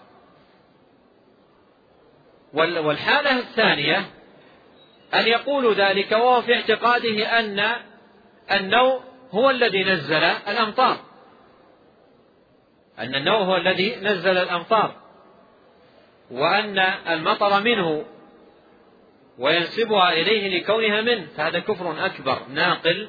والحالة 2.55 3.39
الثانية 3.39 4.05
أن 5.15 5.27
يقول 5.27 5.75
ذلك 5.75 6.13
وهو 6.13 6.43
في 6.43 6.55
اعتقاده 6.55 7.39
أن 7.39 7.77
النوء 8.53 9.01
هو 9.31 9.51
الذي 9.51 9.85
نزل 9.85 10.25
الأمطار. 10.25 10.97
أن 12.99 13.15
النوء 13.15 13.39
هو 13.39 13.57
الذي 13.57 13.97
نزل 13.97 14.39
الأمطار. 14.39 14.95
وأن 16.31 16.79
المطر 17.09 17.61
منه 17.61 18.05
وينسبها 19.39 20.13
إليه 20.13 20.59
لكونها 20.59 21.01
منه. 21.01 21.27
فهذا 21.37 21.59
كفر 21.59 22.07
أكبر 22.07 22.39
ناقل 22.49 23.09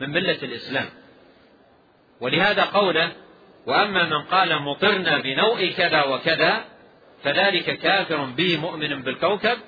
من 0.00 0.10
ملة 0.10 0.38
الإسلام. 0.42 0.86
ولهذا 2.20 2.64
قوله 2.64 3.12
وأما 3.66 4.04
من 4.04 4.22
قال 4.22 4.62
مطرنا 4.62 5.18
بنوء 5.18 5.70
كذا 5.70 6.04
وكذا 6.04 6.64
فذلك 7.22 7.78
كافر 7.78 8.24
به 8.24 8.56
مؤمن 8.56 9.02
بالكوكب. 9.02 9.58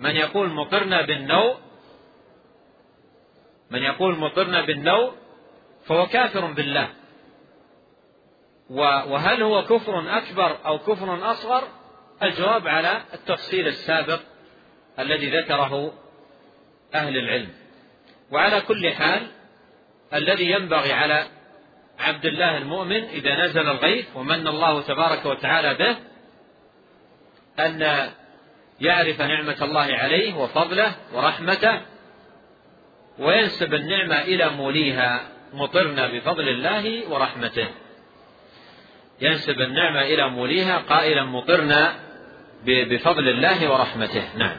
من 0.00 0.16
يقول 0.16 0.48
مطرنا 0.48 1.02
بالنوء 1.02 1.56
من 3.70 3.82
يقول 3.82 4.18
مطرنا 4.18 4.66
بالنوء 4.66 5.12
فهو 5.86 6.06
كافر 6.06 6.46
بالله. 6.46 6.88
وهل 8.70 9.42
هو 9.42 9.64
كفر 9.64 10.18
أكبر 10.18 10.56
أو 10.66 10.78
كفر 10.78 11.30
أصغر؟ 11.30 11.68
الجواب 12.22 12.68
على 12.68 13.02
التفصيل 13.14 13.66
السابق 13.66 14.20
الذي 14.98 15.40
ذكره 15.40 15.92
أهل 16.94 17.16
العلم. 17.16 17.48
وعلى 18.30 18.60
كل 18.60 18.92
حال 18.92 19.26
الذي 20.14 20.50
ينبغي 20.50 20.92
على 20.92 21.26
عبد 21.98 22.24
الله 22.24 22.58
المؤمن 22.58 23.04
إذا 23.04 23.44
نزل 23.44 23.68
الغيث 23.68 24.16
ومن 24.16 24.48
الله 24.48 24.82
تبارك 24.82 25.26
وتعالى 25.26 25.74
به 25.74 25.96
أن 27.66 28.10
يعرف 28.80 29.20
نعمة 29.20 29.56
الله 29.62 29.96
عليه 29.96 30.34
وفضله 30.34 30.92
ورحمته 31.12 31.80
وينسب 33.20 33.74
النعمة 33.74 34.20
إلى 34.20 34.48
موليها 34.48 35.20
مطرنا 35.52 36.06
بفضل 36.06 36.48
الله 36.48 37.10
ورحمته. 37.10 37.68
ينسب 39.20 39.60
النعمة 39.60 40.00
إلى 40.00 40.28
موليها 40.28 40.78
قائلا 40.78 41.24
مطرنا 41.24 41.94
بفضل 42.66 43.28
الله 43.28 43.72
ورحمته. 43.72 44.22
نعم. 44.36 44.56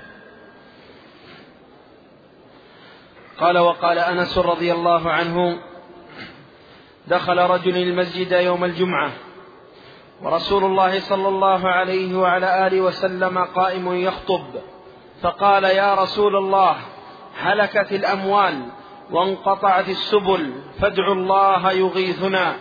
قال 3.38 3.58
وقال 3.58 4.00
أنس 4.00 4.38
رضي 4.38 4.72
الله 4.72 5.12
عنه 5.12 5.60
دخل 7.08 7.38
رجل 7.38 7.78
المسجد 7.78 8.32
يوم 8.32 8.66
الجمعة 8.66 9.12
ورسول 10.22 10.64
الله 10.64 11.00
صلى 11.00 11.28
الله 11.28 11.70
عليه 11.70 12.18
وعلى 12.18 12.68
آله 12.68 12.82
وسلم 12.82 13.38
قائم 13.38 13.96
يخطب 13.96 14.62
فقال 15.22 15.64
يا 15.64 15.96
رسول 15.96 16.36
الله 16.36 16.76
هلكت 17.40 17.92
الأموال 17.92 18.66
وانقطعت 19.12 19.90
السبل 19.90 20.54
فادعوا 20.80 21.16
الله 21.16 21.72
يغيثنا. 21.72 22.56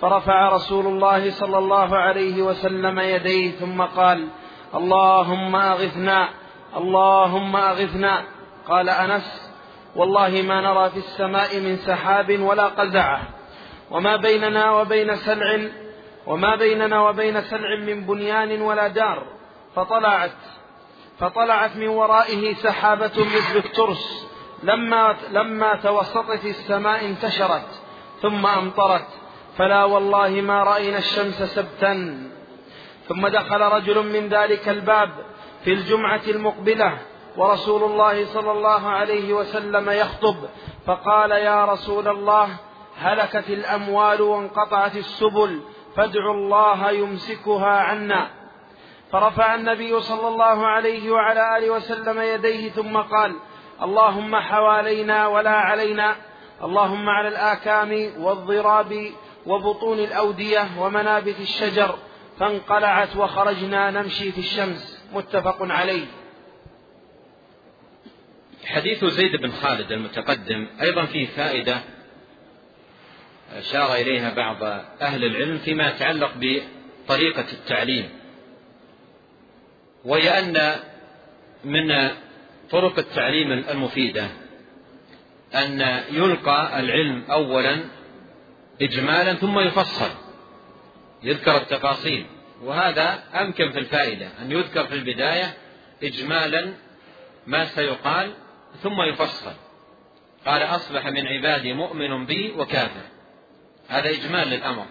فرفع 0.00 0.48
رسول 0.48 0.86
الله 0.86 1.30
صلى 1.30 1.58
الله 1.58 1.96
عليه 1.96 2.42
وسلم 2.42 2.98
يديه 2.98 3.50
ثم 3.50 3.82
قال 3.82 4.28
اللهم 4.74 5.56
أغثنا 5.56 6.28
اللهم 6.76 7.56
أغثنا. 7.56 8.24
قال 8.68 8.88
أنس 8.88 9.48
والله 9.96 10.42
ما 10.42 10.60
نرى 10.60 10.90
في 10.90 10.96
السماء 10.96 11.60
من 11.60 11.76
سحاب 11.76 12.40
ولا 12.40 12.66
قزعة 12.66 13.20
وما 13.90 14.16
بيننا 14.16 14.70
وبين 14.70 15.16
سلع 15.16 15.68
وما 16.26 16.56
بيننا 16.56 17.00
وبين 17.00 17.42
سلع 17.42 17.76
من 17.76 18.06
بنيان 18.06 18.62
ولا 18.62 18.88
دار 18.88 19.22
فطلعت 19.74 20.30
فطلعت 21.18 21.76
من 21.76 21.88
ورائه 21.88 22.54
سحابة 22.54 23.12
مثل 23.16 23.56
الترس 23.56 24.28
لما 24.62 25.16
لما 25.30 25.76
توسطت 25.76 26.44
السماء 26.44 27.04
انتشرت 27.04 27.80
ثم 28.22 28.46
أمطرت. 28.46 29.06
فلا 29.56 29.84
والله 29.84 30.28
ما 30.28 30.62
رأينا 30.62 30.98
الشمس 30.98 31.42
سبتا. 31.42 32.28
ثم 33.08 33.28
دخل 33.28 33.60
رجل 33.60 34.06
من 34.12 34.28
ذلك 34.28 34.68
الباب 34.68 35.10
في 35.64 35.72
الجمعة 35.72 36.20
المقبلة 36.28 36.98
ورسول 37.36 37.82
الله 37.84 38.24
صلى 38.24 38.52
الله 38.52 38.88
عليه 38.88 39.32
وسلم 39.32 39.90
يخطب. 39.90 40.36
فقال 40.86 41.30
يا 41.30 41.64
رسول 41.64 42.08
الله 42.08 42.48
هلكت 42.98 43.50
الأموال 43.50 44.22
وانقطعت 44.22 44.96
السبل 44.96 45.60
فادعوا 45.96 46.34
الله 46.34 46.90
يمسكها 46.90 47.80
عنا. 47.80 48.37
فرفع 49.12 49.54
النبي 49.54 50.00
صلى 50.00 50.28
الله 50.28 50.66
عليه 50.66 51.10
وعلى 51.10 51.58
آله 51.58 51.70
وسلم 51.70 52.20
يديه 52.20 52.68
ثم 52.70 52.96
قال 52.96 53.34
اللهم 53.82 54.36
حوالينا 54.36 55.26
ولا 55.26 55.50
علينا 55.50 56.16
اللهم 56.62 57.08
على 57.08 57.28
الآكام 57.28 58.12
والضراب 58.18 59.12
وبطون 59.46 59.98
الأودية 59.98 60.68
ومنابت 60.78 61.40
الشجر 61.40 61.98
فانقلعت 62.38 63.16
وخرجنا 63.16 63.90
نمشي 63.90 64.32
في 64.32 64.38
الشمس. 64.38 65.04
متفق 65.12 65.56
عليه. 65.60 66.06
حديث 68.66 69.04
زيد 69.04 69.36
بن 69.36 69.50
خالد 69.50 69.92
المتقدم 69.92 70.66
أيضا 70.82 71.04
فيه 71.04 71.26
فائدة 71.26 71.80
أشار 73.56 73.94
إليها 73.94 74.34
بعض 74.34 74.62
أهل 75.02 75.24
العلم 75.24 75.58
فيما 75.58 75.88
يتعلق 75.88 76.32
بطريقة 76.36 77.46
التعليم. 77.52 78.17
وهي 80.08 80.38
أن 80.38 80.76
من 81.64 82.10
طرق 82.70 82.98
التعليم 82.98 83.52
المفيدة 83.52 84.28
أن 85.54 86.02
يلقى 86.10 86.80
العلم 86.80 87.24
أولا 87.30 87.84
إجمالا 88.82 89.34
ثم 89.34 89.58
يفصل 89.58 90.10
يذكر 91.22 91.56
التفاصيل. 91.56 92.26
وهذا 92.62 93.22
أمكن 93.40 93.72
في 93.72 93.78
الفائدة 93.78 94.28
أن 94.42 94.52
يذكر 94.52 94.86
في 94.86 94.94
البداية 94.94 95.54
إجمالا 96.02 96.72
ما 97.46 97.64
سيقال 97.64 98.32
ثم 98.82 99.02
يفصل. 99.02 99.52
قال 100.46 100.62
أصبح 100.62 101.06
من 101.06 101.26
عبادي 101.26 101.72
مؤمن 101.72 102.26
بي 102.26 102.50
وكافر. 102.50 103.06
هذا 103.88 104.10
إجمال 104.10 104.48
للأمر. 104.48 104.86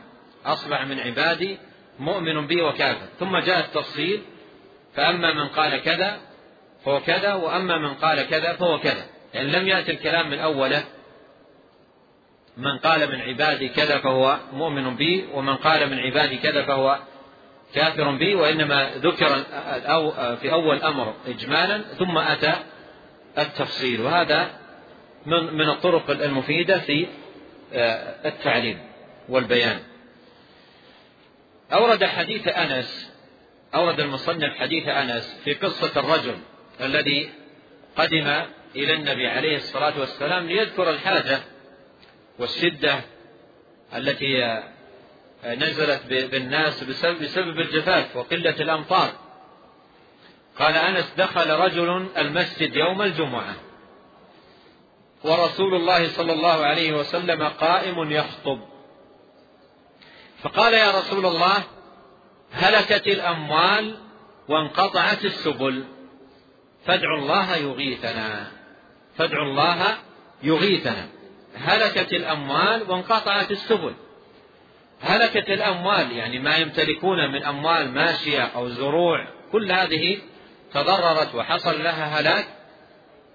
أصبح 0.45 0.85
من 0.85 0.99
عبادي 0.99 1.57
مؤمن 1.99 2.47
بي 2.47 2.61
وكافر. 2.61 3.07
ثم 3.19 3.37
جاء 3.37 3.59
التفصيل 3.59 4.21
فأما 4.95 5.33
من 5.33 5.47
قال 5.47 5.81
كذا 5.81 6.17
فهو 6.85 6.99
كذا 6.99 7.33
وأما 7.33 7.77
من 7.77 7.93
قال 7.93 8.29
كذا 8.29 8.53
فهو 8.53 8.79
كذا. 8.79 9.05
يعني 9.33 9.51
لم 9.51 9.67
يأتي 9.67 9.91
الكلام 9.91 10.29
من 10.29 10.39
أوله 10.39 10.83
من 12.57 12.77
قال 12.77 13.11
من 13.11 13.21
عبادي 13.21 13.69
كذا 13.69 13.97
فهو 13.97 14.37
مؤمن 14.53 14.95
بي 14.95 15.25
ومن 15.33 15.55
قال 15.55 15.89
من 15.89 15.99
عبادي 15.99 16.37
كذا 16.37 16.63
فهو 16.63 16.99
كافر 17.73 18.11
بي 18.11 18.35
وإنما 18.35 18.91
ذكر 18.95 19.43
في 20.35 20.51
أول 20.51 20.81
أمر 20.81 21.13
إجمالا 21.27 21.81
ثم 21.99 22.17
أتى 22.17 22.53
التفصيل. 23.37 24.01
وهذا 24.01 24.49
من 25.25 25.53
من 25.53 25.69
الطرق 25.69 26.09
المفيدة 26.09 26.79
في 26.79 27.07
آه، 27.73 28.27
التعليم 28.27 28.79
والبيان. 29.29 29.79
أورد 31.73 32.05
حديث 32.05 32.47
أنس 32.47 33.16
أورد 33.77 33.99
المصنف 33.99 34.57
حديث 34.57 34.87
أنس 34.87 35.39
في 35.43 35.53
قصة 35.53 35.91
الرجل 35.99 36.37
الذي 36.81 37.29
قدم 37.97 38.27
إلى 38.75 38.93
النبي 38.93 39.27
عليه 39.27 39.57
الصلاة 39.57 39.99
والسلام 39.99 40.47
ليذكر 40.47 40.89
الحاجة 40.89 41.39
والشدة 42.39 43.01
التي 43.95 44.61
نزلت 45.45 46.01
بالناس 46.07 46.83
بسبب, 46.83 47.23
بسبب 47.23 47.59
الجفاف 47.59 48.15
وقلة 48.15 48.55
الأمطار. 48.59 49.11
قال 50.59 50.75
أنس 50.75 51.13
دخل 51.17 51.49
رجل 51.49 52.07
المسجد 52.17 52.75
يوم 52.75 53.01
الجمعة 53.01 53.55
ورسول 55.23 55.75
الله 55.75 56.07
صلى 56.07 56.33
الله 56.33 56.65
عليه 56.65 56.93
وسلم 56.93 57.43
قائم 57.43 58.11
يخطب. 58.11 58.59
فقال 60.43 60.73
يا 60.73 60.91
رسول 60.91 61.25
الله 61.25 61.63
هلكت 62.51 63.07
الأموال 63.07 63.97
وانقطعت 64.47 65.25
السبل. 65.25 65.83
فادعوا 66.85 67.17
الله 67.17 67.55
يغيثنا. 67.55 68.51
فادعوا 69.17 69.45
الله 69.45 69.97
يغيثنا. 70.43 71.07
هلكت 71.55 72.13
الأموال 72.13 72.91
وانقطعت 72.91 73.51
السبل. 73.51 73.93
هلكت 75.01 75.49
الأموال 75.49 76.11
يعني 76.11 76.39
ما 76.39 76.57
يمتلكون 76.57 77.31
من 77.31 77.43
أموال 77.43 77.91
ماشية 77.91 78.41
أو 78.41 78.69
زروع 78.69 79.27
كل 79.51 79.71
هذه 79.71 80.17
تضررت 80.73 81.35
وحصل 81.35 81.83
لها 81.83 82.19
هلاك 82.19 82.47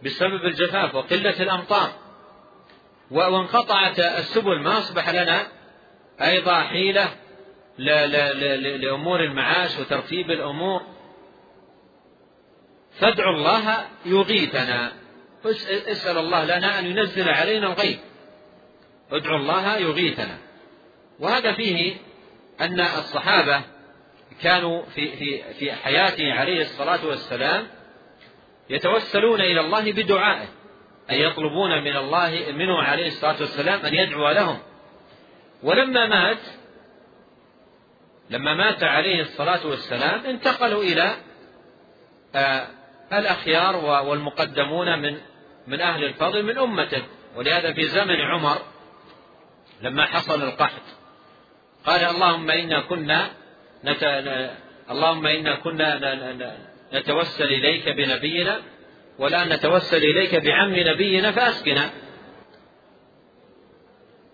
بسبب 0.04 0.44
الجفاف 0.44 0.94
وقلة 0.94 1.42
الأمطار. 1.42 1.92
وانقطعت 3.10 4.00
السبل 4.00 4.60
ما 4.60 4.78
أصبح 4.78 5.08
لنا 5.08 5.46
أيضا 6.20 6.62
حيلة 6.62 7.08
لأمور 7.78 9.24
المعاش 9.24 9.78
وترتيب 9.78 10.30
الأمور. 10.30 10.82
فادعوا 12.98 13.36
الله 13.36 13.86
يغيثنا. 14.06 14.92
اسأل 15.66 16.18
الله 16.18 16.44
لنا 16.44 16.78
أن 16.78 16.86
ينزل 16.86 17.28
علينا 17.28 17.66
الغيث. 17.66 17.98
ادعوا 19.12 19.38
الله 19.38 19.76
يغيثنا. 19.76 20.38
وهذا 21.20 21.52
فيه 21.52 21.96
أن 22.60 22.80
الصحابة 22.80 23.62
كانوا 24.42 24.82
في 24.82 25.16
في 25.16 25.54
في 25.54 25.72
حياته 25.72 26.32
عليه 26.32 26.62
الصلاة 26.62 27.06
والسلام 27.06 27.66
يتوسلون 28.70 29.40
إلى 29.40 29.60
الله 29.60 29.92
بدعائه 29.92 30.48
أي 31.10 31.22
يطلبون 31.22 31.84
من 31.84 31.96
الله 31.96 32.52
منه 32.52 32.82
عليه 32.82 33.06
الصلاة 33.06 33.40
والسلام 33.40 33.80
أن 33.80 33.94
يدعو 33.94 34.30
لهم. 34.30 34.58
ولما 35.62 36.06
مات 36.06 36.38
لما 38.32 38.54
مات 38.54 38.82
عليه 38.82 39.20
الصلاة 39.20 39.66
والسلام 39.66 40.26
انتقلوا 40.26 40.82
إلى 40.82 41.16
آه، 42.34 42.66
الأخيار 43.12 43.76
والمقدمون 44.06 44.98
من 44.98 45.18
من 45.66 45.80
أهل 45.80 46.04
الفضل 46.04 46.42
من 46.42 46.58
أمته 46.58 47.02
ولهذا 47.36 47.72
في 47.72 47.88
زمن 47.88 48.20
عمر 48.20 48.58
لما 49.82 50.06
حصل 50.06 50.42
القحط 50.42 50.82
قال 51.86 52.04
اللهم 52.04 52.50
إنا 52.50 52.80
كنا 52.80 53.30
نت... 53.84 54.02
اللهم 54.90 55.26
إنا 55.26 55.54
كنا 55.54 55.98
نتوسل 56.92 57.44
إليك 57.44 57.88
بنبينا 57.88 58.60
ولا 59.18 59.44
نتوسل 59.56 60.04
إليك 60.04 60.34
بعم 60.34 60.74
نبينا 60.76 61.32
فأسقنا 61.32 61.90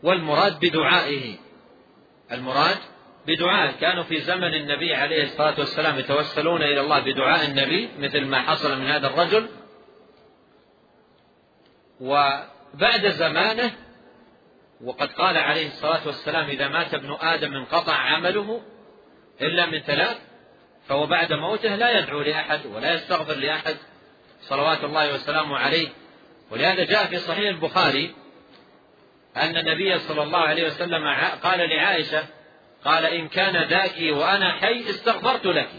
والمراد 0.03 0.61
بدعائه 0.61 1.35
المراد 2.33 2.79
بدعائه 3.29 3.71
كانوا 3.81 4.03
في 4.03 4.21
زمن 4.21 4.55
النبي 4.55 4.95
عليه 4.95 5.23
الصلاة 5.23 5.55
والسلام 5.59 5.99
يتوسلون 5.99 6.63
إلى 6.63 6.81
الله 6.81 6.99
بدعاء 6.99 7.45
النبي 7.45 7.89
مثل 7.99 8.25
ما 8.25 8.41
حصل 8.41 8.79
من 8.79 8.87
هذا 8.87 9.07
الرجل. 9.07 9.49
وبعد 12.01 13.09
زمانه 13.09 13.71
وقد 14.85 15.13
قال 15.13 15.37
عليه 15.37 15.67
الصلاة 15.67 16.07
والسلام 16.07 16.49
إذا 16.49 16.69
مات 16.69 16.95
ابن 16.95 17.17
آدم 17.21 17.55
انقطع 17.55 17.95
عمله 17.95 18.61
إلا 19.41 19.67
من 19.67 19.79
ثلاث 19.79 20.19
فهو 20.87 21.07
بعد 21.07 21.33
موته 21.33 21.75
لا 21.75 21.99
يدعو 21.99 22.21
لأحد 22.21 22.67
ولا 22.67 22.95
يستغفر 22.95 23.35
لأحد 23.35 23.77
صلوات 24.41 24.85
الله 24.85 25.15
وسلامه 25.15 25.59
عليه. 25.59 25.89
ولهذا 26.51 26.85
جاء 26.85 27.07
في 27.07 27.19
صحيح 27.19 27.49
البخاري 27.49 28.15
أن 29.37 29.57
النبي 29.57 29.99
صلى 29.99 30.23
الله 30.23 30.39
عليه 30.39 30.67
وسلم 30.67 31.07
قال 31.43 31.59
لعائشة 31.71 32.38
قال 32.85 33.05
إن 33.05 33.29
كان 33.29 33.69
ذاك 33.69 33.97
وأنا 34.01 34.53
حي 34.53 34.91
استغفرت 34.91 35.47
لك. 35.47 35.71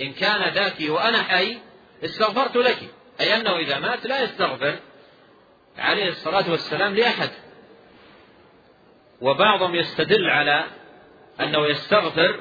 إن 0.00 0.12
كان 0.12 0.52
ذاك 0.54 0.76
وأنا 0.80 1.22
حي 1.22 1.58
استغفرت 2.04 2.56
لك. 2.56 2.78
أي 3.20 3.36
أنه 3.36 3.56
إذا 3.56 3.78
مات 3.78 4.06
لا 4.06 4.22
يستغفر 4.22 4.78
عليه 5.78 6.08
الصلاة 6.08 6.50
والسلام 6.50 6.94
لأحد. 6.94 7.30
وبعضهم 9.20 9.74
يستدل 9.74 10.30
على 10.30 10.64
أنه 11.40 11.66
يستغفر 11.66 12.40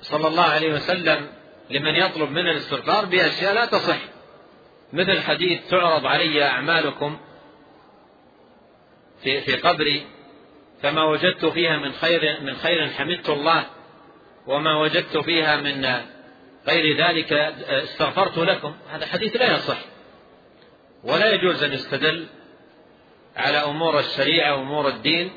صلى 0.00 0.28
الله 0.28 0.44
عليه 0.44 0.72
وسلم 0.72 1.28
لمن 1.70 1.94
يطلب 1.94 2.30
منه 2.30 2.50
الاستغفار 2.50 3.04
بأشياء 3.04 3.54
لا 3.54 3.64
تصح. 3.66 3.98
مثل 4.92 5.20
حديث 5.20 5.68
تعرض 5.70 6.06
علي 6.06 6.44
أعمالكم 6.44 7.18
في 9.22 9.40
في 9.40 9.56
قبري. 9.56 10.06
فما 10.82 11.04
وجدت 11.04 11.44
فيها 11.44 11.76
من 11.76 11.92
خير 11.92 12.40
من 12.40 12.56
خير 12.56 12.88
حمدت 12.88 13.28
الله 13.28 13.66
وما 14.46 14.78
وجدت 14.78 15.16
فيها 15.16 15.56
من 15.56 15.86
غير 16.68 16.96
ذلك 16.96 17.32
استغفرت 17.68 18.38
لكم. 18.38 18.74
هذا 18.90 19.06
حديث 19.06 19.36
لا 19.36 19.54
يصح 19.54 19.78
ولا 21.04 21.34
يجوز 21.34 21.62
أن 21.62 21.72
يستدل 21.72 22.26
على 23.36 23.58
أمور 23.58 23.98
الشريعة 23.98 24.56
وأمور 24.56 24.88
الدين 24.88 25.32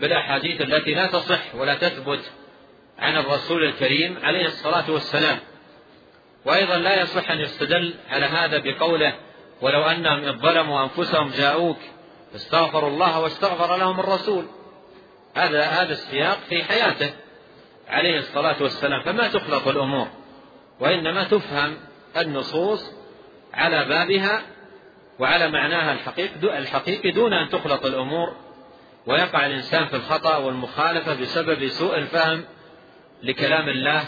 بالأحاديث 0.00 0.60
التي 0.60 0.94
لا 0.94 1.06
تصح 1.06 1.54
ولا 1.54 1.74
تثبت 1.74 2.32
عن 2.98 3.16
الرسول 3.16 3.64
الكريم 3.64 4.18
عليه 4.22 4.46
الصلاة 4.46 4.90
والسلام. 4.90 5.38
وأيضا 6.44 6.76
لا 6.76 7.02
يصح 7.02 7.30
أن 7.30 7.40
يستدل 7.40 7.94
على 8.10 8.26
هذا 8.26 8.58
بقوله 8.58 9.14
ولو 9.60 9.82
أنهم 9.82 10.38
ظلموا 10.38 10.82
أنفسهم 10.82 11.30
جاءوك 11.30 11.78
فاستغفروا 12.32 12.90
الله 12.90 13.20
واستغفر 13.20 13.76
لهم 13.76 14.00
الرسول. 14.00 14.46
هذا 15.34 15.62
هذا 15.62 15.92
السياق 15.92 16.38
في 16.48 16.64
حياته 16.64 17.10
عليه 17.88 18.18
الصلاة 18.18 18.62
والسلام 18.62 19.02
فما 19.02 19.28
تخلط 19.28 19.68
الأمور 19.68 20.08
وإنما 20.80 21.24
تفهم 21.24 21.76
النصوص 22.16 22.92
على 23.54 23.84
بابها 23.84 24.42
وعلى 25.18 25.48
معناها 25.48 25.92
الحقيقي 25.92 26.58
الحقيقي 26.58 27.10
دون 27.10 27.32
أن 27.32 27.48
تخلط 27.48 27.86
الأمور 27.86 28.36
ويقع 29.06 29.46
الإنسان 29.46 29.86
في 29.86 29.96
الخطأ 29.96 30.36
والمخالفة 30.36 31.14
بسبب 31.14 31.68
سوء 31.68 31.98
الفهم 31.98 32.44
لكلام 33.22 33.68
الله 33.68 34.04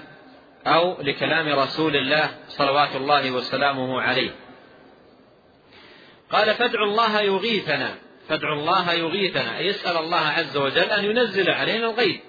أو 0.66 1.02
لكلام 1.02 1.48
رسول 1.48 1.96
الله 1.96 2.30
صلوات 2.48 2.96
الله 2.96 3.30
وسلامه 3.30 4.02
عليه. 4.02 4.30
قال 6.30 6.54
فادعوا 6.54 6.86
الله 6.86 7.20
يغيثنا. 7.20 7.94
فادعوا 8.28 8.54
الله 8.54 8.92
يغيثنا 8.92 9.58
أي 9.58 9.66
يسأل 9.66 9.96
الله 9.96 10.16
عز 10.16 10.56
وجل 10.56 10.90
أن 10.90 11.04
ينزل 11.04 11.50
علينا 11.50 11.90
الغيث. 11.90 12.20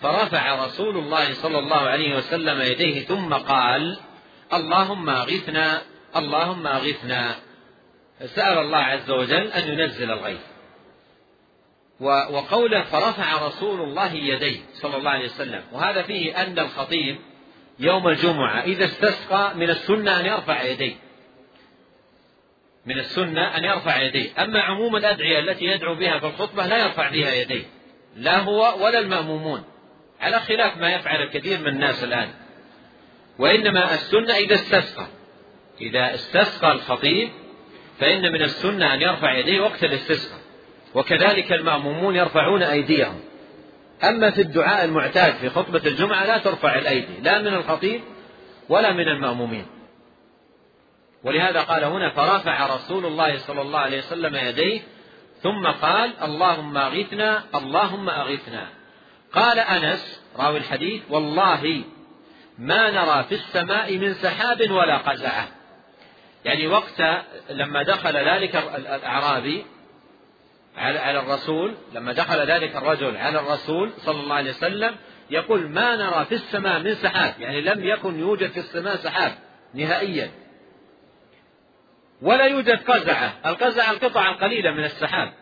فرفع 0.00 0.64
رسول 0.64 0.96
الله 0.96 1.32
صلى 1.32 1.58
الله 1.58 1.76
عليه 1.76 2.16
وسلم 2.16 2.60
يديه 2.60 3.04
ثم 3.04 3.34
قال 3.34 3.98
اللهم 4.52 5.10
اغثنا 5.10 5.82
اللهم 6.16 6.66
اغثنا 6.66 7.34
سأل 8.24 8.58
الله 8.58 8.78
عز 8.78 9.10
وجل 9.10 9.46
أن 9.52 9.68
ينزل 9.68 10.10
الغيث. 10.10 10.40
وقوله 12.00 12.82
فرفع 12.82 13.46
رسول 13.46 13.80
الله 13.80 14.14
يديه 14.14 14.60
صلى 14.72 14.96
الله 14.96 15.10
عليه 15.10 15.24
وسلم 15.24 15.62
وهذا 15.72 16.02
فيه 16.02 16.42
أن 16.42 16.58
الخطيب 16.58 17.18
يوم 17.78 18.08
الجمعة 18.08 18.60
إذا 18.60 18.84
استسقى 18.84 19.54
من 19.54 19.70
السنة 19.70 20.20
أن 20.20 20.26
يرفع 20.26 20.62
يديه. 20.62 20.94
من 22.86 22.98
السنة 22.98 23.56
أن 23.56 23.64
يرفع 23.64 24.02
يديه. 24.02 24.42
أما 24.42 24.60
عموم 24.60 24.96
الأدعية 24.96 25.38
التي 25.38 25.64
يدعو 25.64 25.94
بها 25.94 26.18
في 26.18 26.26
الخطبة 26.26 26.66
لا 26.66 26.84
يرفع 26.84 27.10
بها 27.10 27.34
يديه. 27.34 27.62
لا 28.16 28.38
هو 28.38 28.84
ولا 28.84 28.98
المأمومون. 28.98 29.64
على 30.20 30.40
خلاف 30.40 30.76
ما 30.76 30.94
يفعل 30.94 31.22
الكثير 31.22 31.58
من 31.58 31.68
الناس 31.68 32.04
الآن. 32.04 32.28
وإنما 33.38 33.94
السنة 33.94 34.34
إذا 34.34 34.54
استسقى. 34.54 35.06
إذا 35.80 36.14
استسقى 36.14 36.72
الخطيب 36.72 37.28
فإن 38.00 38.32
من 38.32 38.42
السنة 38.42 38.94
أن 38.94 39.02
يرفع 39.02 39.32
يديه 39.32 39.60
وقت 39.60 39.84
الاستسقاء. 39.84 40.40
وكذلك 40.94 41.52
المأمومون 41.52 42.16
يرفعون 42.16 42.62
أيديهم. 42.62 43.20
أما 44.04 44.30
في 44.30 44.40
الدعاء 44.40 44.84
المعتاد 44.84 45.34
في 45.34 45.50
خطبة 45.50 45.82
الجمعة 45.86 46.26
لا 46.26 46.38
ترفع 46.38 46.78
الأيدي. 46.78 47.20
لا 47.22 47.38
من 47.38 47.54
الخطيب 47.54 48.00
ولا 48.68 48.92
من 48.92 49.08
المأمومين. 49.08 49.66
ولهذا 51.24 51.60
قال 51.60 51.84
هنا 51.84 52.10
فرفع 52.10 52.74
رسول 52.74 53.06
الله 53.06 53.38
صلى 53.38 53.62
الله 53.62 53.78
عليه 53.78 53.98
وسلم 53.98 54.36
يديه 54.36 54.80
ثم 55.42 55.66
قال 55.66 56.10
اللهم 56.22 56.76
أغثنا 56.76 57.44
اللهم 57.54 58.08
أغثنا. 58.10 58.66
قال 59.32 59.58
أنس 59.58 60.22
راوي 60.38 60.58
الحديث 60.58 61.02
والله 61.10 61.84
ما 62.58 62.90
نرى 62.90 63.24
في 63.28 63.34
السماء 63.34 63.98
من 63.98 64.14
سحاب 64.14 64.70
ولا 64.70 64.96
قزعة. 64.96 65.48
يعني 66.44 66.66
وقت 66.66 67.02
لما 67.50 67.82
دخل 67.82 68.16
ذلك 68.16 68.56
الأعرابي 68.56 69.64
على 70.76 71.20
الرسول 71.20 71.74
لما 71.94 72.12
دخل 72.12 72.50
ذلك 72.50 72.76
الرجل 72.76 73.16
على 73.16 73.40
الرسول 73.40 73.90
صلى 73.98 74.20
الله 74.20 74.34
عليه 74.34 74.50
وسلم 74.50 74.96
يقول 75.30 75.68
ما 75.68 75.96
نرى 75.96 76.24
في 76.24 76.34
السماء 76.34 76.78
من 76.78 76.94
سحاب. 76.94 77.34
يعني 77.40 77.60
لم 77.60 77.84
يكن 77.84 78.20
يوجد 78.20 78.50
في 78.50 78.60
السماء 78.60 78.96
سحاب 78.96 79.32
نهائيا. 79.74 80.30
ولا 82.22 82.44
يوجد 82.44 82.82
قزعة. 82.90 83.32
القزعة 83.46 83.90
القطع 83.90 84.30
القليلة 84.30 84.70
من 84.70 84.84
السحاب. 84.84 85.32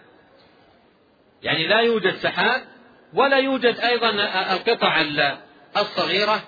يعني 1.43 1.66
لا 1.66 1.81
يوجد 1.81 2.15
سحاب 2.15 2.62
ولا 3.15 3.36
يوجد 3.36 3.81
أيضا 3.81 4.11
القطع 4.52 5.05
الصغيرة 5.77 6.43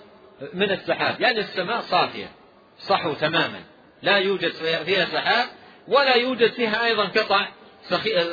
من 0.55 0.71
السحاب. 0.71 1.21
يعني 1.21 1.39
السماء 1.39 1.81
صافية 1.81 2.31
صحو 2.79 3.13
تماما. 3.13 3.61
لا 4.03 4.17
يوجد 4.17 4.53
فيها 4.85 5.05
سحاب 5.05 5.49
ولا 5.89 6.15
يوجد 6.15 6.53
فيها 6.53 6.85
أيضا 6.85 7.05
قطع 7.05 7.49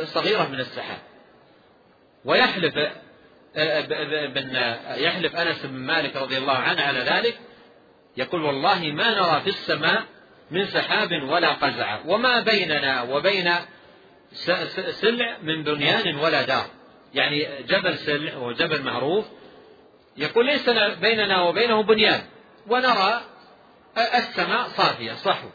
صغيرة 0.03 0.47
من 0.47 0.59
السحاب. 0.59 0.97
ويحلف 2.25 2.73
بن 4.35 4.75
يحلف 4.97 5.35
أنس 5.35 5.65
بن 5.65 5.77
مالك 5.77 6.15
رضي 6.15 6.37
الله 6.37 6.57
عنه 6.57 6.81
على 6.81 6.99
ذلك 6.99 7.39
يقول 8.17 8.43
والله 8.43 8.91
ما 8.91 9.13
نرى 9.13 9.41
في 9.41 9.49
السماء 9.49 10.03
من 10.51 10.65
سحاب 10.65 11.23
ولا 11.23 11.53
قزع 11.53 11.99
وما 12.05 12.39
بيننا 12.39 13.01
وبين 13.01 13.51
سلع 14.91 15.37
من 15.41 15.63
بنيان 15.63 16.15
ولا 16.15 16.41
دار. 16.41 16.65
يعني 17.13 17.63
جبل 17.67 17.97
سلع 17.97 18.37
وجبل 18.37 18.83
معروف 18.83 19.25
يقول 20.17 20.45
ليس 20.45 20.69
بيننا 21.01 21.41
وبينه 21.41 21.83
بنيان. 21.83 22.21
ونرى 22.67 23.21
السماء 23.97 24.67
صافية 24.67 25.13
صحو. 25.13 25.47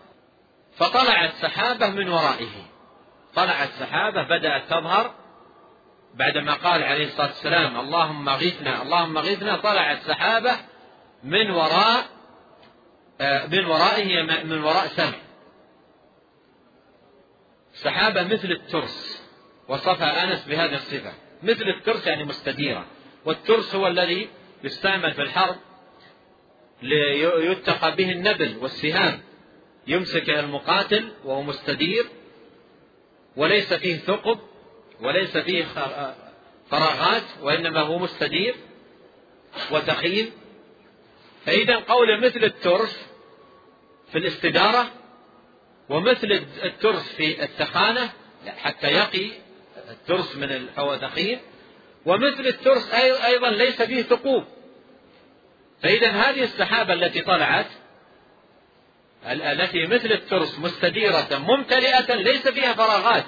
فطلعت 0.77 1.33
سحابة 1.33 1.89
من 1.89 2.09
ورائه. 2.09 2.67
طلعت 3.35 3.69
سحابة 3.69 4.23
بدأت 4.23 4.71
تظهر. 4.71 5.15
بعدما 6.15 6.55
قال 6.55 6.83
عليه 6.83 7.05
الصلاة 7.05 7.27
والسلام 7.27 7.81
اللهم 7.81 8.29
اغثنا 8.29 8.83
اللهم 8.83 9.19
اغثنا 9.19 9.57
طلعت 9.57 9.99
سحابة 10.03 10.57
من 11.25 11.51
وراء 11.51 12.05
من 13.21 13.65
ورائه 13.65 14.23
من 14.45 14.65
وراء 14.65 14.87
سمع 14.87 15.19
سحابة 17.73 18.23
مثل 18.23 18.51
الترس 18.51 19.23
وصفها 19.69 20.25
أنس 20.25 20.45
بهذه 20.45 20.75
الصفة. 20.75 21.13
مثل 21.43 21.63
الترس 21.63 22.07
يعني 22.07 22.25
مستديرة. 22.25 22.87
والترس 23.25 23.75
هو 23.75 23.87
الذي 23.87 24.29
يستعمل 24.65 25.13
في 25.13 25.23
الحرب 25.23 25.57
ليتقى 26.83 27.97
به 27.97 28.13
النبل 28.13 28.57
والسهام. 28.61 29.21
يمسك 29.87 30.31
المقاتل 30.31 31.09
وهو 31.25 31.43
مستدير 31.43 32.07
وليس 33.37 33.75
فيه 33.75 33.97
ثقب 33.97 34.39
وليس 35.01 35.37
فيه 35.37 35.65
فراغات 36.71 37.23
وإنما 37.43 37.81
هو 37.81 37.99
مستدير 37.99 38.55
وثقيل 39.71 40.31
فإذا 41.47 41.77
قول 41.77 42.25
مثل 42.25 42.45
الترس 42.45 43.07
في 44.13 44.19
الاستدارة 44.19 44.91
ومثل 45.89 46.47
الترس 46.65 47.13
في 47.13 47.45
الثخانة 47.45 48.13
حتى 48.47 48.87
يقي 48.87 49.31
الترس 49.91 50.37
من 50.37 50.51
الحوادقين 50.51 51.41
ومثل 52.07 52.47
الترس 52.47 52.95
أيضا 53.25 53.51
ليس 53.51 53.83
فيه 53.83 54.03
ثقوب. 54.03 54.45
فإذا 55.83 56.11
هذه 56.11 56.43
السحابة 56.43 56.93
التي 56.93 57.21
طلعت 57.21 57.67
التي 59.27 59.87
مثل 59.87 60.13
الترس 60.13 60.59
مستديرة 60.59 61.29
ممتلئة 61.39 62.15
ليس 62.15 62.49
فيها 62.49 62.73
فراغات. 62.73 63.25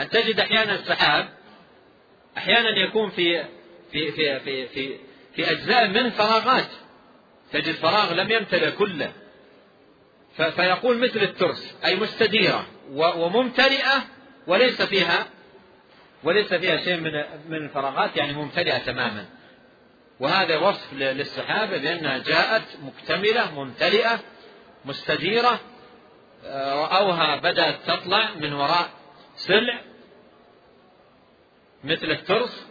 أن 0.00 0.08
تجد 0.08 0.40
أحيانا 0.40 0.74
السحاب 0.74 1.28
أحيانا 2.36 2.68
يكون 2.68 3.10
في 3.10 3.44
في 3.92 4.12
في 4.12 4.40
في 4.40 4.66
في, 4.66 4.96
في 5.34 5.50
أجزاء 5.50 5.88
منه 5.88 6.10
فراغات. 6.10 6.68
تجد 7.52 7.74
فراغ 7.74 8.12
لم 8.12 8.30
يمتلئ 8.30 8.70
كله. 8.70 9.12
فيقول 10.36 10.98
مثل 10.98 11.22
الترس 11.22 11.74
أي 11.84 11.96
مستديرة 11.96 12.66
وممتلئة 12.94 14.04
وليس 14.46 14.82
فيها 14.82 15.26
وليس 16.24 16.54
فيها 16.54 16.76
شيء 16.76 16.96
من 16.96 17.12
من 17.48 17.56
الفراغات 17.56 18.16
يعني 18.16 18.32
ممتلئة 18.32 18.78
تماما. 18.78 19.26
وهذا 20.20 20.56
وصف 20.58 20.92
للسحابة 20.92 21.78
بأنها 21.78 22.18
جاءت 22.18 22.62
مكتملة 22.82 23.54
ممتلئة 23.54 24.20
مستديرة 24.84 25.60
آه، 26.44 26.74
رأوها 26.74 27.36
بدأت 27.36 27.76
تطلع 27.86 28.34
من 28.34 28.52
وراء 28.52 28.90
سلع 29.36 29.80
مثل 31.84 32.10
الترس 32.10 32.66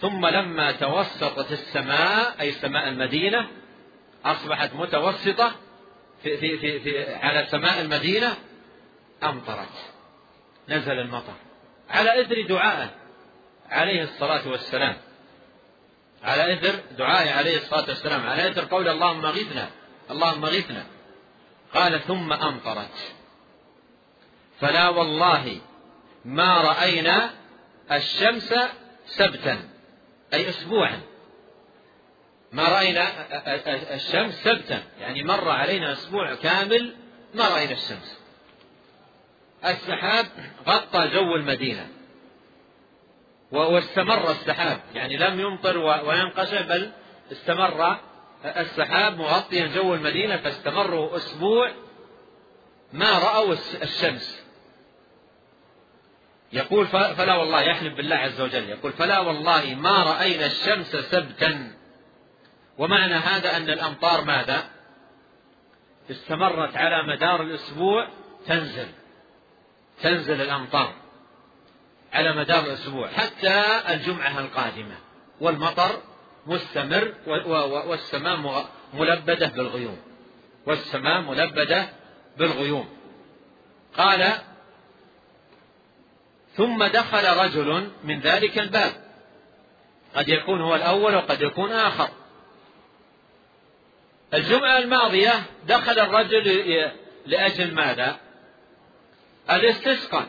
ثم 0.00 0.26
لما 0.26 0.72
توسطت 0.72 1.52
السماء 1.52 2.40
أي 2.40 2.52
سماء 2.52 2.88
المدينة 2.88 3.48
أصبحت 4.32 4.74
متوسطة 4.74 5.54
في, 6.22 6.36
في, 6.36 6.58
في, 6.58 6.80
في 6.80 7.14
على 7.14 7.46
سماء 7.50 7.80
المدينة 7.80 8.36
أمطرت 9.22 9.92
نزل 10.68 10.98
المطر. 10.98 11.34
على 11.90 12.20
إثر 12.20 12.46
دعائه 12.48 12.90
عليه 13.70 14.02
الصلاة 14.02 14.48
والسلام. 14.48 14.96
على 16.22 16.54
إثر 16.54 16.80
دعائه 16.98 17.30
عليه 17.30 17.56
الصلاة 17.56 17.88
والسلام. 17.88 18.26
على 18.26 18.50
إثر 18.50 18.64
قول 18.64 18.88
اللهم 18.88 19.26
غثنا 19.26 19.70
اللهم 20.10 20.44
غثنا 20.44 20.86
قال 21.74 22.00
ثم 22.00 22.32
أمطرت. 22.32 23.14
فلا 24.60 24.88
والله 24.88 25.60
ما 26.24 26.60
رأينا 26.60 27.30
الشمس 27.92 28.54
سبتا 29.06 29.68
أي 30.34 30.48
أسبوعا. 30.48 31.00
ما 32.52 32.68
رأينا 32.68 33.08
الشمس 33.94 34.34
سبتا 34.44 34.82
يعني 35.00 35.22
مر 35.22 35.48
علينا 35.48 35.92
أسبوع 35.92 36.34
كامل 36.34 36.94
ما 37.34 37.48
رأينا 37.48 37.72
الشمس. 37.72 38.20
السحاب 39.64 40.26
غطى 40.66 41.08
جو 41.08 41.34
المدينة. 41.34 41.88
واستمر 43.52 44.30
السحاب. 44.30 44.80
يعني 44.94 45.16
لم 45.16 45.40
يمطر 45.40 45.78
وينقشع 45.78 46.60
بل 46.60 46.90
استمر 47.32 47.98
السحاب 48.44 49.18
مغطيا 49.18 49.66
جو 49.66 49.94
المدينة 49.94 50.36
فاستمروا 50.36 51.16
أسبوع 51.16 51.72
ما 52.92 53.18
رأوا 53.18 53.54
الشمس. 53.82 54.42
يقول 56.52 56.86
فلا 56.86 57.34
والله 57.34 57.62
يحلف 57.62 57.94
بالله 57.94 58.16
عز 58.16 58.40
وجل. 58.40 58.68
يقول 58.68 58.92
فلا 58.92 59.20
والله 59.20 59.74
ما 59.74 60.02
رأينا 60.02 60.46
الشمس 60.46 60.96
سبتا 60.96 61.72
ومعنى 62.78 63.14
هذا 63.14 63.56
أن 63.56 63.70
الأمطار 63.70 64.24
ماذا؟ 64.24 64.64
استمرت 66.10 66.76
على 66.76 67.02
مدار 67.02 67.42
الأسبوع 67.42 68.08
تنزل. 68.46 68.88
تنزل 70.02 70.40
الأمطار 70.40 70.94
على 72.12 72.32
مدار 72.36 72.64
الأسبوع 72.64 73.08
حتى 73.08 73.64
الجمعة 73.88 74.38
القادمة. 74.38 74.94
والمطر 75.40 76.02
مستمر 76.46 77.14
والسماء 77.86 78.66
ملبدة 78.94 79.46
بالغيوم. 79.46 79.98
والسماء 80.66 81.20
ملبدة 81.20 81.88
بالغيوم. 82.36 82.88
قال 83.96 84.32
ثم 86.52 86.84
دخل 86.84 87.36
رجل 87.36 87.90
من 88.04 88.20
ذلك 88.20 88.58
الباب. 88.58 88.92
قد 90.14 90.28
يكون 90.28 90.60
هو 90.60 90.74
الأول 90.74 91.14
وقد 91.14 91.40
يكون 91.40 91.72
آخر. 91.72 92.08
الجمعة 94.34 94.78
الماضية 94.78 95.42
دخل 95.66 95.98
الرجل 95.98 96.90
لأجل 97.26 97.74
ماذا؟ 97.74 98.16
الاستسقاء. 99.50 100.26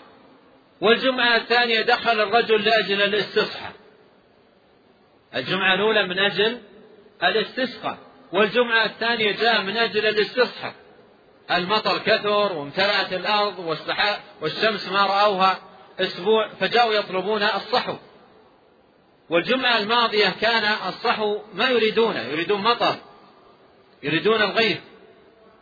والجمعة 0.81 1.35
الثانية 1.35 1.81
دخل 1.81 2.21
الرجل 2.21 2.63
لأجل 2.63 3.01
الاستصحى. 3.01 3.69
الجمعة 5.35 5.73
الأولى 5.73 6.07
من 6.07 6.19
أجل 6.19 6.61
الاستسقاء. 7.23 7.97
والجمعة 8.33 8.85
الثانية 8.85 9.31
جاء 9.31 9.61
من 9.61 9.77
أجل 9.77 10.05
الاستصحى. 10.05 10.71
المطر 11.51 11.97
كثر 11.97 12.53
وامتلأت 12.53 13.13
الأرض 13.13 13.59
والشمس 14.41 14.89
ما 14.89 15.05
رأوها 15.05 15.59
أسبوع 15.99 16.47
فجاءوا 16.47 16.93
يطلبون 16.93 17.43
الصحو. 17.43 17.95
والجمعة 19.29 19.77
الماضية 19.77 20.29
كان 20.41 20.63
الصحو 20.87 21.39
ما 21.53 21.69
يريدونه 21.69 22.21
يريدون 22.21 22.61
مطر. 22.61 22.95
يريدون 24.07 24.41
الغيث 24.41 24.77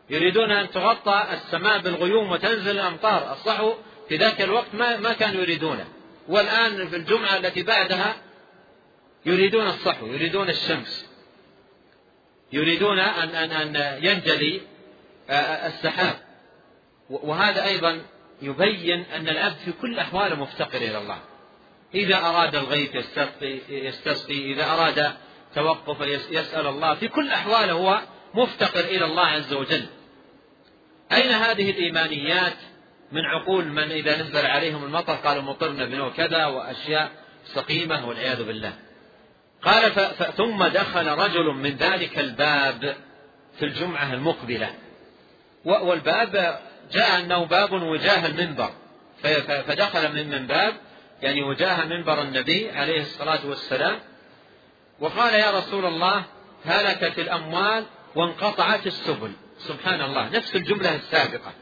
يريدون 0.10 0.52
أن 0.52 0.70
تغطى 0.70 1.26
السماء 1.32 1.80
بالغيوم 1.80 2.32
وتنزل 2.32 2.72
الأمطار. 2.72 3.34
الصحو 3.34 3.74
في 4.10 4.18
ذاك 4.18 4.42
الوقت 4.42 4.76
ما, 4.76 4.98
ما 4.98 5.14
كانوا 5.14 5.42
يريدونه. 5.42 5.88
والآن 6.28 6.88
في 6.88 6.96
الجمعة 6.96 7.38
التي 7.38 7.64
بعدها 7.64 8.16
يريدون 9.26 9.68
الصحو 9.68 10.08
يريدون 10.08 10.50
الشمس. 10.50 11.10
يريدون 12.54 13.00
أن, 13.00 13.30
أن, 13.30 13.52
أن 13.52 13.98
ينجلي 14.04 14.62
السحاب. 15.66 16.16
وهذا 17.10 17.66
أيضا 17.66 18.02
يبين 18.42 19.06
أن 19.16 19.30
العبد 19.30 19.58
في 19.66 19.72
كل 19.72 20.00
أحواله 20.00 20.36
مفتقر 20.36 20.78
إلى 20.78 20.98
الله. 20.98 21.20
إذا 21.96 22.18
أراد 22.18 22.56
الغيث 22.56 22.96
يستسقي, 22.96 23.60
يستسقي 23.70 24.54
إذا 24.54 24.66
أراد 24.66 25.14
توقف 25.56 26.02
يسأل 26.32 26.68
الله. 26.68 26.96
في 26.96 27.08
كل 27.08 27.32
أحواله 27.32 27.72
هو 27.72 28.02
مفتقر 28.36 28.80
إلى 28.80 29.06
الله 29.06 29.26
عز 29.26 29.54
وجل. 29.54 29.86
أين 31.12 31.32
هذه 31.32 31.70
الإيمانيات 31.72 32.58
من 33.12 33.22
عقول 33.22 33.66
من 33.66 33.92
إذا 33.92 34.22
نزل 34.22 34.46
عليهم 34.46 34.84
المطر؟ 34.84 35.14
قالوا 35.14 35.44
مطرنا 35.44 35.86
بنوع 35.86 36.10
كذا 36.10 36.46
وأشياء 36.46 37.12
سقيمة 37.46 38.08
والعياذ 38.08 38.44
بالله. 38.44 38.74
قال 39.62 39.92
ثم 40.38 40.64
دخل 40.64 41.08
رجل 41.08 41.46
من 41.46 41.76
ذلك 41.76 42.20
الباب 42.20 42.96
في 43.60 43.66
الجمعة 43.66 44.14
المقبلة. 44.14 44.70
والباب 45.66 46.60
جاء 46.92 47.20
أنه 47.20 47.46
باب 47.46 47.74
وجاه 47.74 48.26
المنبر. 48.26 48.70
فدخل 49.68 50.14
من 50.14 50.30
من 50.30 50.48
باب 50.48 50.74
يعني 51.22 51.44
وجاه 51.44 51.86
منبر 51.86 52.22
النبي 52.22 52.72
عليه 52.72 53.02
الصلاة 53.02 53.46
والسلام. 53.46 54.00
وقال 55.00 55.34
يا 55.34 55.52
رسول 55.52 55.86
الله 55.86 56.24
هلكت 56.66 57.20
الأموال 57.20 57.86
وانقطعت 58.16 58.88
السبل. 58.88 59.32
سبحان 59.58 60.02
الله. 60.02 60.30
نفس 60.30 60.56
الجملة 60.56 60.96
السابقة. 60.96 61.54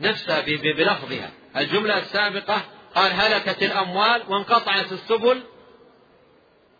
نفسها 0.00 0.40
بلفظها. 0.40 1.30
الجملة 1.56 1.98
السابقة 1.98 2.64
قال 2.94 3.12
هلكت 3.12 3.62
الأموال 3.62 4.22
وانقطعت 4.28 4.92
السبل. 4.92 5.42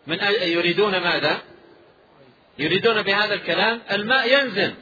من 0.07 0.19
يريدون 0.41 0.97
ماذا؟ 0.97 1.37
يريدون 2.59 3.01
بهذا 3.01 3.33
الكلام 3.33 3.81
الماء 3.91 4.33
ينزل. 4.33 4.73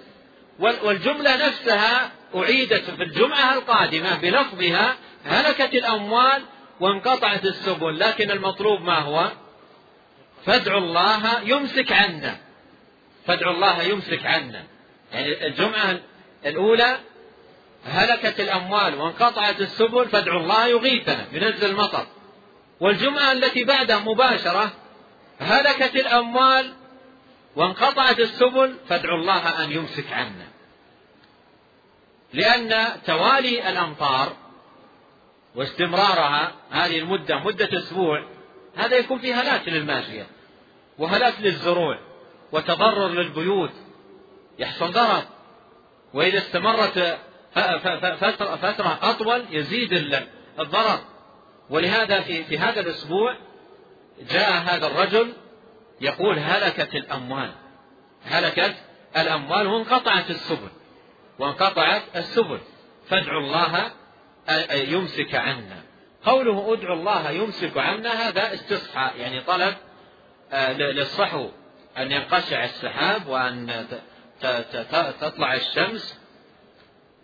والجملة 0.60 1.47
نفسها 1.47 2.11
أعيدت 2.35 2.89
في 2.89 3.03
الجمعة 3.03 3.53
القادمة 3.53 4.15
بلفظها 4.18 4.95
هلكت 5.26 5.73
الأموال 5.73 6.41
وانقطعت 6.80 7.45
السبل. 7.45 7.99
لكن 7.99 8.31
المطلوب 8.31 8.81
ما 8.81 8.99
هو؟ 8.99 9.31
فادعوا 10.45 10.80
الله 10.80 11.41
يمسك 11.43 11.91
عنا 11.91 12.44
فادعوا 13.27 13.53
الله 13.53 13.81
يمسك 13.81 14.26
عنا. 14.26 14.64
يعني 15.11 15.47
الجمعة 15.47 15.99
الأولى 16.45 16.99
هلكت 17.85 18.39
الأموال 18.39 18.95
وانقطعت 18.95 19.61
السبل 19.61 20.10
فادعوا 20.10 20.39
الله 20.39 20.68
يغيثنا 20.68 21.27
ينزل 21.31 21.69
المطر 21.69 22.07
والجمعة 22.80 23.31
التي 23.31 23.64
بعدها 23.64 23.99
مباشرة 23.99 24.72
هلكت 25.39 25.95
الأموال 25.95 26.73
وانقطعت 27.56 28.19
السبل 28.19 28.76
فادعوا 28.89 29.18
الله 29.18 29.64
أن 29.64 29.72
يمسك 29.72 30.11
عنا. 30.11 30.47
لأن 32.34 33.02
توالي 33.06 33.69
الأمطار 33.69 34.35
واستمرارها 35.56 36.52
هذه 36.72 36.99
المدة 36.99 37.39
مدة 37.39 37.77
أسبوع 37.77 38.26
هذا 38.76 38.97
يكون 38.97 39.19
في 39.19 39.34
هلاك 39.34 39.68
للماشية 39.68 40.27
وهلاك 40.97 41.34
للزروع. 41.39 41.99
وتضرر 42.51 43.07
للبيوت. 43.07 43.72
يحصل 44.59 44.91
ضرر. 44.91 45.23
وإذا 46.13 46.38
استمرت 46.38 47.17
فترة 48.61 48.99
أطول 49.01 49.45
يزيد 49.49 49.93
الضرر. 50.59 50.99
ولهذا 51.69 52.19
في, 52.19 52.43
في 52.43 52.57
هذا 52.57 52.80
الأسبوع 52.80 53.38
جاء 54.30 54.51
هذا 54.51 54.88
الرجل 54.88 55.34
يقول 56.01 56.39
هلكت 56.39 56.95
الأموال. 56.95 57.51
هلكت 58.23 58.76
الأموال 59.17 59.67
وانقطعت 59.67 60.30
السبل. 60.30 60.69
وانقطعت 61.39 62.03
السبل. 62.15 62.59
فادعوا 63.09 63.41
الله 63.41 63.91
يمسك 64.72 65.35
عنا. 65.35 65.84
قوله 66.26 66.73
ادعوا 66.73 66.95
الله 66.95 67.30
يمسك 67.31 67.77
عنا 67.77 68.27
هذا 68.27 68.53
استصحى 68.53 69.11
يعني 69.17 69.41
طلب 69.41 69.76
آه، 70.51 70.73
للصحو. 70.73 71.49
أن 71.97 72.11
ينقشع 72.11 72.63
السحاب 72.63 73.27
وأن 73.27 73.88
تطلع 75.22 75.53
الشمس 75.53 76.19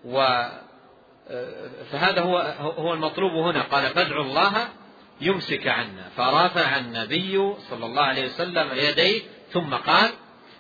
و 0.06 0.46
فهذا 1.92 2.22
هو 2.22 2.38
هو 2.78 2.94
المطلوب 2.94 3.32
هنا. 3.32 3.62
قال 3.62 3.88
فادعوا 3.88 4.24
الله 4.24 4.68
يمسك 5.22 5.68
عنا 5.68 6.10
فرافع 6.18 6.78
النبي 6.78 7.54
صلى 7.70 7.86
الله 7.86 8.04
عليه 8.04 8.26
وسلم 8.26 8.70
يديه 8.74 9.22
ثم 9.54 9.76
قال 9.76 10.10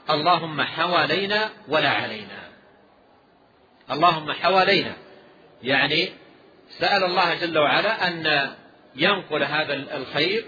اللهم 0.09 0.61
حوالينا 0.61 1.49
ولا 1.67 1.89
علينا. 1.89 2.41
اللهم 3.91 4.31
حوالينا 4.31 4.93
يعني 5.63 6.09
سأل 6.69 7.03
الله 7.03 7.35
جل 7.35 7.57
وعلا 7.57 8.07
أن 8.07 8.49
ينقل 8.95 9.43
هذا 9.43 9.73
الخير 9.73 10.45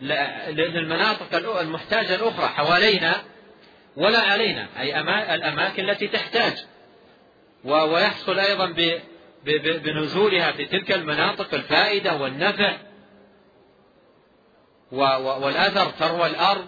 للمناطق 0.00 1.58
المحتاجة 1.60 2.14
الأخرى 2.14 2.48
حوالينا 2.48 3.22
ولا 3.96 4.18
علينا 4.18 4.68
أي 4.80 5.00
الأماكن 5.34 5.90
التي 5.90 6.08
تحتاج 6.08 6.64
ويحصل 7.64 8.38
أيضا 8.38 8.74
بنزولها 9.84 10.52
في 10.52 10.64
تلك 10.64 10.92
المناطق 10.92 11.54
الفائدة 11.54 12.16
والنفع 12.16 12.76
والأثر 14.92 15.90
تروى 15.90 16.26
الأرض 16.26 16.66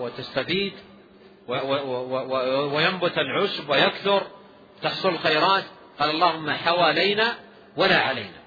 وتستفيد 0.00 0.72
وينبت 2.72 3.18
العشب 3.18 3.70
ويكثر 3.70 4.26
تحصل 4.82 5.08
الخيرات 5.08 5.64
قال 6.00 6.10
اللهم 6.10 6.50
حوالينا 6.50 7.36
ولا 7.76 7.98
علينا 7.98 8.38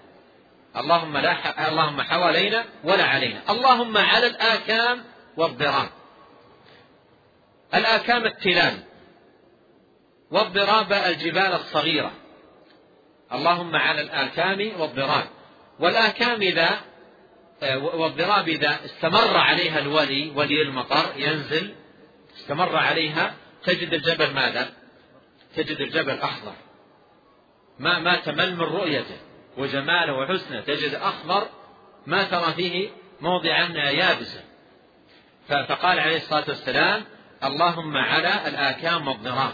اللهم 0.76 1.18
لا 1.18 1.34
ح... 1.34 1.60
اللهم 1.60 2.02
حوالينا 2.02 2.65
ولا 2.84 3.03
علينا. 3.03 3.41
اللهم 3.49 3.98
على 3.98 4.27
الآكام 4.27 5.03
والضراب 5.38 5.89
الآكام 7.76 8.26
التلال 8.26 8.84
والضراب 10.31 10.93
الجبال 10.93 11.53
الصغيرة. 11.53 12.11
اللهم 13.34 13.76
على 13.76 14.02
الآكام 14.02 14.81
والضراب. 14.81 15.27
والآكام 15.80 16.41
إذا 16.41 16.80
والضراب 17.81 18.49
إذا 18.49 18.85
استمر 18.85 19.38
عليها 19.38 19.80
الولي 19.80 20.31
ولي 20.35 20.61
المطر 20.61 21.06
ينزل. 21.15 21.76
استمر 22.38 22.76
عليها 22.76 23.34
تجد 23.64 23.93
الجبل 23.93 24.34
ماذا؟ 24.34 24.73
تجد 25.56 25.81
الجبل 25.81 26.19
أخضر. 26.19 26.53
ما 27.80 27.99
ما 27.99 28.15
تمل 28.15 28.56
من 28.56 28.61
رؤيته؟ 28.61 29.30
وجماله 29.61 30.13
وحسنه 30.13 30.61
تجد 30.61 30.93
أخضر 30.93 31.47
ما 32.05 32.23
ترى 32.23 32.53
فيه 32.53 32.89
موضعا 33.21 33.67
يابسا. 33.91 34.43
فقال 35.47 35.99
عليه 35.99 36.17
الصلاة 36.17 36.45
والسلام 36.47 37.03
اللهم 37.43 37.97
على 37.97 38.47
الآكام 38.47 39.07
والضراب 39.07 39.53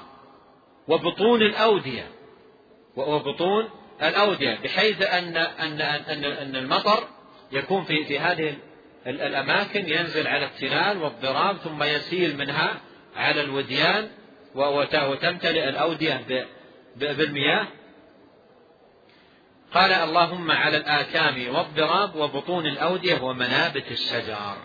وبطون 0.88 1.41
الأودية. 1.41 2.07
وبطون 2.95 3.69
الأودية 4.03 4.59
بحيث 4.63 5.01
أن 5.01 5.38
أن 5.38 5.81
أن 5.81 6.25
أن 6.25 6.55
المطر 6.55 7.07
يكون 7.51 7.84
في 7.84 8.05
في 8.05 8.19
هذه 8.19 8.55
الأماكن 9.07 9.89
ينزل 9.89 10.27
على 10.27 10.45
التلال 10.45 10.97
والضراب 10.97 11.57
ثم 11.57 11.84
يسيل 11.84 12.38
منها 12.38 12.81
على 13.15 13.41
الوديان 13.41 14.09
وتمتلئ 14.55 15.69
الأودية 15.69 16.45
بالمياه. 16.95 17.67
قال 19.73 19.91
اللهم 19.91 20.52
على 20.52 20.77
الآكام 20.77 21.56
والضراب 21.56 22.15
وبطون 22.15 22.65
الأودية 22.65 23.22
ومنابت 23.22 23.91
الشجر. 23.91 24.57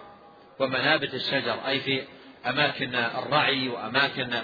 ومنابت 0.59 1.15
الشجر 1.15 1.67
أي 1.67 1.81
في 1.81 2.05
أماكن 2.47 2.95
الرعي 2.95 3.69
وأماكن 3.69 4.35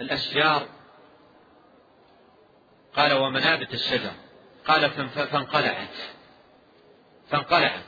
الأشجار. 0.00 0.66
قال 2.96 3.12
ومنابت 3.12 3.74
الشجر. 3.74 4.12
قال 4.66 4.90
فانقلعت. 5.08 5.94
فانقلعت. 7.28 7.84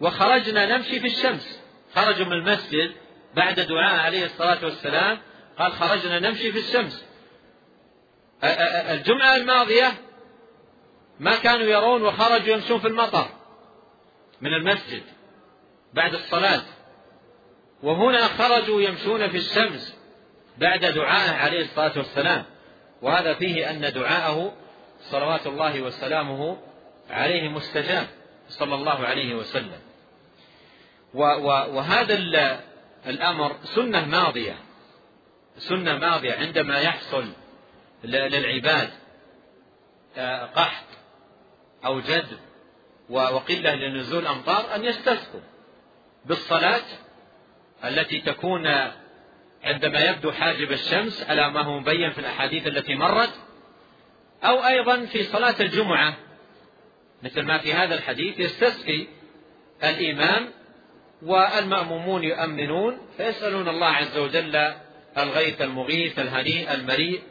وخرجنا 0.00 0.76
نمشي 0.76 1.00
في 1.00 1.06
الشمس. 1.06 1.60
خرجوا 1.94 2.26
من 2.26 2.32
المسجد 2.32 2.92
بعد 3.34 3.60
دعاء 3.60 4.00
عليه 4.00 4.24
الصلاة 4.24 4.64
والسلام 4.64 5.18
قال 5.58 5.72
خرجنا 5.72 6.18
نمشي 6.18 6.52
في 6.52 6.58
الشمس. 6.58 7.04
الجمعة 8.90 9.36
الماضية 9.36 9.92
ما 11.20 11.36
كانوا 11.36 11.66
يرون 11.66 12.02
وخرجوا 12.02 12.54
يمشون 12.54 12.80
في 12.80 12.88
المطر 12.88 13.28
من 14.40 14.54
المسجد 14.54 15.02
بعد 15.94 16.14
الصلاة. 16.14 16.62
وهنا 17.82 18.28
خرجوا 18.28 18.80
يمشون 18.82 19.28
في 19.28 19.36
الشمس 19.36 19.96
بعد 20.58 20.84
دعائه 20.84 21.30
عليه 21.30 21.60
الصلاة 21.60 21.92
والسلام. 21.96 22.44
وهذا 23.02 23.34
فيه 23.34 23.70
أن 23.70 23.92
دعاءه 23.92 24.52
صلوات 25.00 25.46
الله 25.46 25.80
وسلامه 25.80 26.58
عليه 27.10 27.48
مستجاب 27.48 28.06
صلى 28.48 28.74
الله 28.74 29.06
عليه 29.06 29.34
وسلم. 29.34 29.80
وهذا 31.14 32.14
الأمر 33.06 33.56
سنة 33.64 34.04
ماضية. 34.04 34.56
سنة 35.58 35.98
ماضية 35.98 36.32
عندما 36.32 36.80
يحصل 36.80 37.32
للعباد 38.04 38.90
آه، 40.16 40.44
قحط 40.44 40.89
أو 41.84 42.00
جد 42.00 42.38
وقلة 43.10 43.74
لنزول 43.74 44.26
أمطار 44.26 44.74
أن 44.74 44.84
يستسقوا 44.84 45.40
بالصلاة 46.24 46.82
التي 47.84 48.20
تكون 48.20 48.66
عندما 49.64 50.00
يبدو 50.00 50.32
حاجب 50.32 50.72
الشمس 50.72 51.30
على 51.30 51.50
ما 51.50 51.62
هو 51.62 51.78
مبين 51.78 52.10
في 52.10 52.18
الأحاديث 52.18 52.66
التي 52.66 52.94
مرت 52.94 53.32
أو 54.44 54.66
أيضا 54.66 55.06
في 55.06 55.22
صلاة 55.22 55.54
الجمعة. 55.60 56.16
مثل 57.22 57.42
ما 57.42 57.58
في 57.58 57.72
هذا 57.72 57.94
الحديث 57.94 58.40
يستسقي 58.40 59.06
الإمام 59.84 60.48
والمأمومون 61.22 62.24
يؤمنون 62.24 62.98
فيسألون 63.16 63.68
الله 63.68 63.86
عز 63.86 64.18
وجل 64.18 64.74
الغيث 65.18 65.62
المغيث 65.62 66.18
الهنيء 66.18 66.74
المريء. 66.74 67.22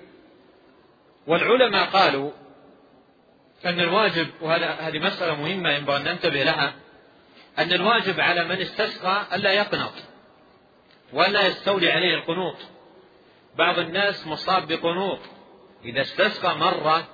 والعلماء 1.27 1.85
قالوا 1.85 2.31
أن 3.65 3.79
الواجب 3.79 4.27
وهذا 4.41 4.71
هذه 4.71 4.99
مسألة 4.99 5.35
مهمة 5.35 5.69
ينبغي 5.69 5.97
أن 5.97 6.03
ننتبه 6.03 6.43
لها 6.43 6.73
أن 7.59 7.73
الواجب 7.73 8.19
على 8.19 8.43
من 8.43 8.61
استسقى 8.61 9.35
ألا 9.35 9.51
يقنط 9.51 9.93
ولا 11.13 11.47
يستولي 11.47 11.91
عليه 11.91 12.15
القنوط. 12.15 12.55
بعض 13.55 13.79
الناس 13.79 14.27
مصاب 14.27 14.67
بقنوط 14.67 15.19
إذا 15.85 16.01
استسقى 16.01 16.57
مرة 16.57 17.07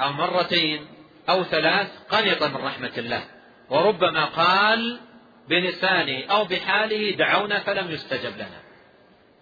أو 0.00 0.12
مرتين 0.12 0.86
أو 1.28 1.44
ثلاث 1.44 1.98
قنط 2.08 2.42
من 2.42 2.56
رحمة 2.56 2.92
الله. 2.98 3.24
وربما 3.70 4.24
قال 4.24 5.00
بلسانه 5.48 6.24
أو 6.24 6.44
بحاله 6.44 7.10
دعونا 7.10 7.58
فلم 7.58 7.90
يستجب 7.90 8.36
لنا. 8.36 8.60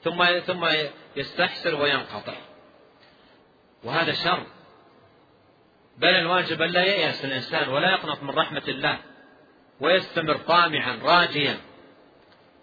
ثم 0.03 0.41
ثم 0.41 0.69
يستحسر 1.17 1.75
وينقطع. 1.75 2.35
وهذا 3.85 4.13
شر. 4.13 4.47
بل 5.99 6.09
الواجب 6.09 6.63
أن 6.63 6.71
لا 6.71 6.85
ييأس 6.85 7.25
الإنسان 7.25 7.69
ولا 7.69 7.91
يقنط 7.91 8.23
من 8.23 8.31
رحمة 8.31 8.63
الله 8.69 8.99
ويستمر 9.81 10.37
طامعا 10.37 10.99
راجيا 11.03 11.57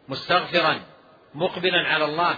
مستغفرا 0.07 0.79
مقبلا 1.33 1.87
على 1.87 2.05
الله. 2.05 2.37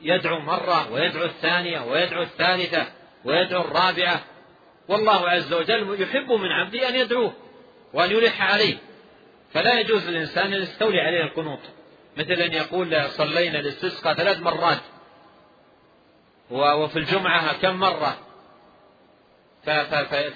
يدعو 0.00 0.38
مرة 0.38 0.92
ويدعو 0.92 1.24
الثانية 1.24 1.80
ويدعو 1.80 2.22
الثالثة 2.22 2.86
ويدعو 3.24 3.60
الرابعة. 3.60 4.24
والله 4.88 5.28
عز 5.30 5.52
وجل 5.52 6.02
يحب 6.02 6.32
من 6.32 6.48
عبده 6.52 6.88
أن 6.88 6.94
يدعوه 6.94 7.32
وأن 7.92 8.10
يلح 8.10 8.42
عليه. 8.42 8.76
فلا 9.52 9.80
يجوز 9.80 10.08
للإنسان 10.08 10.52
أن 10.52 10.62
يستولي 10.62 11.00
عليه 11.00 11.22
القنوط. 11.22 11.60
مثل 12.16 12.32
أن 12.32 12.52
يقول 12.52 13.04
صلينا 13.10 13.58
الاستسقاء 13.58 14.14
ثلاث 14.14 14.40
مرات 14.40 14.80
وفي 16.50 16.98
الجمعة 16.98 17.52
كم 17.52 17.74
مرة. 17.74 18.31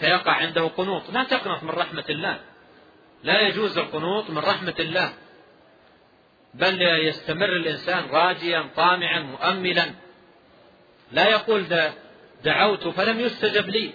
فيقع 0.00 0.32
عنده 0.32 0.62
قنوط. 0.66 1.10
لا 1.10 1.24
تقنط 1.24 1.62
من 1.62 1.70
رحمة 1.70 2.04
الله. 2.10 2.40
لا 3.22 3.40
يجوز 3.40 3.78
القنوط 3.78 4.30
من 4.30 4.38
رحمة 4.38 4.74
الله. 4.78 5.12
بل 6.54 6.82
يستمر 6.82 7.48
الإنسان 7.48 8.04
راجيا 8.10 8.70
طامعا 8.76 9.20
مؤملا. 9.20 9.86
لا 11.12 11.28
يقول 11.28 11.64
دعوت 12.44 12.88
فلم 12.88 13.20
يستجب 13.20 13.68
لي. 13.68 13.90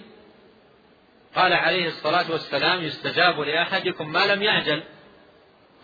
قال 1.34 1.52
عليه 1.52 1.86
الصلاة 1.86 2.30
والسلام 2.30 2.82
يستجاب 2.82 3.40
لأحدكم 3.40 4.12
ما 4.12 4.26
لم 4.26 4.42
يعجل. 4.42 4.82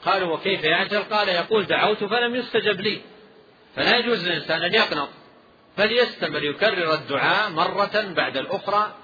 قالوا 0.05 0.35
وكيف 0.35 0.65
يعجل؟ 0.65 1.03
قال 1.03 1.29
يقول 1.29 1.67
دعوت 1.67 2.05
فلم 2.05 2.35
يستجب 2.35 2.81
لي. 2.81 3.01
فلا 3.77 3.97
يجوز 3.97 4.29
للإنسان 4.29 4.63
أن 4.63 4.75
يقنط. 4.75 5.09
بل 5.79 5.93
يستمر 5.93 6.43
يكرر 6.43 6.95
الدعاء 6.95 7.51
مرة 7.51 8.13
بعد 8.17 8.37
الأخرى 8.37 8.95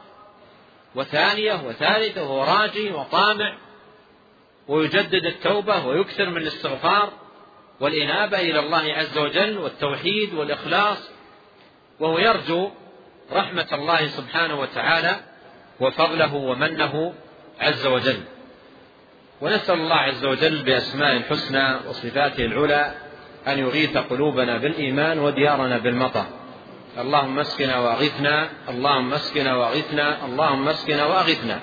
وثانية 0.95 1.67
وثالثة 1.67 2.23
وهو 2.23 2.45
راجي 2.45 2.91
وطامع 2.91 3.57
ويجدد 4.69 5.25
التوبة 5.25 5.87
ويكثر 5.87 6.31
من 6.31 6.37
الاستغفار 6.37 7.13
والإنابة 7.81 8.41
إلى 8.41 8.59
الله 8.59 8.93
عز 8.93 9.19
وجل 9.19 9.59
والتوحيد 9.59 10.35
والإخلاص 10.35 11.11
وهو 12.01 12.19
يرجو 12.19 12.71
رحمة 13.33 13.67
الله 13.73 14.07
سبحانه 14.07 14.61
وتعالى 14.61 15.17
وفضله 15.81 16.35
ومنه 16.35 17.15
عز 17.61 17.87
وجل. 17.87 18.21
ونسأل 19.41 19.75
الله 19.81 19.97
عز 19.97 20.25
وجل 20.25 20.63
بأسماء 20.63 21.17
الحسنى 21.17 21.77
وصفاته 21.89 22.45
العلى 22.45 22.95
أن 23.47 23.59
يغيث 23.59 23.97
قلوبنا 23.97 24.59
بالإيمان 24.59 25.19
وديارنا 25.19 25.79
بالمطر. 25.79 26.25
اللهم 26.99 27.39
اسقنا 27.39 27.79
وأغثنا 27.79 28.49
اللهم 28.69 29.13
اسقنا 29.13 29.57
وأغثنا 29.57 30.25
اللهم 30.27 30.69
اسقنا 30.69 31.05
وأغثنا. 31.05 31.61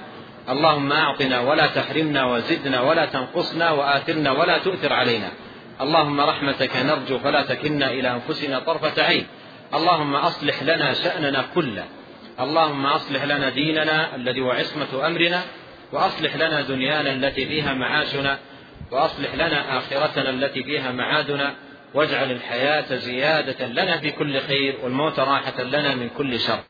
اللهم 0.50 0.92
أعطنا 0.92 1.40
ولا 1.40 1.68
تحرمنا 1.68 2.26
وزدنا 2.26 2.82
ولا 2.82 3.06
تنقصنا 3.06 3.72
وآثرنا 3.72 4.32
ولا 4.32 4.58
تؤثر 4.58 4.94
علينا. 4.94 5.30
اللهم 5.82 6.22
رحمتك 6.22 6.76
نرجو 6.78 7.20
فلا 7.20 7.42
تكلنا 7.42 7.92
إلى 7.92 8.12
أنفسنا 8.12 8.60
طرفة 8.60 9.04
عين. 9.04 9.26
اللهم 9.74 10.16
أصلح 10.16 10.64
لنا 10.64 10.94
شأننا 10.94 11.46
كله. 11.56 11.86
اللهم 12.40 12.86
أصلح 12.86 13.24
لنا 13.24 13.50
ديننا 13.50 14.16
الذي 14.16 14.42
هو 14.42 14.52
عصمة 14.52 15.08
أمرنا 15.08 15.42
وأصلح 15.92 16.36
لنا 16.36 16.62
دنيانا 16.62 17.12
التي 17.14 17.46
فيها 17.46 17.74
معاشنا 17.74 18.38
وأصلح 18.92 19.36
لنا 19.36 19.78
آخرتنا 19.78 20.30
التي 20.30 20.64
فيها 20.64 20.92
معادنا. 20.92 21.56
واجعل 21.94 22.32
الحياة 22.32 22.96
زيادة 22.96 23.68
لنا 23.68 23.98
في 23.98 24.12
كل 24.12 24.40
خير 24.42 24.76
والموت 24.84 25.20
راحة 25.20 25.64
لنا 25.64 25.96
من 25.96 26.10
كل 26.10 26.40
شر. 26.40 26.64